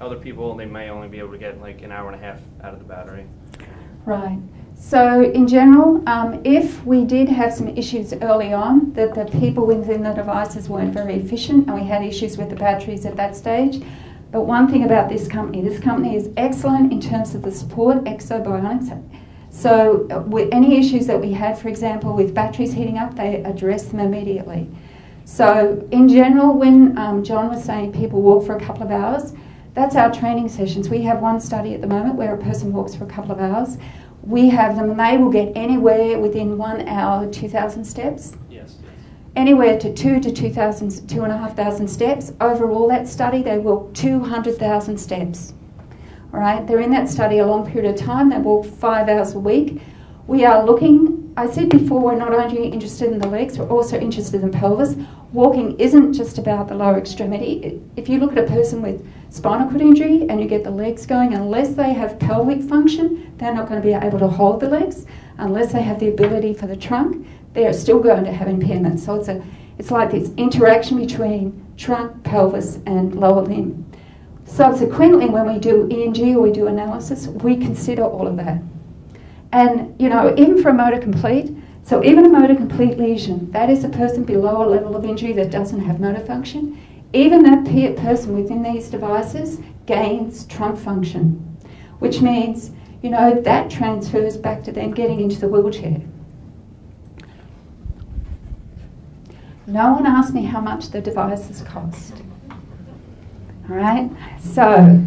Other 0.01 0.17
people, 0.17 0.55
they 0.55 0.67
may 0.67 0.91
only 0.91 1.09
be 1.09 1.19
able 1.19 1.33
to 1.33 1.39
get 1.39 1.61
like 1.61 1.83
an 1.83 1.91
hour 1.91 2.11
and 2.11 2.23
a 2.23 2.25
half 2.25 2.41
out 2.63 2.73
of 2.73 2.79
the 2.79 2.85
battery. 2.85 3.27
Right. 4.05 4.39
So, 4.81 5.25
in 5.33 5.49
general, 5.49 6.09
um, 6.09 6.41
if 6.45 6.85
we 6.85 7.05
did 7.05 7.29
have 7.29 7.53
some 7.53 7.69
issues 7.69 8.13
early 8.13 8.53
on, 8.53 8.93
that 8.93 9.13
the 9.13 9.25
people 9.41 9.67
within 9.67 10.05
the 10.05 10.13
devices 10.13 10.69
weren't 10.69 10.95
very 10.95 11.17
efficient 11.17 11.67
and 11.67 11.75
we 11.75 11.85
had 11.85 12.05
issues 12.05 12.39
with 12.39 12.49
the 12.49 12.57
batteries 12.57 13.05
at 13.05 13.17
that 13.17 13.35
stage. 13.35 13.83
But 14.31 14.43
one 14.43 14.69
thing 14.69 14.85
about 14.85 15.09
this 15.09 15.27
company, 15.27 15.63
this 15.63 15.81
company 15.81 16.15
is 16.15 16.31
excellent 16.37 16.93
in 16.93 17.01
terms 17.01 17.35
of 17.35 17.43
the 17.43 17.51
support, 17.51 18.05
Ekso 18.05 18.45
Bionics. 18.45 19.03
So, 19.51 20.07
uh, 20.11 20.21
with 20.21 20.49
any 20.53 20.79
issues 20.79 21.07
that 21.07 21.21
we 21.21 21.33
had, 21.33 21.59
for 21.59 21.69
example, 21.69 22.15
with 22.15 22.33
batteries 22.33 22.73
heating 22.73 22.99
up, 22.99 23.17
they 23.17 23.43
address 23.43 23.87
them 23.87 23.99
immediately. 23.99 24.71
So, 25.25 25.87
in 25.91 26.09
general, 26.09 26.57
when 26.57 26.97
um, 26.97 27.25
John 27.25 27.49
was 27.49 27.65
saying 27.65 27.93
people 27.93 28.23
walk 28.23 28.47
for 28.47 28.57
a 28.57 28.61
couple 28.61 28.85
of 28.85 28.91
hours, 28.91 29.33
that's 29.75 29.97
our 29.97 30.13
training 30.13 30.49
sessions. 30.49 30.89
We 30.89 31.03
have 31.03 31.21
one 31.21 31.41
study 31.41 31.75
at 31.75 31.81
the 31.81 31.87
moment 31.87 32.17
where 32.17 32.35
a 32.35 32.39
person 32.39 32.73
walks 32.73 32.95
for 32.95 33.05
a 33.05 33.09
couple 33.09 33.33
of 33.33 33.41
hours 33.41 33.79
we 34.29 34.51
have 34.51 34.77
them 34.77 34.91
and 34.91 35.01
they 35.01 35.17
will 35.17 35.31
get 35.31 35.53
anywhere 35.57 36.19
within 36.19 36.59
one 36.59 36.87
hour 36.87 37.31
2,000 37.31 37.83
steps. 37.85 38.37
Yes. 38.51 38.77
Anywhere 39.37 39.79
to 39.79 39.93
two 39.95 40.21
to 40.21 40.31
2,000, 40.31 41.09
two 41.09 41.23
and 41.23 41.33
a 41.33 41.39
half 41.39 41.57
thousand 41.57 41.89
steps. 41.89 42.33
Overall, 42.41 42.89
that 42.89 43.09
study, 43.09 43.43
they 43.43 43.59
walk 43.59 43.95
200,000 43.95 44.99
steps. 44.99 45.55
All 46.35 46.41
right, 46.41 46.67
they're 46.67 46.81
in 46.81 46.91
that 46.91 47.09
study 47.09 47.39
a 47.39 47.47
long 47.47 47.71
period 47.71 47.95
of 47.95 47.99
time. 47.99 48.29
They 48.29 48.37
walk 48.39 48.67
five 48.67 49.09
hours 49.09 49.35
a 49.35 49.39
week. 49.39 49.81
We 50.27 50.45
are 50.45 50.63
looking, 50.63 51.18
I 51.38 51.48
said 51.48 51.68
before, 51.68 52.01
we're 52.01 52.16
not 52.16 52.35
only 52.35 52.66
interested 52.66 53.12
in 53.12 53.20
the 53.20 53.29
legs, 53.29 53.61
we're 53.61 53.68
also 53.68 53.96
interested 53.96 54.42
in 54.42 54.51
pelvis. 54.51 54.96
Walking 55.33 55.79
isn't 55.79 56.12
just 56.14 56.37
about 56.37 56.66
the 56.66 56.74
lower 56.74 56.98
extremity. 56.98 57.81
If 57.94 58.09
you 58.09 58.18
look 58.18 58.33
at 58.33 58.38
a 58.38 58.46
person 58.48 58.83
with 58.83 59.07
spinal 59.31 59.68
cord 59.68 59.81
injury 59.81 60.29
and 60.29 60.40
you 60.40 60.48
get 60.48 60.64
the 60.64 60.72
legs 60.72 61.07
going, 61.07 61.35
unless 61.35 61.77
they 61.77 61.92
have 61.92 62.18
pelvic 62.18 62.61
function, 62.62 63.33
they're 63.38 63.55
not 63.55 63.68
going 63.68 63.81
to 63.81 63.87
be 63.87 63.94
able 63.94 64.18
to 64.18 64.27
hold 64.27 64.59
the 64.59 64.68
legs. 64.68 65.07
Unless 65.37 65.72
they 65.72 65.83
have 65.83 66.01
the 66.01 66.09
ability 66.09 66.55
for 66.55 66.66
the 66.66 66.74
trunk, 66.74 67.24
they 67.53 67.68
are 67.68 67.72
still 67.72 68.01
going 68.01 68.24
to 68.24 68.33
have 68.33 68.48
impairment. 68.48 68.98
So 68.98 69.14
it's 69.14 69.29
a 69.29 69.40
it's 69.79 69.92
like 69.92 70.11
this 70.11 70.33
interaction 70.37 70.98
between 70.98 71.64
trunk, 71.77 72.24
pelvis, 72.24 72.81
and 72.85 73.14
lower 73.14 73.42
limb. 73.42 73.87
Subsequently, 74.44 75.27
when 75.27 75.46
we 75.46 75.61
do 75.61 75.87
EMG 75.87 76.35
or 76.35 76.40
we 76.40 76.51
do 76.51 76.66
analysis, 76.66 77.29
we 77.29 77.57
consider 77.57 78.03
all 78.03 78.27
of 78.27 78.37
that. 78.38 78.61
And 79.53 80.01
you 80.01 80.09
know, 80.09 80.35
even 80.37 80.63
for 80.63 80.71
a 80.71 80.75
motor 80.75 80.99
complete, 80.99 81.51
so 81.83 82.05
even 82.05 82.27
a 82.27 82.29
motor 82.29 82.55
complete 82.55 82.99
lesion, 82.99 83.51
that 83.53 83.71
is 83.71 83.85
a 83.85 83.89
person 83.89 84.25
below 84.25 84.63
a 84.63 84.69
level 84.69 84.95
of 84.95 85.05
injury 85.05 85.33
that 85.35 85.51
doesn't 85.51 85.81
have 85.81 86.01
motor 86.01 86.25
function 86.25 86.79
even 87.13 87.43
that 87.43 87.65
person 87.97 88.35
within 88.35 88.63
these 88.63 88.91
devices 88.91 89.61
gains 89.87 90.45
trunk 90.47 90.79
function, 90.79 91.57
which 92.01 92.21
means, 92.21 92.73
you 93.03 93.11
know, 93.11 93.41
that 93.41 93.71
transfers 93.71 94.37
back 94.37 94.63
to 94.65 94.73
them 94.73 94.93
getting 94.93 95.21
into 95.21 95.41
the 95.41 95.49
wheelchair. 95.49 96.01
No 99.67 99.93
one 99.93 100.07
asked 100.07 100.35
me 100.35 100.45
how 100.45 100.61
much 100.61 100.91
the 100.91 101.01
devices 101.01 101.63
cost. 101.63 102.15
All 103.69 103.77
right, 103.77 104.11
so 104.41 104.99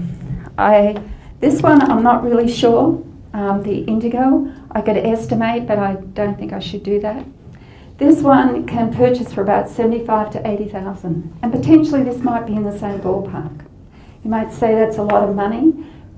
I 0.58 1.01
this 1.39 1.62
one 1.62 1.82
I'm 1.82 2.04
not 2.04 2.23
really 2.23 2.51
sure. 2.51 3.04
Um, 3.33 3.63
the 3.63 3.85
Indego 3.85 4.53
I 4.71 4.81
could 4.81 4.97
estimate, 4.97 5.67
but 5.67 5.79
I 5.79 5.95
don't 5.95 6.37
think 6.37 6.51
I 6.51 6.59
should 6.59 6.83
do 6.83 6.99
that. 6.99 7.25
This 7.97 8.21
one 8.21 8.65
can 8.65 8.93
purchase 8.93 9.31
for 9.31 9.41
about 9.41 9.69
75 9.69 10.31
to 10.31 10.47
80,000 10.47 11.37
and 11.43 11.51
potentially 11.51 12.01
this 12.03 12.23
might 12.23 12.47
be 12.47 12.55
in 12.55 12.63
the 12.63 12.77
same 12.77 12.99
ballpark. 12.99 13.65
You 14.23 14.29
might 14.29 14.51
say 14.51 14.73
that's 14.73 14.97
a 14.97 15.03
lot 15.03 15.29
of 15.29 15.35
money. 15.35 15.73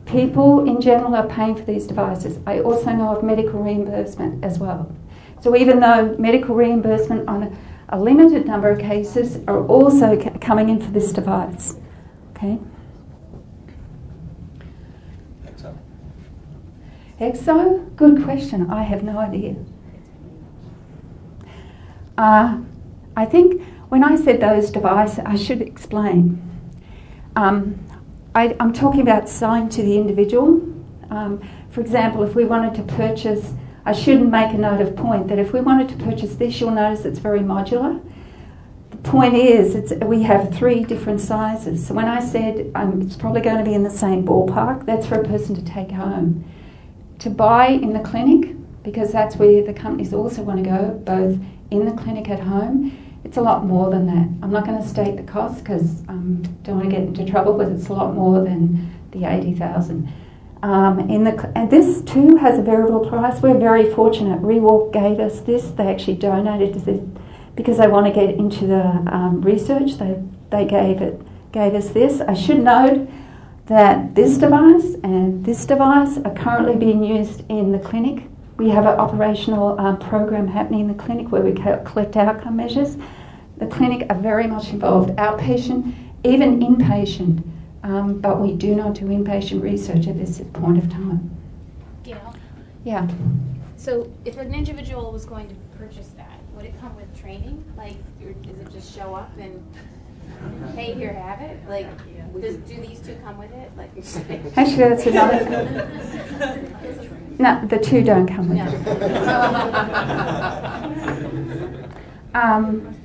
People 0.05 0.65
in 0.65 0.81
general 0.81 1.13
are 1.15 1.27
paying 1.27 1.55
for 1.55 1.63
these 1.63 1.85
devices. 1.85 2.39
I 2.45 2.59
also 2.59 2.91
know 2.91 3.15
of 3.15 3.23
medical 3.23 3.61
reimbursement 3.61 4.43
as 4.43 4.59
well. 4.59 4.93
So 5.41 5.57
even 5.57 5.81
though 5.81 6.15
medical 6.17 6.55
reimbursement 6.55 7.27
on 7.27 7.57
a, 7.89 7.99
limited 7.99 8.47
number 8.47 8.69
of 8.69 8.79
cases 8.79 9.39
are 9.47 9.63
also 9.67 10.17
coming 10.39 10.69
in 10.69 10.81
for 10.81 10.89
this 10.89 11.11
device. 11.11 11.75
Okay? 12.31 12.57
Ekso? 15.45 15.77
Ekso? 17.23 17.95
Good 17.95 18.23
question. 18.23 18.69
I 18.69 18.83
have 18.83 19.01
no 19.01 19.17
idea. 19.17 19.55
Uh, 22.17 22.59
I 23.15 23.25
think 23.25 23.61
when 23.87 24.03
I 24.03 24.15
said 24.17 24.41
those 24.41 24.69
devices, 24.69 25.19
I 25.19 25.35
should 25.35 25.61
explain. 25.61 26.41
Um, 27.35 27.79
I, 28.35 28.55
am 28.59 28.73
talking 28.73 29.01
about 29.01 29.29
selling 29.29 29.69
to 29.69 29.81
the 29.81 29.95
individual. 29.95 30.61
Um, 31.09 31.41
for 31.69 31.79
example, 31.79 32.23
if 32.23 32.35
we 32.35 32.43
wanted 32.43 32.75
to 32.75 32.83
purchase, 32.95 33.53
I 33.85 33.93
shouldn't 33.93 34.29
make 34.29 34.53
a 34.53 34.57
note 34.57 34.81
of 34.81 34.95
point 34.95 35.27
that 35.29 35.39
if 35.39 35.53
we 35.53 35.61
wanted 35.61 35.89
to 35.89 35.95
purchase 36.03 36.35
this, 36.35 36.59
you'll 36.59 36.71
notice 36.71 37.05
it's 37.05 37.19
very 37.19 37.39
modular. 37.39 38.01
The 38.91 38.97
point 38.97 39.35
is, 39.35 39.93
we 40.03 40.23
have 40.23 40.53
three 40.53 40.83
different 40.83 41.21
sizes. 41.21 41.87
So 41.87 41.93
when 41.93 42.05
I 42.05 42.19
said 42.19 42.71
um, 42.75 43.01
it's 43.01 43.15
probably 43.15 43.41
going 43.41 43.57
to 43.57 43.63
be 43.63 43.73
in 43.73 43.83
the 43.83 43.89
same 43.89 44.25
ballpark, 44.25 44.85
that's 44.85 45.07
for 45.07 45.15
a 45.15 45.23
person 45.23 45.55
to 45.55 45.63
take 45.63 45.91
home. 45.91 46.45
To 47.23 47.29
buy 47.29 47.67
in 47.67 47.93
the 47.93 48.01
clinic, 48.01 48.53
because 48.83 49.13
that's 49.13 49.37
where 49.37 49.63
the 49.63 49.73
companies 49.73 50.13
also 50.13 50.41
want 50.41 50.61
to 50.61 50.69
go, 50.69 51.01
both 51.05 51.39
in 51.71 51.85
the 51.85 51.93
clinic 51.93 52.29
at 52.29 52.41
home, 52.41 52.91
it's 53.23 53.37
a 53.37 53.41
lot 53.41 53.65
more 53.65 53.89
than 53.89 54.07
that. 54.07 54.27
I'm 54.43 54.51
not 54.51 54.65
going 54.65 54.81
to 54.81 54.85
state 54.85 55.15
the 55.15 55.23
cost 55.23 55.63
because 55.63 56.03
I 56.09 56.11
um, 56.11 56.43
don't 56.63 56.79
want 56.79 56.89
to 56.89 56.95
get 56.97 57.07
into 57.07 57.23
trouble, 57.23 57.57
but 57.57 57.69
it's 57.69 57.87
a 57.87 57.93
lot 57.93 58.13
more 58.13 58.43
than 58.43 58.93
the 59.11 59.23
80,000. 59.23 60.11
Um, 60.63 60.99
in 61.09 61.23
the 61.23 61.49
and 61.55 61.71
this 61.71 62.01
too 62.01 62.35
has 62.35 62.59
a 62.59 62.61
variable 62.61 63.07
price. 63.07 63.41
We're 63.41 63.57
very 63.57 63.89
fortunate. 63.89 64.41
Rewalk 64.41 64.91
gave 64.91 65.21
us 65.21 65.39
this. 65.39 65.71
They 65.71 65.87
actually 65.87 66.17
donated 66.17 66.73
this 66.73 66.99
because 67.55 67.77
they 67.77 67.87
want 67.87 68.05
to 68.07 68.11
get 68.11 68.35
into 68.35 68.67
the 68.67 68.83
um, 68.83 69.41
research. 69.41 69.97
They 69.97 70.21
they 70.49 70.65
gave 70.65 71.01
it 71.01 71.21
gave 71.53 71.73
us 71.73 71.91
this. 71.91 72.19
I 72.19 72.33
should 72.33 72.59
note 72.59 73.09
that 73.65 74.15
this 74.15 74.37
device 74.37 74.95
and 75.03 75.45
this 75.45 75.65
device 75.65 76.17
are 76.17 76.33
currently 76.35 76.75
being 76.75 77.03
used 77.03 77.43
in 77.49 77.71
the 77.71 77.79
clinic 77.79 78.23
we 78.57 78.69
have 78.69 78.85
an 78.85 78.99
operational 78.99 79.79
um, 79.79 79.97
program 79.97 80.47
happening 80.47 80.81
in 80.81 80.87
the 80.87 80.93
clinic 80.93 81.31
where 81.31 81.41
we 81.41 81.53
collect 81.53 82.15
outcome 82.15 82.55
measures. 82.55 82.97
The 83.57 83.67
clinic 83.67 84.05
are 84.09 84.17
very 84.17 84.47
much 84.47 84.69
involved, 84.69 85.09
outpatient, 85.17 85.93
even 86.23 86.59
inpatient, 86.59 87.43
um, 87.83 88.19
but 88.19 88.39
we 88.39 88.53
do 88.53 88.75
not 88.75 88.93
do 88.93 89.05
inpatient 89.05 89.61
research 89.61 90.07
at 90.07 90.17
this 90.17 90.41
point 90.53 90.77
of 90.77 90.89
time. 90.91 91.35
Gail, 92.03 92.35
Yeah. 92.83 93.07
so 93.75 94.11
if 94.23 94.37
an 94.37 94.53
individual 94.53 95.11
was 95.11 95.25
going 95.25 95.47
to 95.49 95.55
purchase 95.77 96.09
that, 96.17 96.39
would 96.55 96.65
it 96.65 96.79
come 96.79 96.95
with 96.95 97.13
training? 97.19 97.63
Like, 97.75 97.95
does 98.43 98.59
it 98.59 98.71
just 98.71 98.95
show 98.95 99.15
up 99.15 99.31
and, 99.37 99.63
hey, 100.75 100.93
here, 100.93 101.13
have 101.13 101.41
it? 101.41 101.59
Like, 101.67 101.87
does, 102.39 102.55
do 102.57 102.75
these 102.81 102.99
two 102.99 103.15
come 103.23 103.37
with 103.37 103.51
it? 103.51 103.71
Like, 103.77 103.91
Actually, 104.57 104.89
that's 104.89 105.05
another. 105.05 105.89
No, 107.39 107.65
the 107.65 107.79
two 107.79 108.03
don't 108.03 108.27
come 108.27 108.49
with 108.49 108.59
it. 108.59 108.67
um, 112.35 112.95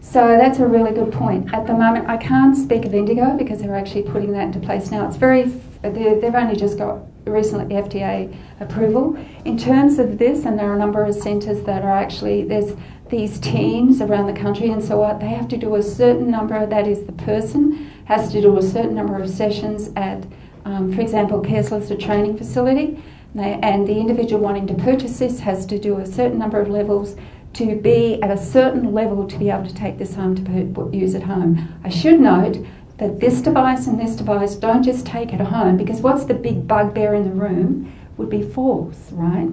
so 0.00 0.36
that's 0.36 0.58
a 0.58 0.66
really 0.66 0.92
good 0.92 1.12
point. 1.12 1.52
At 1.52 1.66
the 1.66 1.72
moment, 1.72 2.08
I 2.08 2.16
can't 2.16 2.56
speak 2.56 2.84
of 2.84 2.92
Indego 2.92 3.36
because 3.38 3.60
they're 3.60 3.76
actually 3.76 4.02
putting 4.02 4.32
that 4.32 4.44
into 4.44 4.60
place 4.60 4.90
now. 4.90 5.06
It's 5.06 5.16
very, 5.16 5.44
they've 5.82 6.34
only 6.34 6.56
just 6.56 6.78
got 6.78 7.00
recently 7.24 7.74
FDA 7.74 8.36
approval. 8.60 9.16
In 9.44 9.56
terms 9.58 9.98
of 9.98 10.18
this, 10.18 10.44
and 10.44 10.58
there 10.58 10.70
are 10.70 10.74
a 10.74 10.78
number 10.78 11.04
of 11.04 11.14
centres 11.14 11.62
that 11.62 11.82
are 11.82 11.96
actually, 11.96 12.44
there's 12.44 12.72
these 13.10 13.38
teams 13.40 14.00
around 14.00 14.26
the 14.26 14.40
country, 14.40 14.70
and 14.70 14.82
so 14.82 14.98
what, 14.98 15.20
they 15.20 15.28
have 15.28 15.48
to 15.48 15.56
do 15.56 15.74
a 15.74 15.82
certain 15.82 16.30
number, 16.30 16.64
that 16.66 16.86
is, 16.86 17.04
the 17.04 17.12
person 17.12 17.90
has 18.04 18.32
to 18.32 18.40
do 18.40 18.56
a 18.56 18.62
certain 18.62 18.94
number 18.94 19.20
of 19.20 19.28
sessions 19.28 19.90
at, 19.96 20.24
um, 20.64 20.92
for 20.92 21.00
example, 21.00 21.40
Kessler's 21.40 21.90
a 21.90 21.96
training 21.96 22.36
facility 22.38 23.02
and 23.34 23.86
the 23.86 23.96
individual 23.96 24.42
wanting 24.42 24.66
to 24.66 24.74
purchase 24.74 25.18
this 25.18 25.40
has 25.40 25.64
to 25.66 25.78
do 25.78 25.98
a 25.98 26.06
certain 26.06 26.38
number 26.38 26.60
of 26.60 26.68
levels 26.68 27.16
to 27.52 27.76
be 27.76 28.20
at 28.22 28.30
a 28.30 28.36
certain 28.36 28.92
level 28.92 29.26
to 29.26 29.38
be 29.38 29.50
able 29.50 29.66
to 29.66 29.74
take 29.74 29.98
this 29.98 30.14
home 30.14 30.34
to 30.34 30.96
use 30.96 31.14
at 31.14 31.22
home. 31.22 31.68
I 31.84 31.88
should 31.88 32.20
note 32.20 32.64
that 32.98 33.20
this 33.20 33.40
device 33.40 33.86
and 33.86 33.98
this 33.98 34.16
device 34.16 34.56
don't 34.56 34.82
just 34.82 35.06
take 35.06 35.32
it 35.32 35.40
home 35.40 35.76
because 35.76 36.00
what's 36.00 36.24
the 36.24 36.34
big 36.34 36.66
bugbear 36.66 37.14
in 37.14 37.24
the 37.24 37.30
room 37.30 37.92
would 38.16 38.30
be 38.30 38.42
falls, 38.42 39.10
right? 39.12 39.48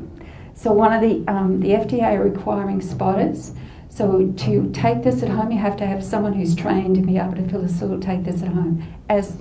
So 0.57 0.71
one 0.71 0.91
of 0.91 1.01
the 1.01 1.23
um, 1.31 1.59
the 1.59 1.69
FDA 1.69 2.21
requiring 2.21 2.81
spotters. 2.81 3.51
So 3.89 4.33
to 4.37 4.71
take 4.71 5.03
this 5.03 5.21
at 5.21 5.29
home, 5.29 5.51
you 5.51 5.59
have 5.59 5.77
to 5.77 5.85
have 5.85 6.03
someone 6.03 6.33
who's 6.33 6.55
trained 6.55 6.95
to 6.95 7.01
be 7.01 7.17
able 7.17 7.35
to 7.35 7.47
facilitate 7.47 8.23
this 8.23 8.41
at 8.41 8.49
home. 8.49 8.83
As 9.07 9.37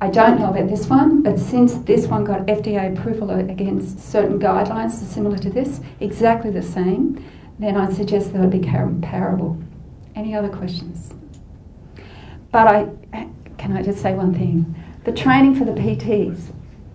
I 0.00 0.08
don't 0.08 0.38
know 0.38 0.50
about 0.50 0.68
this 0.68 0.86
one, 0.86 1.22
but 1.22 1.38
since 1.38 1.74
this 1.74 2.06
one 2.06 2.24
got 2.24 2.46
FDA 2.46 2.96
approval 2.96 3.30
against 3.30 3.98
certain 3.98 4.38
guidelines 4.38 4.92
similar 4.92 5.36
to 5.38 5.50
this, 5.50 5.80
exactly 5.98 6.52
the 6.52 6.62
same, 6.62 7.24
then 7.58 7.76
I'd 7.76 7.94
suggest 7.94 8.32
that 8.32 8.40
would 8.40 8.50
be 8.50 8.60
comparable. 8.60 9.60
Any 10.14 10.32
other 10.34 10.48
questions? 10.48 11.12
But 12.52 12.68
I 12.68 12.88
can 13.58 13.76
I 13.76 13.82
just 13.82 14.00
say 14.00 14.14
one 14.14 14.32
thing? 14.32 14.76
The 15.04 15.12
training 15.12 15.56
for 15.56 15.64
the 15.64 15.72
PTs. 15.72 16.52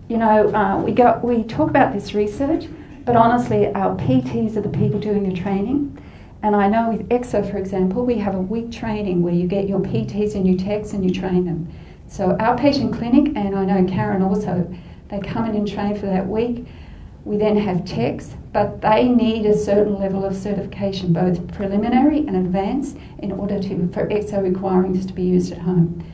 You 0.08 0.16
know, 0.16 0.54
uh, 0.54 0.80
we 0.80 0.92
go 0.92 1.20
we 1.22 1.42
talk 1.42 1.68
about 1.68 1.92
this 1.92 2.14
research, 2.14 2.66
But 3.08 3.16
honestly, 3.16 3.68
our 3.68 3.96
PTs 3.96 4.58
are 4.58 4.60
the 4.60 4.68
people 4.68 5.00
doing 5.00 5.26
the 5.26 5.34
training. 5.34 5.96
And 6.42 6.54
I 6.54 6.68
know 6.68 6.90
with 6.90 7.08
Ekso, 7.08 7.50
for 7.50 7.56
example, 7.56 8.04
we 8.04 8.18
have 8.18 8.34
a 8.34 8.38
week 8.38 8.70
training 8.70 9.22
where 9.22 9.32
you 9.32 9.46
get 9.46 9.66
your 9.66 9.80
PTs 9.80 10.34
and 10.34 10.46
your 10.46 10.58
techs 10.58 10.92
and 10.92 11.02
you 11.02 11.10
train 11.10 11.46
them. 11.46 11.72
So 12.06 12.36
outpatient 12.36 12.92
clinic, 12.92 13.34
and 13.34 13.56
I 13.56 13.64
know 13.64 13.82
Karen 13.90 14.20
also, 14.20 14.70
they 15.08 15.20
come 15.20 15.46
in 15.46 15.56
and 15.56 15.66
train 15.66 15.96
for 15.96 16.04
that 16.04 16.28
week. 16.28 16.66
We 17.24 17.38
then 17.38 17.56
have 17.56 17.86
techs, 17.86 18.34
but 18.52 18.82
they 18.82 19.08
need 19.08 19.46
a 19.46 19.56
certain 19.56 19.98
level 19.98 20.22
of 20.26 20.36
certification, 20.36 21.14
both 21.14 21.50
preliminary 21.54 22.18
and 22.18 22.36
advanced, 22.36 22.98
in 23.20 23.32
order 23.32 23.58
to 23.58 23.88
for 23.88 24.06
Ekso 24.08 24.42
requiring 24.42 25.00
to 25.00 25.12
be 25.14 25.22
used 25.22 25.52
at 25.52 25.58
home. 25.60 26.04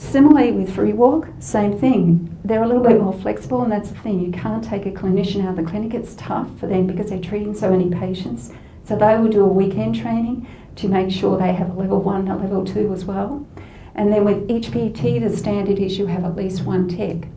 Similarly 0.00 0.50
with 0.52 0.74
Rewalk, 0.76 1.30
same 1.40 1.78
thing. 1.78 2.36
They're 2.42 2.62
a 2.62 2.66
little 2.66 2.82
bit 2.82 3.00
more 3.00 3.12
flexible, 3.12 3.62
and 3.62 3.70
that's 3.70 3.90
the 3.90 3.98
thing. 3.98 4.18
You 4.18 4.32
can't 4.32 4.64
take 4.64 4.86
a 4.86 4.90
clinician 4.90 5.44
out 5.44 5.50
of 5.50 5.56
the 5.56 5.70
clinic. 5.70 5.92
It's 5.92 6.14
tough 6.14 6.48
for 6.58 6.66
them 6.66 6.86
because 6.86 7.10
they're 7.10 7.20
treating 7.20 7.54
so 7.54 7.70
many 7.70 7.90
patients. 7.90 8.50
So 8.82 8.96
they 8.96 9.16
will 9.18 9.28
do 9.28 9.44
a 9.44 9.48
weekend 9.48 9.94
training 9.94 10.48
to 10.76 10.88
make 10.88 11.12
sure 11.12 11.38
they 11.38 11.52
have 11.52 11.70
a 11.70 11.74
level 11.74 12.00
one, 12.00 12.28
a 12.28 12.36
level 12.36 12.64
two 12.64 12.92
as 12.94 13.04
well. 13.04 13.46
And 13.94 14.10
then 14.10 14.24
with 14.24 14.50
each 14.50 14.70
PT, 14.70 15.20
the 15.20 15.36
standard 15.36 15.78
is 15.78 15.98
you 15.98 16.06
have 16.06 16.24
at 16.24 16.34
least 16.34 16.64
one 16.64 16.88
tech. 16.88 17.28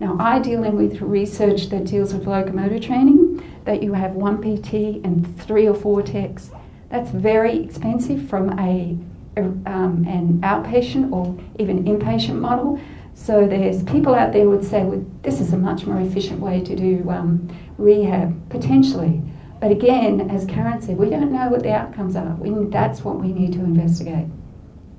Now, 0.00 0.16
I 0.18 0.38
deal 0.38 0.64
in 0.64 0.76
with 0.76 1.02
research 1.02 1.68
that 1.68 1.84
deals 1.84 2.14
with 2.14 2.26
locomotor 2.26 2.80
training, 2.80 3.44
that 3.64 3.82
you 3.82 3.92
have 3.92 4.12
one 4.12 4.38
PT 4.38 5.04
and 5.04 5.38
three 5.38 5.68
or 5.68 5.74
four 5.74 6.02
techs. 6.02 6.50
That's 6.88 7.10
very 7.10 7.62
expensive 7.62 8.28
from 8.28 8.58
a, 8.58 8.96
um, 9.44 10.04
an 10.06 10.40
outpatient 10.42 11.12
or 11.12 11.36
even 11.58 11.84
inpatient 11.84 12.36
model. 12.36 12.80
So 13.14 13.46
there's 13.46 13.82
people 13.82 14.14
out 14.14 14.32
there 14.32 14.48
would 14.48 14.64
say, 14.64 14.84
well, 14.84 15.04
this 15.22 15.40
is 15.40 15.52
a 15.52 15.58
much 15.58 15.86
more 15.86 16.00
efficient 16.00 16.40
way 16.40 16.60
to 16.60 16.76
do 16.76 17.04
um, 17.10 17.48
rehab, 17.76 18.48
potentially. 18.48 19.20
But 19.60 19.72
again, 19.72 20.30
as 20.30 20.44
Karen 20.46 20.80
said, 20.80 20.96
we 20.96 21.10
don't 21.10 21.32
know 21.32 21.48
what 21.48 21.64
the 21.64 21.72
outcomes 21.72 22.14
are. 22.14 22.34
We, 22.36 22.50
that's 22.70 23.02
what 23.02 23.16
we 23.16 23.32
need 23.32 23.52
to 23.54 23.58
investigate. 23.58 24.26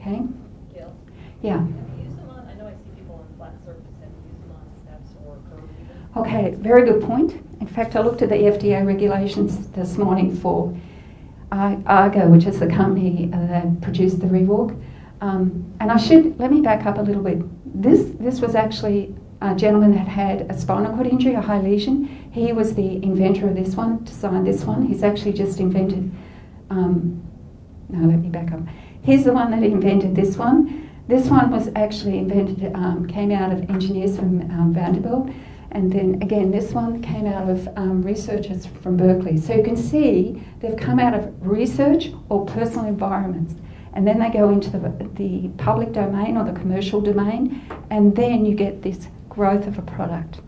Okay? 0.02 0.22
Jill? 0.74 0.94
Yeah. 1.42 1.66
Okay, 6.18 6.56
very 6.56 6.86
good 6.86 7.02
point. 7.04 7.42
In 7.62 7.68
fact, 7.68 7.96
I 7.96 8.02
looked 8.02 8.22
at 8.22 8.30
the 8.30 8.36
FDA 8.36 8.86
regulations 8.86 9.68
this 9.70 9.98
morning 9.98 10.36
for 10.36 10.76
Argo, 11.52 12.28
which 12.30 12.46
is 12.46 12.60
the 12.60 12.68
company 12.68 13.30
that 13.34 13.82
produced 13.82 14.20
the 14.20 14.28
Rewalk. 14.28 14.80
Um, 15.22 15.74
and 15.80 15.92
I 15.92 15.98
should 15.98 16.40
let 16.40 16.52
me 16.52 16.62
back 16.62 16.86
up 16.86 16.98
a 16.98 17.02
little 17.02 17.24
bit. 17.24 17.40
This 17.82 18.16
this 18.20 18.40
was 18.40 18.56
actually 18.56 19.16
a 19.42 19.56
gentleman 19.56 19.94
that 19.94 20.08
had 20.08 20.50
a 20.50 20.58
spinal 20.58 20.94
cord 20.94 21.08
injury, 21.08 21.34
a 21.34 21.42
high 21.42 21.62
lesion. 21.62 22.06
He 22.32 22.52
was 22.54 22.76
the 22.76 23.04
inventor 23.04 23.48
of 23.48 23.56
this 23.56 23.76
one, 23.76 24.04
designed 24.04 24.46
this 24.46 24.64
one. 24.64 24.86
He's 24.86 25.04
actually 25.04 25.34
just 25.34 25.60
invented. 25.60 26.12
Um, 26.70 27.22
no, 27.90 28.08
let 28.08 28.20
me 28.20 28.30
back 28.30 28.52
up. 28.52 28.62
He's 29.02 29.24
the 29.24 29.34
one 29.34 29.50
that 29.52 29.64
invented 29.64 30.16
this 30.16 30.38
one. 30.38 30.90
This 31.08 31.28
one 31.28 31.50
was 31.50 31.70
actually 31.76 32.20
invented, 32.20 32.72
um, 32.76 33.08
came 33.08 33.32
out 33.32 33.52
of 33.52 33.68
engineers 33.70 34.16
from 34.16 34.42
um, 34.52 34.74
Vanderbilt. 34.74 35.30
And 35.72 35.92
then 35.92 36.22
again, 36.22 36.52
this 36.52 36.72
one 36.72 37.02
came 37.02 37.28
out 37.28 37.50
of 37.50 37.68
um, 37.78 38.02
researchers 38.02 38.66
from 38.66 38.98
Berkeley. 38.98 39.38
So 39.38 39.54
you 39.54 39.64
can 39.64 39.78
see 39.78 40.44
they've 40.60 40.78
come 40.78 41.00
out 41.00 41.14
of 41.14 41.34
research 41.46 42.12
or 42.30 42.46
personal 42.46 42.86
environments. 42.86 43.54
And 43.94 44.08
then 44.08 44.20
they 44.20 44.30
go 44.30 44.50
into 44.50 44.72
the, 44.72 45.10
the 45.16 45.50
public 45.58 45.92
domain 45.92 46.38
or 46.38 46.46
the 46.46 46.58
commercial 46.58 47.02
domain, 47.02 47.62
and 47.90 48.16
then 48.16 48.46
you 48.46 48.56
get 48.56 48.82
this 48.82 49.08
growth 49.28 49.68
of 49.68 49.78
a 49.78 49.82
product. 49.82 50.42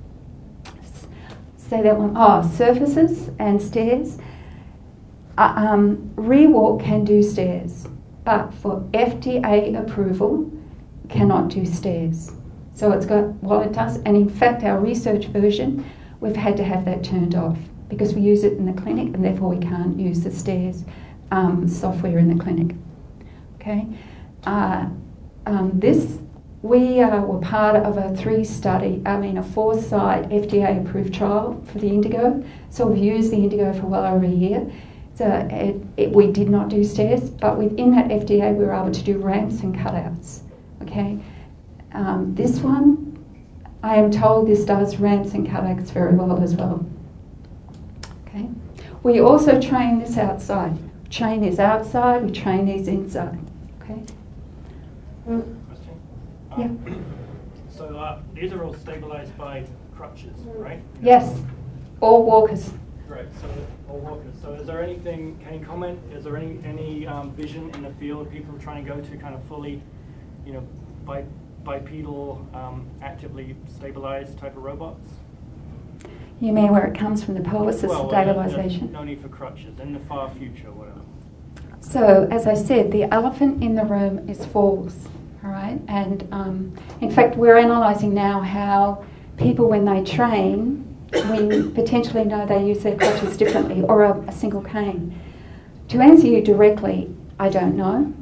Say 1.57 1.81
that 1.83 1.97
one. 1.97 2.13
Oh, 2.15 2.41
surfaces 2.55 3.29
and 3.39 3.61
stairs. 3.61 4.17
Uh, 5.37 5.53
um, 5.55 6.11
Rewalk 6.15 6.83
can 6.83 7.05
do 7.05 7.23
stairs, 7.23 7.87
but 8.25 8.53
for 8.53 8.81
FDA 8.91 9.79
approval, 9.79 10.51
cannot 11.09 11.49
do 11.49 11.65
stairs. 11.65 12.31
So 12.81 12.91
it's 12.93 13.05
got 13.05 13.25
while 13.43 13.61
it 13.61 13.73
does, 13.73 13.97
and 13.97 14.17
in 14.17 14.27
fact, 14.27 14.63
our 14.63 14.79
research 14.79 15.27
version, 15.27 15.85
we've 16.19 16.35
had 16.35 16.57
to 16.57 16.63
have 16.63 16.83
that 16.85 17.03
turned 17.03 17.35
off 17.35 17.59
because 17.89 18.15
we 18.15 18.21
use 18.21 18.43
it 18.43 18.53
in 18.53 18.65
the 18.65 18.73
clinic, 18.73 19.13
and 19.13 19.23
therefore 19.23 19.49
we 19.49 19.59
can't 19.59 19.99
use 19.99 20.21
the 20.21 20.31
stairs 20.31 20.83
um, 21.29 21.67
software 21.67 22.17
in 22.17 22.35
the 22.35 22.43
clinic. 22.43 22.75
Okay, 23.57 23.85
uh, 24.47 24.87
um, 25.45 25.73
this 25.75 26.17
we 26.63 27.01
uh, 27.01 27.21
were 27.21 27.39
part 27.39 27.75
of 27.75 27.99
a 27.99 28.17
three 28.17 28.43
study, 28.43 28.99
I 29.05 29.15
mean 29.17 29.37
a 29.37 29.43
four 29.43 29.79
site 29.79 30.27
FDA 30.29 30.83
approved 30.83 31.13
trial 31.13 31.63
for 31.67 31.77
the 31.77 31.87
Indego. 31.87 32.43
So 32.71 32.87
we've 32.87 33.03
used 33.03 33.31
the 33.31 33.37
Indego 33.37 33.79
for 33.79 33.85
well 33.85 34.11
over 34.11 34.25
a 34.25 34.27
year. 34.27 34.67
So 35.13 35.27
it, 35.51 35.75
it, 35.97 36.11
we 36.13 36.31
did 36.31 36.49
not 36.49 36.69
do 36.69 36.83
stairs, 36.83 37.29
but 37.29 37.59
within 37.59 37.91
that 37.91 38.07
FDA 38.07 38.57
we 38.57 38.65
were 38.65 38.73
able 38.73 38.89
to 38.89 39.03
do 39.03 39.19
ramps 39.19 39.59
and 39.59 39.75
cutouts. 39.75 40.39
Okay, 40.81 41.19
um, 41.93 42.33
this 42.35 42.59
one, 42.59 43.17
I 43.83 43.95
am 43.95 44.11
told 44.11 44.47
this 44.47 44.65
does 44.65 44.97
ramps 44.97 45.33
and 45.33 45.47
cutouts 45.47 45.91
very 45.91 46.15
well 46.15 46.41
as 46.41 46.55
well. 46.55 46.85
Okay, 48.27 48.47
we 49.03 49.19
also 49.19 49.59
train 49.59 49.99
this 49.99 50.17
outside. 50.17 50.77
Train 51.09 51.41
this 51.41 51.59
outside. 51.59 52.23
We 52.23 52.31
train 52.31 52.65
these 52.65 52.87
inside. 52.87 53.39
Okay. 53.81 54.01
Yeah. 56.57 56.69
So 57.69 57.97
uh, 57.97 58.19
these 58.35 58.53
are 58.53 58.63
all 58.63 58.75
stabilized 58.75 59.35
by 59.39 59.65
crutches, 59.95 60.37
right? 60.55 60.79
Yes, 61.01 61.41
all 61.99 62.23
walkers. 62.23 62.71
Great. 63.07 63.25
So 63.41 63.47
all 63.89 63.97
walkers. 63.99 64.35
So 64.39 64.53
is 64.53 64.67
there 64.67 64.83
anything? 64.83 65.39
Can 65.43 65.59
you 65.59 65.65
comment? 65.65 65.99
Is 66.13 66.25
there 66.25 66.37
any 66.37 66.59
any 66.63 67.07
um, 67.07 67.31
vision 67.31 67.71
in 67.73 67.81
the 67.81 67.89
field 67.93 68.29
people 68.31 68.53
are 68.55 68.59
trying 68.59 68.85
to 68.85 68.93
go 68.93 69.01
to 69.01 69.17
kind 69.17 69.33
of 69.33 69.41
fully, 69.45 69.81
you 70.45 70.53
know, 70.53 70.67
bi- 71.05 71.23
bipedal, 71.63 72.45
um, 72.53 72.85
actively 73.01 73.55
stabilized 73.67 74.37
type 74.37 74.55
of 74.55 74.63
robots? 74.63 75.09
You 76.39 76.53
mean 76.53 76.71
where 76.71 76.85
it 76.85 76.97
comes 76.97 77.23
from 77.23 77.35
the 77.35 77.41
pelvis 77.41 77.83
well, 77.83 78.09
stabilization? 78.09 78.91
No, 78.91 78.99
no 78.99 79.05
need 79.05 79.21
for 79.21 79.29
crutches 79.29 79.79
in 79.79 79.93
the 79.93 79.99
far 79.99 80.29
future, 80.31 80.71
whatever. 80.71 81.01
So, 81.81 82.27
as 82.31 82.47
I 82.47 82.55
said, 82.55 82.91
the 82.91 83.03
elephant 83.13 83.63
in 83.63 83.75
the 83.75 83.83
room 83.83 84.27
is 84.29 84.45
falls. 84.45 85.07
All 85.43 85.49
right, 85.49 85.79
and 85.87 86.27
um, 86.31 86.77
in 87.01 87.09
fact, 87.09 87.35
we're 87.35 87.57
analysing 87.57 88.13
now 88.13 88.41
how 88.41 89.03
people, 89.37 89.67
when 89.67 89.85
they 89.85 90.03
train, 90.03 90.87
we 91.11 91.69
potentially 91.71 92.23
know 92.23 92.45
they 92.45 92.65
use 92.65 92.83
their 92.83 92.95
crutches 92.95 93.37
differently 93.37 93.81
or 93.83 94.03
a, 94.03 94.19
a 94.27 94.31
single 94.31 94.61
cane. 94.61 95.19
To 95.89 95.99
answer 95.99 96.27
you 96.27 96.41
directly, 96.41 97.13
I 97.39 97.49
don't 97.49 97.75
know, 97.75 98.13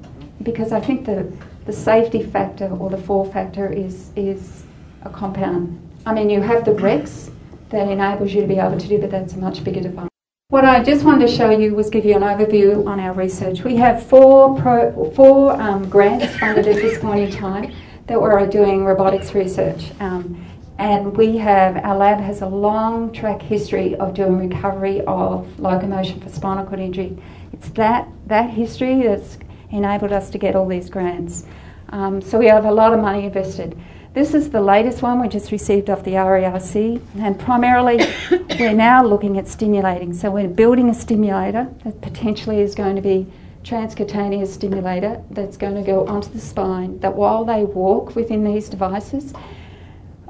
because 0.44 0.72
I 0.72 0.80
think 0.80 1.06
the 1.06 1.32
the 1.70 1.76
safety 1.76 2.24
factor 2.24 2.68
or 2.80 2.90
the 2.90 2.98
fall 2.98 3.24
factor 3.24 3.72
is 3.72 4.10
is 4.16 4.64
a 5.04 5.10
compound. 5.10 5.80
I 6.04 6.14
mean, 6.14 6.28
you 6.28 6.42
have 6.42 6.66
the 6.66 6.74
Rex 6.74 7.30
that 7.70 7.88
enables 7.88 8.34
you 8.34 8.42
to 8.42 8.48
be 8.48 8.58
able 8.58 8.80
to 8.80 8.88
do, 8.88 8.98
but 8.98 9.12
that's 9.12 9.34
a 9.34 9.38
much 9.38 9.64
bigger 9.64 9.82
device. 9.82 10.10
What 10.48 10.66
I 10.66 10.82
just 10.84 11.06
wanted 11.06 11.28
to 11.28 11.32
show 11.32 11.52
you 11.52 11.76
was 11.76 11.92
give 11.92 12.06
you 12.06 12.16
an 12.16 12.24
overview 12.24 12.88
on 12.88 13.00
our 13.00 13.14
research. 13.14 13.64
We 13.64 13.76
have 13.76 14.04
four, 14.04 14.60
pro, 14.60 15.12
four 15.12 15.62
um, 15.62 15.88
grants 15.88 16.36
funded 16.40 16.68
at 16.68 16.78
this 16.78 16.98
point 16.98 17.20
in 17.26 17.32
time 17.32 17.72
that 18.08 18.20
we're 18.20 18.48
doing 18.48 18.84
robotics 18.84 19.36
research. 19.36 19.92
Um, 20.00 20.44
and 20.80 21.16
we 21.16 21.38
have, 21.38 21.78
our 21.78 21.96
lab 21.96 22.20
has 22.20 22.42
a 22.42 22.48
long 22.48 23.12
track 23.12 23.44
history 23.44 23.96
of 23.98 24.16
doing 24.16 24.50
recovery 24.50 25.02
of 25.02 25.60
locomotion 25.60 26.20
for 26.20 26.30
spinal 26.30 26.66
cord 26.66 26.80
injury. 26.80 27.16
It's 27.54 27.70
that, 27.82 28.08
that 28.26 28.50
history 28.50 29.04
that's 29.04 29.38
enabled 29.72 30.12
us 30.12 30.30
to 30.32 30.38
get 30.38 30.56
all 30.56 30.68
these 30.68 30.90
grants. 30.90 31.46
Um, 31.90 32.22
so 32.22 32.38
we 32.38 32.48
have 32.48 32.66
a 32.66 32.72
lot 32.72 32.94
of 32.94 33.00
money 33.00 33.26
invested. 33.26 33.80
This 34.14 34.34
is 34.34 34.50
the 34.50 34.62
latest 34.62 35.02
one 35.02 35.22
we 35.22 35.28
just 35.28 35.52
received 35.52 35.90
off 35.90 36.04
the 36.04 36.14
RERC, 36.14 37.02
and 37.20 37.40
primarily 37.40 38.00
we're 38.60 38.74
now 38.74 39.04
looking 39.04 39.38
at 39.38 39.48
stimulating. 39.48 40.14
So 40.14 40.32
we're 40.32 40.48
building 40.48 40.90
a 40.90 40.94
stimulator 40.94 41.70
that 41.84 42.02
potentially 42.02 42.60
is 42.60 42.74
going 42.74 42.96
to 42.96 43.02
be 43.02 43.28
transcutaneous 43.64 44.48
stimulator 44.48 45.22
that's 45.30 45.58
going 45.58 45.76
to 45.76 45.84
go 45.84 46.08
onto 46.08 46.30
the 46.30 46.40
spine. 46.40 47.00
That 47.00 47.16
while 47.16 47.46
they 47.46 47.64
walk 47.66 48.16
within 48.16 48.44
these 48.44 48.68
devices, 48.68 49.34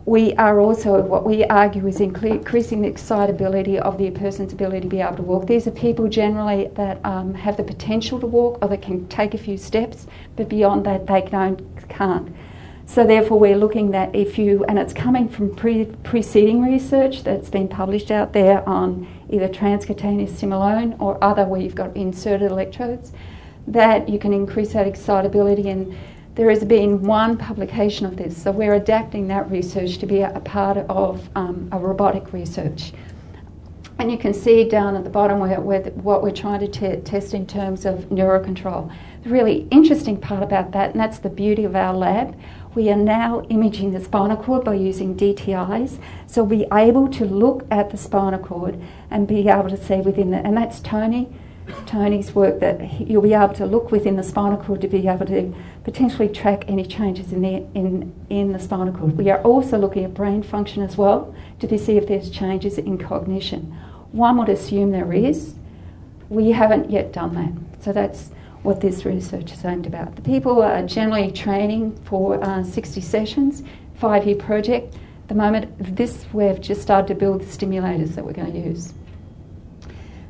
we 0.09 0.33
are 0.37 0.59
also 0.59 0.99
what 1.01 1.23
we 1.23 1.43
argue 1.45 1.85
is 1.85 1.99
increasing 1.99 2.81
the 2.81 2.87
excitability 2.87 3.77
of 3.77 3.99
the 3.99 4.09
person's 4.09 4.51
ability 4.51 4.81
to 4.81 4.87
be 4.87 5.01
able 5.01 5.15
to 5.15 5.21
walk. 5.21 5.45
These 5.45 5.67
are 5.67 5.71
people 5.71 6.09
generally 6.09 6.65
that 6.73 6.99
um, 7.05 7.35
have 7.35 7.57
the 7.57 7.63
potential 7.63 8.19
to 8.21 8.25
walk 8.25 8.57
or 8.59 8.69
that 8.69 8.81
can 8.81 9.07
take 9.07 9.35
a 9.35 9.37
few 9.37 9.55
steps, 9.55 10.07
but 10.35 10.49
beyond 10.49 10.83
that 10.87 11.05
they 11.05 11.21
can't. 11.21 12.35
So 12.87 13.05
therefore, 13.05 13.37
we're 13.37 13.55
looking 13.55 13.93
at 13.93 14.15
if 14.15 14.39
you, 14.39 14.65
and 14.65 14.79
it's 14.79 14.93
coming 14.93 15.29
from 15.29 15.55
pre, 15.55 15.85
preceding 15.85 16.63
research 16.63 17.21
that's 17.21 17.51
been 17.51 17.67
published 17.67 18.09
out 18.09 18.33
there 18.33 18.67
on 18.67 19.07
either 19.29 19.47
transcutaneous 19.47 20.35
simulone 20.35 20.95
or 20.99 21.23
other 21.23 21.45
where 21.45 21.61
you've 21.61 21.75
got 21.75 21.95
inserted 21.95 22.49
electrodes, 22.49 23.11
that 23.67 24.09
you 24.09 24.17
can 24.17 24.33
increase 24.33 24.73
that 24.73 24.87
excitability. 24.87 25.69
And 25.69 25.95
there 26.39 26.49
has 26.49 26.63
been 26.63 27.03
one 27.03 27.35
publication 27.35 28.05
of 28.05 28.15
this, 28.15 28.41
so 28.41 28.49
we're 28.49 28.75
adapting 28.75 29.27
that 29.27 29.51
research 29.51 29.97
to 29.97 30.05
be 30.05 30.21
a, 30.21 30.33
a 30.33 30.39
part 30.39 30.77
of 30.77 31.29
um, 31.35 31.67
a 31.73 31.77
robotic 31.77 32.31
research. 32.31 32.93
And 33.97 34.09
you 34.09 34.17
can 34.17 34.33
see 34.33 34.63
down 34.63 34.95
at 34.95 35.03
the 35.03 35.09
bottom 35.09 35.39
where, 35.39 35.59
where 35.59 35.81
the, 35.81 35.89
what 35.89 36.23
we're 36.23 36.31
trying 36.31 36.61
to 36.61 36.67
te- 36.69 37.01
test 37.01 37.33
in 37.33 37.45
terms 37.45 37.85
of 37.85 38.05
neurocontrol. 38.05 38.89
The 39.23 39.29
really 39.29 39.67
interesting 39.69 40.15
part 40.15 40.41
about 40.41 40.71
that, 40.71 40.91
and 40.91 40.99
that's 41.01 41.19
the 41.19 41.27
beauty 41.27 41.65
of 41.65 41.75
our 41.75 41.93
lab, 41.93 42.39
we 42.73 42.89
are 42.89 42.95
now 42.95 43.41
imaging 43.49 43.91
the 43.91 44.01
spinal 44.01 44.37
cord 44.37 44.63
by 44.63 44.75
using 44.75 45.17
DTIs. 45.17 46.01
So 46.25 46.41
we're 46.45 46.73
able 46.73 47.09
to 47.09 47.25
look 47.25 47.67
at 47.69 47.89
the 47.89 47.97
spinal 47.97 48.39
cord 48.39 48.81
and 49.11 49.27
be 49.27 49.49
able 49.49 49.69
to 49.69 49.75
see 49.75 49.97
within 49.97 50.31
the, 50.31 50.37
and 50.37 50.55
that's 50.55 50.79
Tony. 50.79 51.27
Tony's 51.85 52.33
work 52.33 52.59
that 52.59 53.01
you'll 53.01 53.21
be 53.21 53.33
able 53.33 53.53
to 53.55 53.65
look 53.65 53.91
within 53.91 54.15
the 54.15 54.23
spinal 54.23 54.57
cord 54.57 54.81
to 54.81 54.87
be 54.87 55.07
able 55.07 55.25
to 55.25 55.53
potentially 55.83 56.29
track 56.29 56.65
any 56.67 56.85
changes 56.85 57.31
in 57.31 57.41
the, 57.41 57.65
in, 57.73 58.13
in 58.29 58.51
the 58.51 58.59
spinal 58.59 58.93
cord. 58.93 59.17
We 59.17 59.29
are 59.29 59.41
also 59.41 59.77
looking 59.77 60.03
at 60.03 60.13
brain 60.13 60.43
function 60.43 60.83
as 60.83 60.97
well 60.97 61.33
to 61.59 61.77
see 61.77 61.97
if 61.97 62.07
there's 62.07 62.29
changes 62.29 62.77
in 62.77 62.97
cognition. 62.97 63.75
One 64.11 64.37
would 64.37 64.49
assume 64.49 64.91
there 64.91 65.13
is. 65.13 65.55
We 66.29 66.51
haven't 66.51 66.89
yet 66.89 67.13
done 67.13 67.35
that. 67.35 67.83
So 67.83 67.93
that's 67.93 68.29
what 68.63 68.81
this 68.81 69.05
research 69.05 69.51
is 69.51 69.63
aimed 69.63 69.85
about. 69.85 70.15
The 70.15 70.21
people 70.21 70.61
are 70.61 70.85
generally 70.85 71.31
training 71.31 71.95
for 72.03 72.43
uh, 72.43 72.63
60 72.63 73.01
sessions, 73.01 73.63
five 73.95 74.25
year 74.25 74.35
project. 74.35 74.95
At 74.95 75.27
the 75.29 75.35
moment, 75.35 75.95
this 75.95 76.25
we've 76.33 76.59
just 76.59 76.81
started 76.81 77.07
to 77.07 77.15
build 77.15 77.41
the 77.41 77.45
stimulators 77.45 78.15
that 78.15 78.25
we're 78.25 78.33
going 78.33 78.51
to 78.51 78.59
use. 78.59 78.93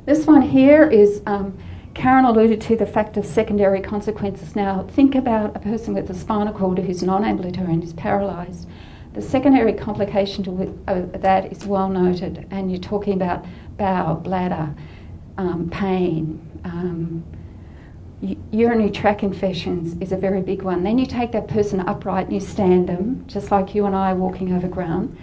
This 0.09 0.25
one 0.25 0.41
here 0.41 0.89
is 0.89 1.21
um, 1.27 1.55
Karen 1.93 2.25
alluded 2.25 2.59
to 2.61 2.75
the 2.75 2.87
fact 2.87 3.15
of 3.15 3.27
secondary 3.27 3.79
consequences. 3.79 4.55
Now, 4.55 4.81
think 4.81 5.13
about 5.13 5.55
a 5.55 5.59
person 5.59 5.93
with 5.93 6.09
a 6.09 6.15
spinal 6.15 6.51
cord 6.51 6.79
who's 6.79 7.03
non 7.03 7.23
ambulatory 7.23 7.71
and 7.71 7.83
is 7.83 7.93
paralysed. 7.93 8.67
The 9.13 9.21
secondary 9.21 9.71
complication 9.71 10.43
to 10.45 10.83
uh, 10.87 11.01
that 11.19 11.51
is 11.51 11.67
well 11.67 11.89
noted, 11.89 12.47
and 12.49 12.71
you're 12.71 12.79
talking 12.81 13.13
about 13.13 13.45
bowel, 13.77 14.15
bladder, 14.15 14.73
um, 15.37 15.69
pain, 15.69 16.41
um, 16.63 17.23
urinary 18.51 18.89
tract 18.89 19.21
infections 19.21 19.95
is 20.01 20.11
a 20.11 20.17
very 20.17 20.41
big 20.41 20.63
one. 20.63 20.81
Then 20.81 20.97
you 20.97 21.05
take 21.05 21.33
that 21.33 21.47
person 21.47 21.81
upright 21.81 22.25
and 22.25 22.33
you 22.33 22.39
stand 22.39 22.89
them, 22.89 23.25
just 23.27 23.51
like 23.51 23.75
you 23.75 23.85
and 23.85 23.95
I 23.95 24.13
walking 24.13 24.53
over 24.53 24.67
ground, 24.67 25.15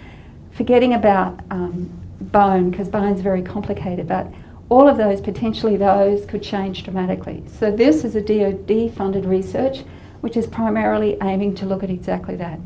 forgetting 0.51 0.93
about 0.93 1.41
um, 1.51 1.89
bone, 2.21 2.71
because 2.71 2.87
bone's 2.87 3.19
very 3.19 3.41
complicated, 3.41 4.07
but 4.07 4.31
all 4.69 4.87
of 4.87 4.97
those, 4.97 5.21
potentially 5.21 5.77
those, 5.77 6.25
could 6.25 6.43
change 6.43 6.83
dramatically. 6.83 7.43
So 7.47 7.71
this 7.71 8.03
is 8.03 8.15
a 8.15 8.21
DoD 8.21 8.93
funded 8.93 9.25
research 9.25 9.83
which 10.21 10.35
is 10.35 10.47
primarily 10.47 11.17
aiming 11.21 11.55
to 11.55 11.65
look 11.65 11.83
at 11.83 11.89
exactly 11.89 12.35
that. 12.35 12.59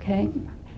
Okay? 0.00 0.30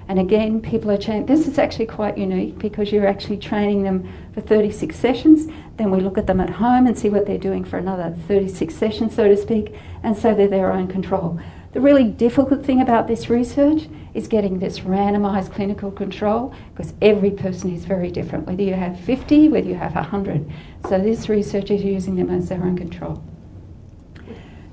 And 0.09 0.18
again, 0.18 0.61
people 0.61 0.91
are 0.91 0.97
training. 0.97 1.26
This 1.26 1.47
is 1.47 1.59
actually 1.59 1.87
quite 1.87 2.16
unique 2.16 2.59
because 2.59 2.91
you're 2.93 3.07
actually 3.07 3.37
training 3.37 3.83
them 3.83 4.11
for 4.33 4.41
36 4.41 4.97
sessions. 4.97 5.53
Then 5.76 5.91
we 5.91 6.01
look 6.01 6.16
at 6.16 6.26
them 6.26 6.41
at 6.41 6.49
home 6.49 6.87
and 6.87 6.99
see 6.99 7.11
what 7.11 7.26
they're 7.26 7.39
doing 7.39 7.62
for 7.62 7.76
another 7.76 8.16
36 8.26 8.74
sessions, 8.74 9.14
so 9.14 9.29
to 9.29 9.37
speak, 9.37 9.74
and 10.03 10.16
so 10.16 10.35
they're 10.35 10.49
their 10.49 10.72
own 10.72 10.89
control. 10.89 11.39
The 11.73 11.81
really 11.81 12.05
difficult 12.05 12.64
thing 12.64 12.81
about 12.81 13.09
this 13.09 13.29
research 13.29 13.89
is 14.14 14.27
getting 14.27 14.59
this 14.59 14.81
randomized 14.81 15.53
clinical 15.53 15.91
control 15.91 16.55
because 16.75 16.95
every 17.03 17.31
person 17.31 17.75
is 17.75 17.85
very 17.85 18.11
different, 18.11 18.47
whether 18.47 18.62
you 18.62 18.75
have 18.75 18.99
50, 19.01 19.51
whether 19.51 19.69
you 19.69 19.75
have 19.75 19.95
100. 19.95 20.51
So 20.89 20.99
this 20.99 21.29
research 21.29 21.71
is 21.71 21.85
using 21.85 22.16
them 22.16 22.31
as 22.31 22.49
their 22.49 22.62
own 22.62 22.77
control. 22.77 23.23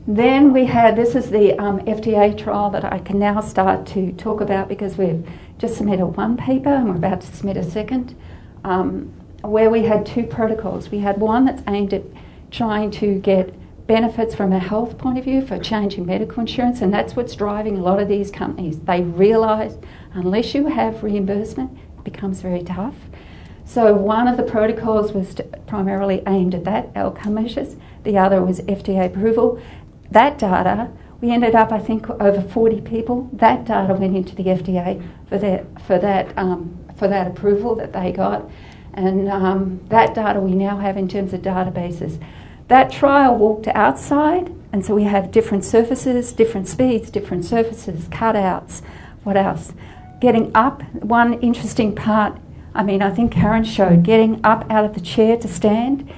Then 0.08 0.54
we 0.54 0.66
had 0.66 0.96
this 0.96 1.16
is 1.16 1.32
the 1.32 1.58
um, 1.60 1.80
FDA 1.82 2.38
trial 2.38 2.70
that 2.70 2.86
I 2.86 3.00
can 3.00 3.20
now 3.20 3.42
start 3.42 3.86
to 3.88 4.12
talk 4.14 4.40
about 4.40 4.70
because 4.70 4.98
we've 4.98 5.28
just 5.58 5.76
submitted 5.76 6.06
one 6.06 6.38
paper 6.38 6.70
and 6.70 6.88
we're 6.90 6.96
about 6.96 7.22
to 7.22 7.28
submit 7.28 7.58
a 7.58 7.64
second, 7.64 8.16
um, 8.64 9.12
where 9.42 9.70
we 9.70 9.84
had 9.84 10.06
two 10.06 10.24
protocols. 10.24 10.92
We 10.92 11.00
had 11.00 11.20
one 11.20 11.46
that's 11.46 11.64
aimed 11.68 11.94
at 11.94 12.04
trying 12.52 12.92
to 12.92 13.20
get 13.20 13.54
benefits 13.88 14.34
from 14.34 14.52
a 14.52 14.60
health 14.60 14.98
point 14.98 15.18
of 15.18 15.24
view 15.24 15.46
for 15.46 15.60
changing 15.60 16.06
medical 16.06 16.40
insurance, 16.40 16.82
and 16.82 16.94
that's 16.94 17.16
what's 17.16 17.36
driving 17.36 17.78
a 17.78 17.82
lot 17.82 18.00
of 18.00 18.08
these 18.08 18.32
companies. 18.32 18.80
They 18.80 19.02
realise 19.02 19.78
unless 20.14 20.56
you 20.56 20.68
have 20.68 21.04
reimbursement, 21.04 21.78
it 21.98 22.04
becomes 22.04 22.42
very 22.42 22.64
tough. 22.64 22.96
So 23.66 23.94
one 23.94 24.28
of 24.28 24.38
the 24.38 24.44
protocols 24.44 25.12
was 25.12 25.36
primarily 25.68 26.24
aimed 26.28 26.56
at 26.56 26.64
that 26.66 26.90
outcome 26.96 27.36
measures. 27.36 27.76
The 28.04 28.18
other 28.18 28.42
was 28.42 28.62
FDA 28.62 29.08
approval, 29.08 29.60
that 30.12 30.38
data, 30.38 30.92
we 31.22 31.32
ended 31.32 31.56
up, 31.56 31.72
I 31.72 31.80
think, 31.80 32.10
over 32.10 32.42
40 32.42 32.82
people. 32.82 33.30
That 33.34 33.66
data 33.66 33.94
went 33.94 34.16
into 34.16 34.36
the 34.36 34.44
FDA 34.44 35.06
for 35.28 35.38
that, 35.38 35.82
for 35.82 35.98
that, 35.98 36.38
um, 36.38 36.78
for 36.98 37.08
that 37.08 37.28
approval 37.28 37.76
that 37.76 37.94
they 37.94 38.12
got. 38.12 38.50
And 38.94 39.28
um, 39.28 39.82
that 39.90 40.14
data 40.14 40.40
we 40.40 40.52
now 40.52 40.78
have 40.78 40.98
in 40.98 41.08
terms 41.08 41.34
of 41.34 41.42
databases. 41.42 42.24
That 42.68 42.92
trial 42.92 43.36
walked 43.36 43.68
outside, 43.68 44.54
and 44.72 44.86
so 44.86 44.96
we 44.96 45.04
have 45.04 45.32
different 45.32 45.64
surfaces, 45.64 46.34
different 46.34 46.68
speeds, 46.68 47.10
different 47.10 47.46
surfaces, 47.46 48.08
cutouts. 48.08 48.82
What 49.24 49.38
else? 49.38 49.74
Getting 50.20 50.52
up, 50.56 50.82
one 50.96 51.34
interesting 51.42 51.96
part, 51.96 52.38
I 52.74 52.84
mean, 52.84 53.02
I 53.02 53.12
think 53.12 53.32
Karen 53.32 53.64
showed, 53.64 54.04
getting 54.04 54.44
up 54.44 54.70
out 54.70 54.84
of 54.84 54.94
the 54.96 55.02
chair 55.02 55.38
to 55.38 55.48
stand 55.48 56.10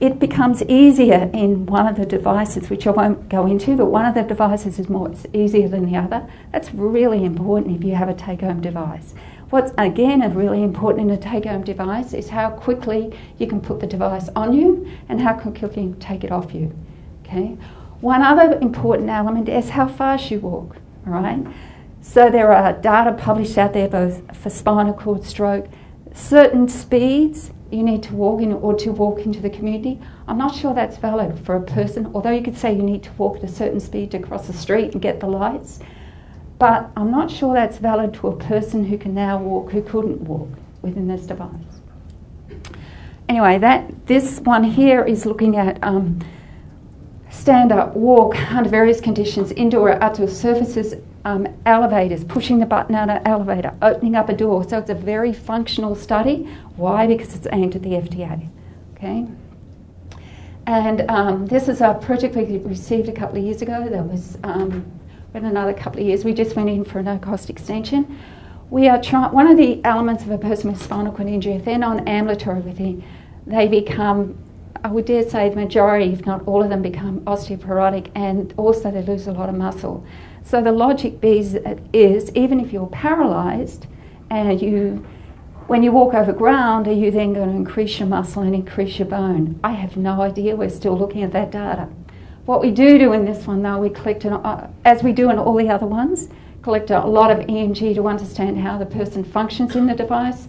it 0.00 0.18
becomes 0.18 0.62
easier 0.62 1.30
in 1.34 1.66
one 1.66 1.86
of 1.86 1.96
the 1.96 2.06
devices, 2.06 2.70
which 2.70 2.86
I 2.86 2.90
won't 2.90 3.28
go 3.28 3.46
into, 3.46 3.76
but 3.76 3.86
one 3.86 4.06
of 4.06 4.14
the 4.14 4.22
devices 4.22 4.78
is 4.78 4.88
more 4.88 5.12
easier 5.34 5.68
than 5.68 5.84
the 5.90 5.98
other. 5.98 6.26
That's 6.52 6.72
really 6.72 7.22
important 7.22 7.76
if 7.76 7.84
you 7.84 7.94
have 7.94 8.08
a 8.08 8.14
take 8.14 8.40
home 8.40 8.62
device. 8.62 9.12
What's 9.50 9.72
again 9.78 10.22
a 10.22 10.28
really 10.28 10.62
important 10.62 11.10
in 11.10 11.16
a 11.16 11.20
take 11.20 11.44
home 11.44 11.64
device 11.64 12.14
is 12.14 12.28
how 12.28 12.50
quickly 12.50 13.12
you 13.36 13.48
can 13.48 13.60
put 13.60 13.80
the 13.80 13.86
device 13.86 14.28
on 14.36 14.52
you 14.52 14.88
and 15.08 15.20
how 15.20 15.34
quickly 15.34 15.82
you 15.82 15.90
can 15.90 15.98
take 15.98 16.22
it 16.22 16.30
off 16.30 16.54
you. 16.54 16.72
Okay? 17.24 17.56
One 18.00 18.22
other 18.22 18.60
important 18.60 19.10
element 19.10 19.48
is 19.48 19.70
how 19.70 19.88
fast 19.88 20.30
you 20.30 20.38
walk, 20.38 20.76
all 21.04 21.14
right? 21.14 21.44
So 22.00 22.30
there 22.30 22.52
are 22.52 22.72
data 22.74 23.12
published 23.12 23.58
out 23.58 23.72
there 23.72 23.88
both 23.88 24.36
for 24.36 24.50
spinal 24.50 24.94
cord 24.94 25.24
stroke, 25.24 25.66
certain 26.14 26.68
speeds 26.68 27.50
you 27.72 27.82
need 27.82 28.04
to 28.04 28.14
walk 28.14 28.42
in 28.42 28.52
or 28.52 28.74
to 28.74 28.92
walk 28.92 29.18
into 29.20 29.40
the 29.40 29.50
community. 29.50 30.00
I'm 30.28 30.38
not 30.38 30.54
sure 30.54 30.74
that's 30.74 30.96
valid 30.96 31.40
for 31.40 31.56
a 31.56 31.62
person, 31.62 32.12
although 32.14 32.30
you 32.30 32.42
could 32.42 32.56
say 32.56 32.72
you 32.72 32.82
need 32.82 33.02
to 33.02 33.12
walk 33.14 33.38
at 33.38 33.44
a 33.44 33.48
certain 33.48 33.80
speed 33.80 34.12
to 34.12 34.20
cross 34.20 34.46
the 34.46 34.52
street 34.52 34.92
and 34.92 35.02
get 35.02 35.18
the 35.18 35.26
lights. 35.26 35.80
But 36.60 36.90
I'm 36.94 37.10
not 37.10 37.30
sure 37.30 37.54
that's 37.54 37.78
valid 37.78 38.12
to 38.14 38.28
a 38.28 38.36
person 38.36 38.84
who 38.84 38.98
can 38.98 39.14
now 39.14 39.38
walk 39.38 39.72
who 39.72 39.80
couldn't 39.80 40.20
walk 40.20 40.50
within 40.82 41.08
this 41.08 41.22
device. 41.22 41.80
Anyway, 43.30 43.56
that 43.58 44.06
this 44.06 44.40
one 44.40 44.64
here 44.64 45.02
is 45.02 45.24
looking 45.24 45.56
at 45.56 45.78
um, 45.82 46.20
stand 47.30 47.72
up, 47.72 47.96
walk 47.96 48.36
under 48.52 48.68
various 48.68 49.00
conditions, 49.00 49.52
indoor 49.52 49.88
or 49.88 50.02
outdoor 50.02 50.28
surfaces, 50.28 50.96
um, 51.24 51.48
elevators, 51.64 52.24
pushing 52.24 52.58
the 52.58 52.66
button 52.66 52.94
on 52.94 53.08
an 53.08 53.22
elevator, 53.26 53.74
opening 53.80 54.14
up 54.14 54.28
a 54.28 54.34
door. 54.34 54.62
So 54.68 54.76
it's 54.76 54.90
a 54.90 54.94
very 54.94 55.32
functional 55.32 55.94
study. 55.94 56.46
Why? 56.76 57.06
Because 57.06 57.34
it's 57.34 57.46
aimed 57.52 57.74
at 57.74 57.82
the 57.82 57.92
FDA. 57.92 58.50
Okay. 58.96 59.26
And 60.66 61.10
um, 61.10 61.46
this 61.46 61.68
is 61.68 61.80
a 61.80 61.94
project 61.94 62.36
we 62.36 62.58
received 62.58 63.08
a 63.08 63.12
couple 63.12 63.38
of 63.38 63.44
years 63.44 63.62
ago. 63.62 63.88
That 63.88 64.04
was 64.04 64.36
um, 64.44 64.99
in 65.34 65.44
another 65.44 65.72
couple 65.72 66.00
of 66.00 66.06
years. 66.06 66.24
We 66.24 66.34
just 66.34 66.56
went 66.56 66.68
in 66.68 66.84
for 66.84 66.98
a 66.98 67.02
no-cost 67.02 67.50
extension. 67.50 68.18
We 68.68 68.88
are 68.88 69.00
trying. 69.00 69.32
One 69.32 69.46
of 69.46 69.56
the 69.56 69.84
elements 69.84 70.22
of 70.24 70.30
a 70.30 70.38
person 70.38 70.70
with 70.70 70.82
spinal 70.82 71.12
cord 71.12 71.28
injury, 71.28 71.54
if 71.54 71.64
they're 71.64 71.78
non-ambulatory 71.78 72.60
within, 72.60 73.04
they 73.46 73.66
become 73.66 74.38
I 74.82 74.88
would 74.88 75.04
dare 75.04 75.28
say 75.28 75.48
the 75.50 75.56
majority, 75.56 76.12
if 76.12 76.24
not 76.24 76.46
all 76.46 76.62
of 76.62 76.70
them, 76.70 76.80
become 76.80 77.20
osteoporotic 77.22 78.10
and 78.14 78.54
also 78.56 78.90
they 78.90 79.02
lose 79.02 79.26
a 79.26 79.32
lot 79.32 79.48
of 79.48 79.54
muscle. 79.54 80.04
So 80.42 80.62
the 80.62 80.72
logic 80.72 81.18
is, 81.22 81.58
is 81.92 82.32
even 82.34 82.60
if 82.60 82.72
you're 82.72 82.86
paralysed 82.86 83.86
and 84.30 84.60
you, 84.60 85.06
when 85.66 85.82
you 85.82 85.92
walk 85.92 86.14
over 86.14 86.32
ground, 86.32 86.88
are 86.88 86.92
you 86.92 87.10
then 87.10 87.34
going 87.34 87.50
to 87.50 87.56
increase 87.56 87.98
your 87.98 88.08
muscle 88.08 88.42
and 88.42 88.54
increase 88.54 88.98
your 88.98 89.08
bone? 89.08 89.60
I 89.62 89.72
have 89.72 89.98
no 89.98 90.22
idea. 90.22 90.56
We're 90.56 90.70
still 90.70 90.96
looking 90.96 91.22
at 91.22 91.32
that 91.32 91.50
data. 91.50 91.88
What 92.46 92.60
we 92.60 92.70
do 92.70 92.98
do 92.98 93.12
in 93.12 93.24
this 93.24 93.46
one, 93.46 93.62
though, 93.62 93.78
we 93.78 93.90
collect, 93.90 94.24
an, 94.24 94.32
uh, 94.34 94.70
as 94.84 95.02
we 95.02 95.12
do 95.12 95.30
in 95.30 95.38
all 95.38 95.54
the 95.54 95.68
other 95.68 95.86
ones, 95.86 96.28
collect 96.62 96.90
a 96.90 97.00
lot 97.06 97.30
of 97.30 97.46
EMG 97.46 97.94
to 97.94 98.08
understand 98.08 98.58
how 98.58 98.78
the 98.78 98.86
person 98.86 99.24
functions 99.24 99.76
in 99.76 99.86
the 99.86 99.94
device 99.94 100.48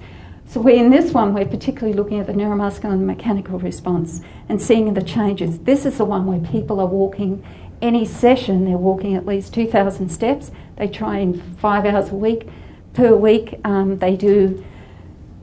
so 0.51 0.59
we, 0.59 0.75
in 0.75 0.89
this 0.89 1.13
one, 1.13 1.33
we're 1.33 1.45
particularly 1.45 1.93
looking 1.93 2.19
at 2.19 2.27
the 2.27 2.33
neuromuscular 2.33 2.91
and 2.91 3.07
mechanical 3.07 3.57
response 3.57 4.19
and 4.49 4.61
seeing 4.61 4.93
the 4.93 5.01
changes. 5.01 5.59
This 5.59 5.85
is 5.85 5.97
the 5.97 6.03
one 6.03 6.25
where 6.25 6.39
people 6.39 6.81
are 6.81 6.87
walking 6.87 7.41
any 7.81 8.03
session, 8.03 8.65
they're 8.65 8.77
walking 8.77 9.15
at 9.15 9.25
least 9.25 9.53
2,000 9.53 10.09
steps. 10.09 10.51
They 10.75 10.89
train 10.89 11.41
five 11.57 11.85
hours 11.85 12.09
a 12.09 12.15
week. 12.15 12.49
Per 12.93 13.15
week, 13.15 13.61
um, 13.63 13.99
they 13.99 14.17
do 14.17 14.61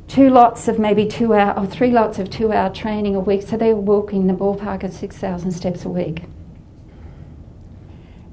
two 0.09 0.29
lots 0.29 0.69
of 0.69 0.79
maybe 0.79 1.07
two 1.07 1.33
hour 1.33 1.59
or 1.59 1.67
three 1.67 1.91
lots 1.91 2.19
of 2.19 2.29
two 2.29 2.53
hour 2.53 2.69
training 2.69 3.17
a 3.17 3.21
week. 3.21 3.41
So 3.41 3.57
they're 3.57 3.75
walking 3.75 4.27
the 4.27 4.35
ballpark 4.35 4.85
of 4.85 4.93
6,000 4.93 5.53
steps 5.53 5.87
a 5.87 5.89
week. 5.89 6.25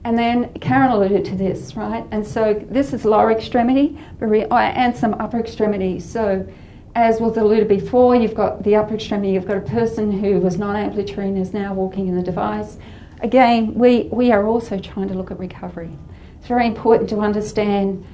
And 0.06 0.16
then 0.16 0.54
Karen 0.60 0.92
alluded 0.92 1.26
to 1.26 1.36
this, 1.36 1.76
right? 1.76 2.06
And 2.12 2.26
so 2.26 2.64
this 2.70 2.94
is 2.94 3.06
lower 3.06 3.32
extremity 3.32 3.98
oh, 4.22 4.56
and 4.56 4.96
some 4.96 5.16
upper 5.16 5.40
extremity. 5.40 6.00
So 6.00 6.48
as 6.94 7.20
was 7.20 7.36
alluded 7.38 7.68
before, 7.68 8.16
you've 8.16 8.36
got 8.36 8.62
the 8.62 8.76
upper 8.76 8.94
extremity, 8.94 9.34
you've 9.34 9.48
got 9.48 9.58
a 9.58 9.62
person 9.62 10.12
who 10.12 10.40
was 10.40 10.60
non 10.60 10.76
ambulatory 10.76 11.30
and 11.30 11.38
is 11.40 11.54
now 11.54 11.74
walking 11.74 12.08
in 12.08 12.16
the 12.16 12.22
device. 12.22 12.78
Again, 13.22 13.74
we, 13.74 14.04
we 14.12 14.32
are 14.32 14.46
also 14.46 14.78
trying 14.78 15.08
to 15.08 15.16
look 15.16 15.32
at 15.32 15.40
recovery. 15.40 15.98
It's 16.38 16.48
very 16.48 16.68
important 16.68 17.10
to 17.10 17.20
understand 17.22 18.06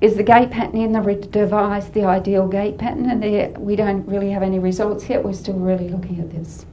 is 0.00 0.16
the 0.16 0.24
gait 0.24 0.50
pattern 0.50 0.80
in 0.80 0.92
the 0.92 1.14
device 1.30 1.86
the 1.86 2.04
ideal 2.04 2.48
gait 2.48 2.76
pattern? 2.76 3.08
And 3.08 3.56
we 3.56 3.76
don't 3.76 4.04
really 4.06 4.30
have 4.30 4.42
any 4.42 4.58
results 4.58 5.08
yet. 5.08 5.24
We're 5.24 5.32
still 5.32 5.54
really 5.54 5.88
looking 5.88 6.18
at 6.18 6.30
this. 6.30 6.66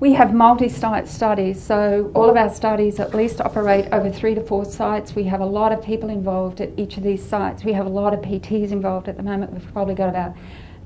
We 0.00 0.12
have 0.14 0.34
multi-site 0.34 1.06
studies, 1.06 1.62
so 1.62 2.10
all 2.14 2.28
of 2.28 2.36
our 2.36 2.52
studies 2.52 2.98
at 2.98 3.14
least 3.14 3.40
operate 3.40 3.86
over 3.92 4.10
three 4.10 4.34
to 4.34 4.42
four 4.42 4.64
sites. 4.64 5.14
We 5.14 5.24
have 5.24 5.40
a 5.40 5.46
lot 5.46 5.70
of 5.70 5.82
people 5.82 6.10
involved 6.10 6.60
at 6.60 6.70
each 6.76 6.96
of 6.96 7.04
these 7.04 7.24
sites. 7.24 7.62
We 7.62 7.72
have 7.74 7.86
a 7.86 7.90
lot 7.90 8.12
of 8.12 8.20
PTs 8.20 8.72
involved 8.72 9.08
at 9.08 9.16
the 9.16 9.22
moment. 9.22 9.52
We've 9.52 9.72
probably 9.72 9.94
got 9.94 10.08
about 10.08 10.34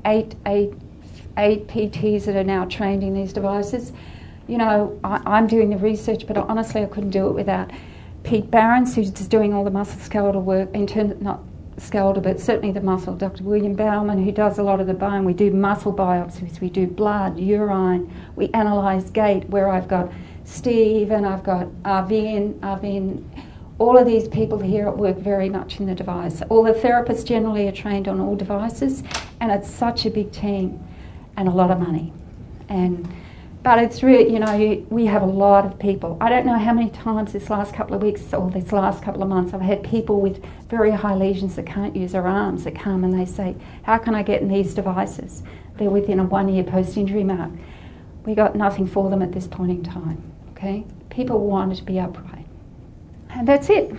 eight, 0.04 0.34
eight, 0.44 0.74
eight 1.38 1.66
PTs 1.68 2.26
that 2.26 2.36
are 2.36 2.44
now 2.44 2.66
trained 2.66 3.02
in 3.02 3.14
these 3.14 3.32
devices. 3.32 3.92
You 4.46 4.58
know, 4.58 5.00
I, 5.02 5.38
am 5.38 5.46
doing 5.46 5.70
the 5.70 5.78
research, 5.78 6.26
but 6.26 6.36
honestly, 6.36 6.82
I 6.82 6.86
couldn't 6.86 7.10
do 7.10 7.28
it 7.28 7.32
without 7.32 7.70
Pete 8.24 8.50
Barons, 8.50 8.94
who's 8.94 9.10
doing 9.10 9.54
all 9.54 9.64
the 9.64 9.70
muscle 9.70 10.00
skeletal 10.00 10.42
work 10.42 10.68
in 10.74 10.86
terms 10.86 11.20
not 11.22 11.40
skeletal, 11.80 12.22
but 12.22 12.40
certainly 12.40 12.72
the 12.72 12.80
muscle. 12.80 13.14
Dr. 13.14 13.44
William 13.44 13.74
Bauman, 13.74 14.22
who 14.22 14.32
does 14.32 14.58
a 14.58 14.62
lot 14.62 14.80
of 14.80 14.86
the 14.86 14.94
bone. 14.94 15.24
We 15.24 15.32
do 15.32 15.50
muscle 15.50 15.92
biopsies, 15.92 16.60
we 16.60 16.70
do 16.70 16.86
blood, 16.86 17.38
urine, 17.38 18.12
we 18.36 18.50
analyse 18.54 19.10
gait, 19.10 19.48
where 19.48 19.68
I've 19.68 19.88
got 19.88 20.12
Steve 20.44 21.10
and 21.10 21.26
I've 21.26 21.44
got 21.44 21.66
Arvin, 21.84 22.58
Arvin. 22.60 23.24
All 23.78 23.96
of 23.96 24.06
these 24.06 24.26
people 24.28 24.58
here 24.58 24.88
at 24.88 24.96
work 24.96 25.18
very 25.18 25.48
much 25.48 25.78
in 25.78 25.86
the 25.86 25.94
device. 25.94 26.42
All 26.48 26.64
the 26.64 26.72
therapists 26.72 27.24
generally 27.24 27.68
are 27.68 27.72
trained 27.72 28.08
on 28.08 28.18
all 28.20 28.34
devices, 28.34 29.02
and 29.40 29.52
it's 29.52 29.70
such 29.70 30.04
a 30.06 30.10
big 30.10 30.32
team 30.32 30.84
and 31.36 31.48
a 31.48 31.52
lot 31.52 31.70
of 31.70 31.78
money. 31.78 32.12
And 32.68 33.08
but 33.68 33.78
it's 33.80 34.02
really, 34.02 34.32
you 34.32 34.38
know, 34.38 34.82
we 34.88 35.04
have 35.04 35.20
a 35.20 35.26
lot 35.26 35.66
of 35.66 35.78
people. 35.78 36.16
I 36.22 36.30
don't 36.30 36.46
know 36.46 36.56
how 36.56 36.72
many 36.72 36.88
times 36.88 37.34
this 37.34 37.50
last 37.50 37.74
couple 37.74 37.94
of 37.94 38.00
weeks 38.00 38.32
or 38.32 38.50
this 38.50 38.72
last 38.72 39.02
couple 39.02 39.22
of 39.22 39.28
months 39.28 39.52
I've 39.52 39.60
had 39.60 39.82
people 39.82 40.22
with 40.22 40.42
very 40.70 40.90
high 40.90 41.14
lesions 41.14 41.56
that 41.56 41.66
can't 41.66 41.94
use 41.94 42.12
their 42.12 42.26
arms 42.26 42.64
that 42.64 42.74
come 42.74 43.04
and 43.04 43.12
they 43.12 43.26
say, 43.26 43.56
How 43.82 43.98
can 43.98 44.14
I 44.14 44.22
get 44.22 44.40
in 44.40 44.48
these 44.48 44.72
devices? 44.72 45.42
They're 45.76 45.90
within 45.90 46.18
a 46.18 46.24
one 46.24 46.48
year 46.48 46.64
post 46.64 46.96
injury 46.96 47.24
mark. 47.24 47.50
We 48.24 48.34
got 48.34 48.56
nothing 48.56 48.86
for 48.86 49.10
them 49.10 49.20
at 49.20 49.32
this 49.32 49.46
point 49.46 49.70
in 49.70 49.82
time. 49.82 50.22
Okay? 50.52 50.86
People 51.10 51.46
wanted 51.46 51.76
to 51.76 51.84
be 51.84 52.00
upright. 52.00 52.46
And 53.28 53.46
that's 53.46 53.68
it. 53.68 53.94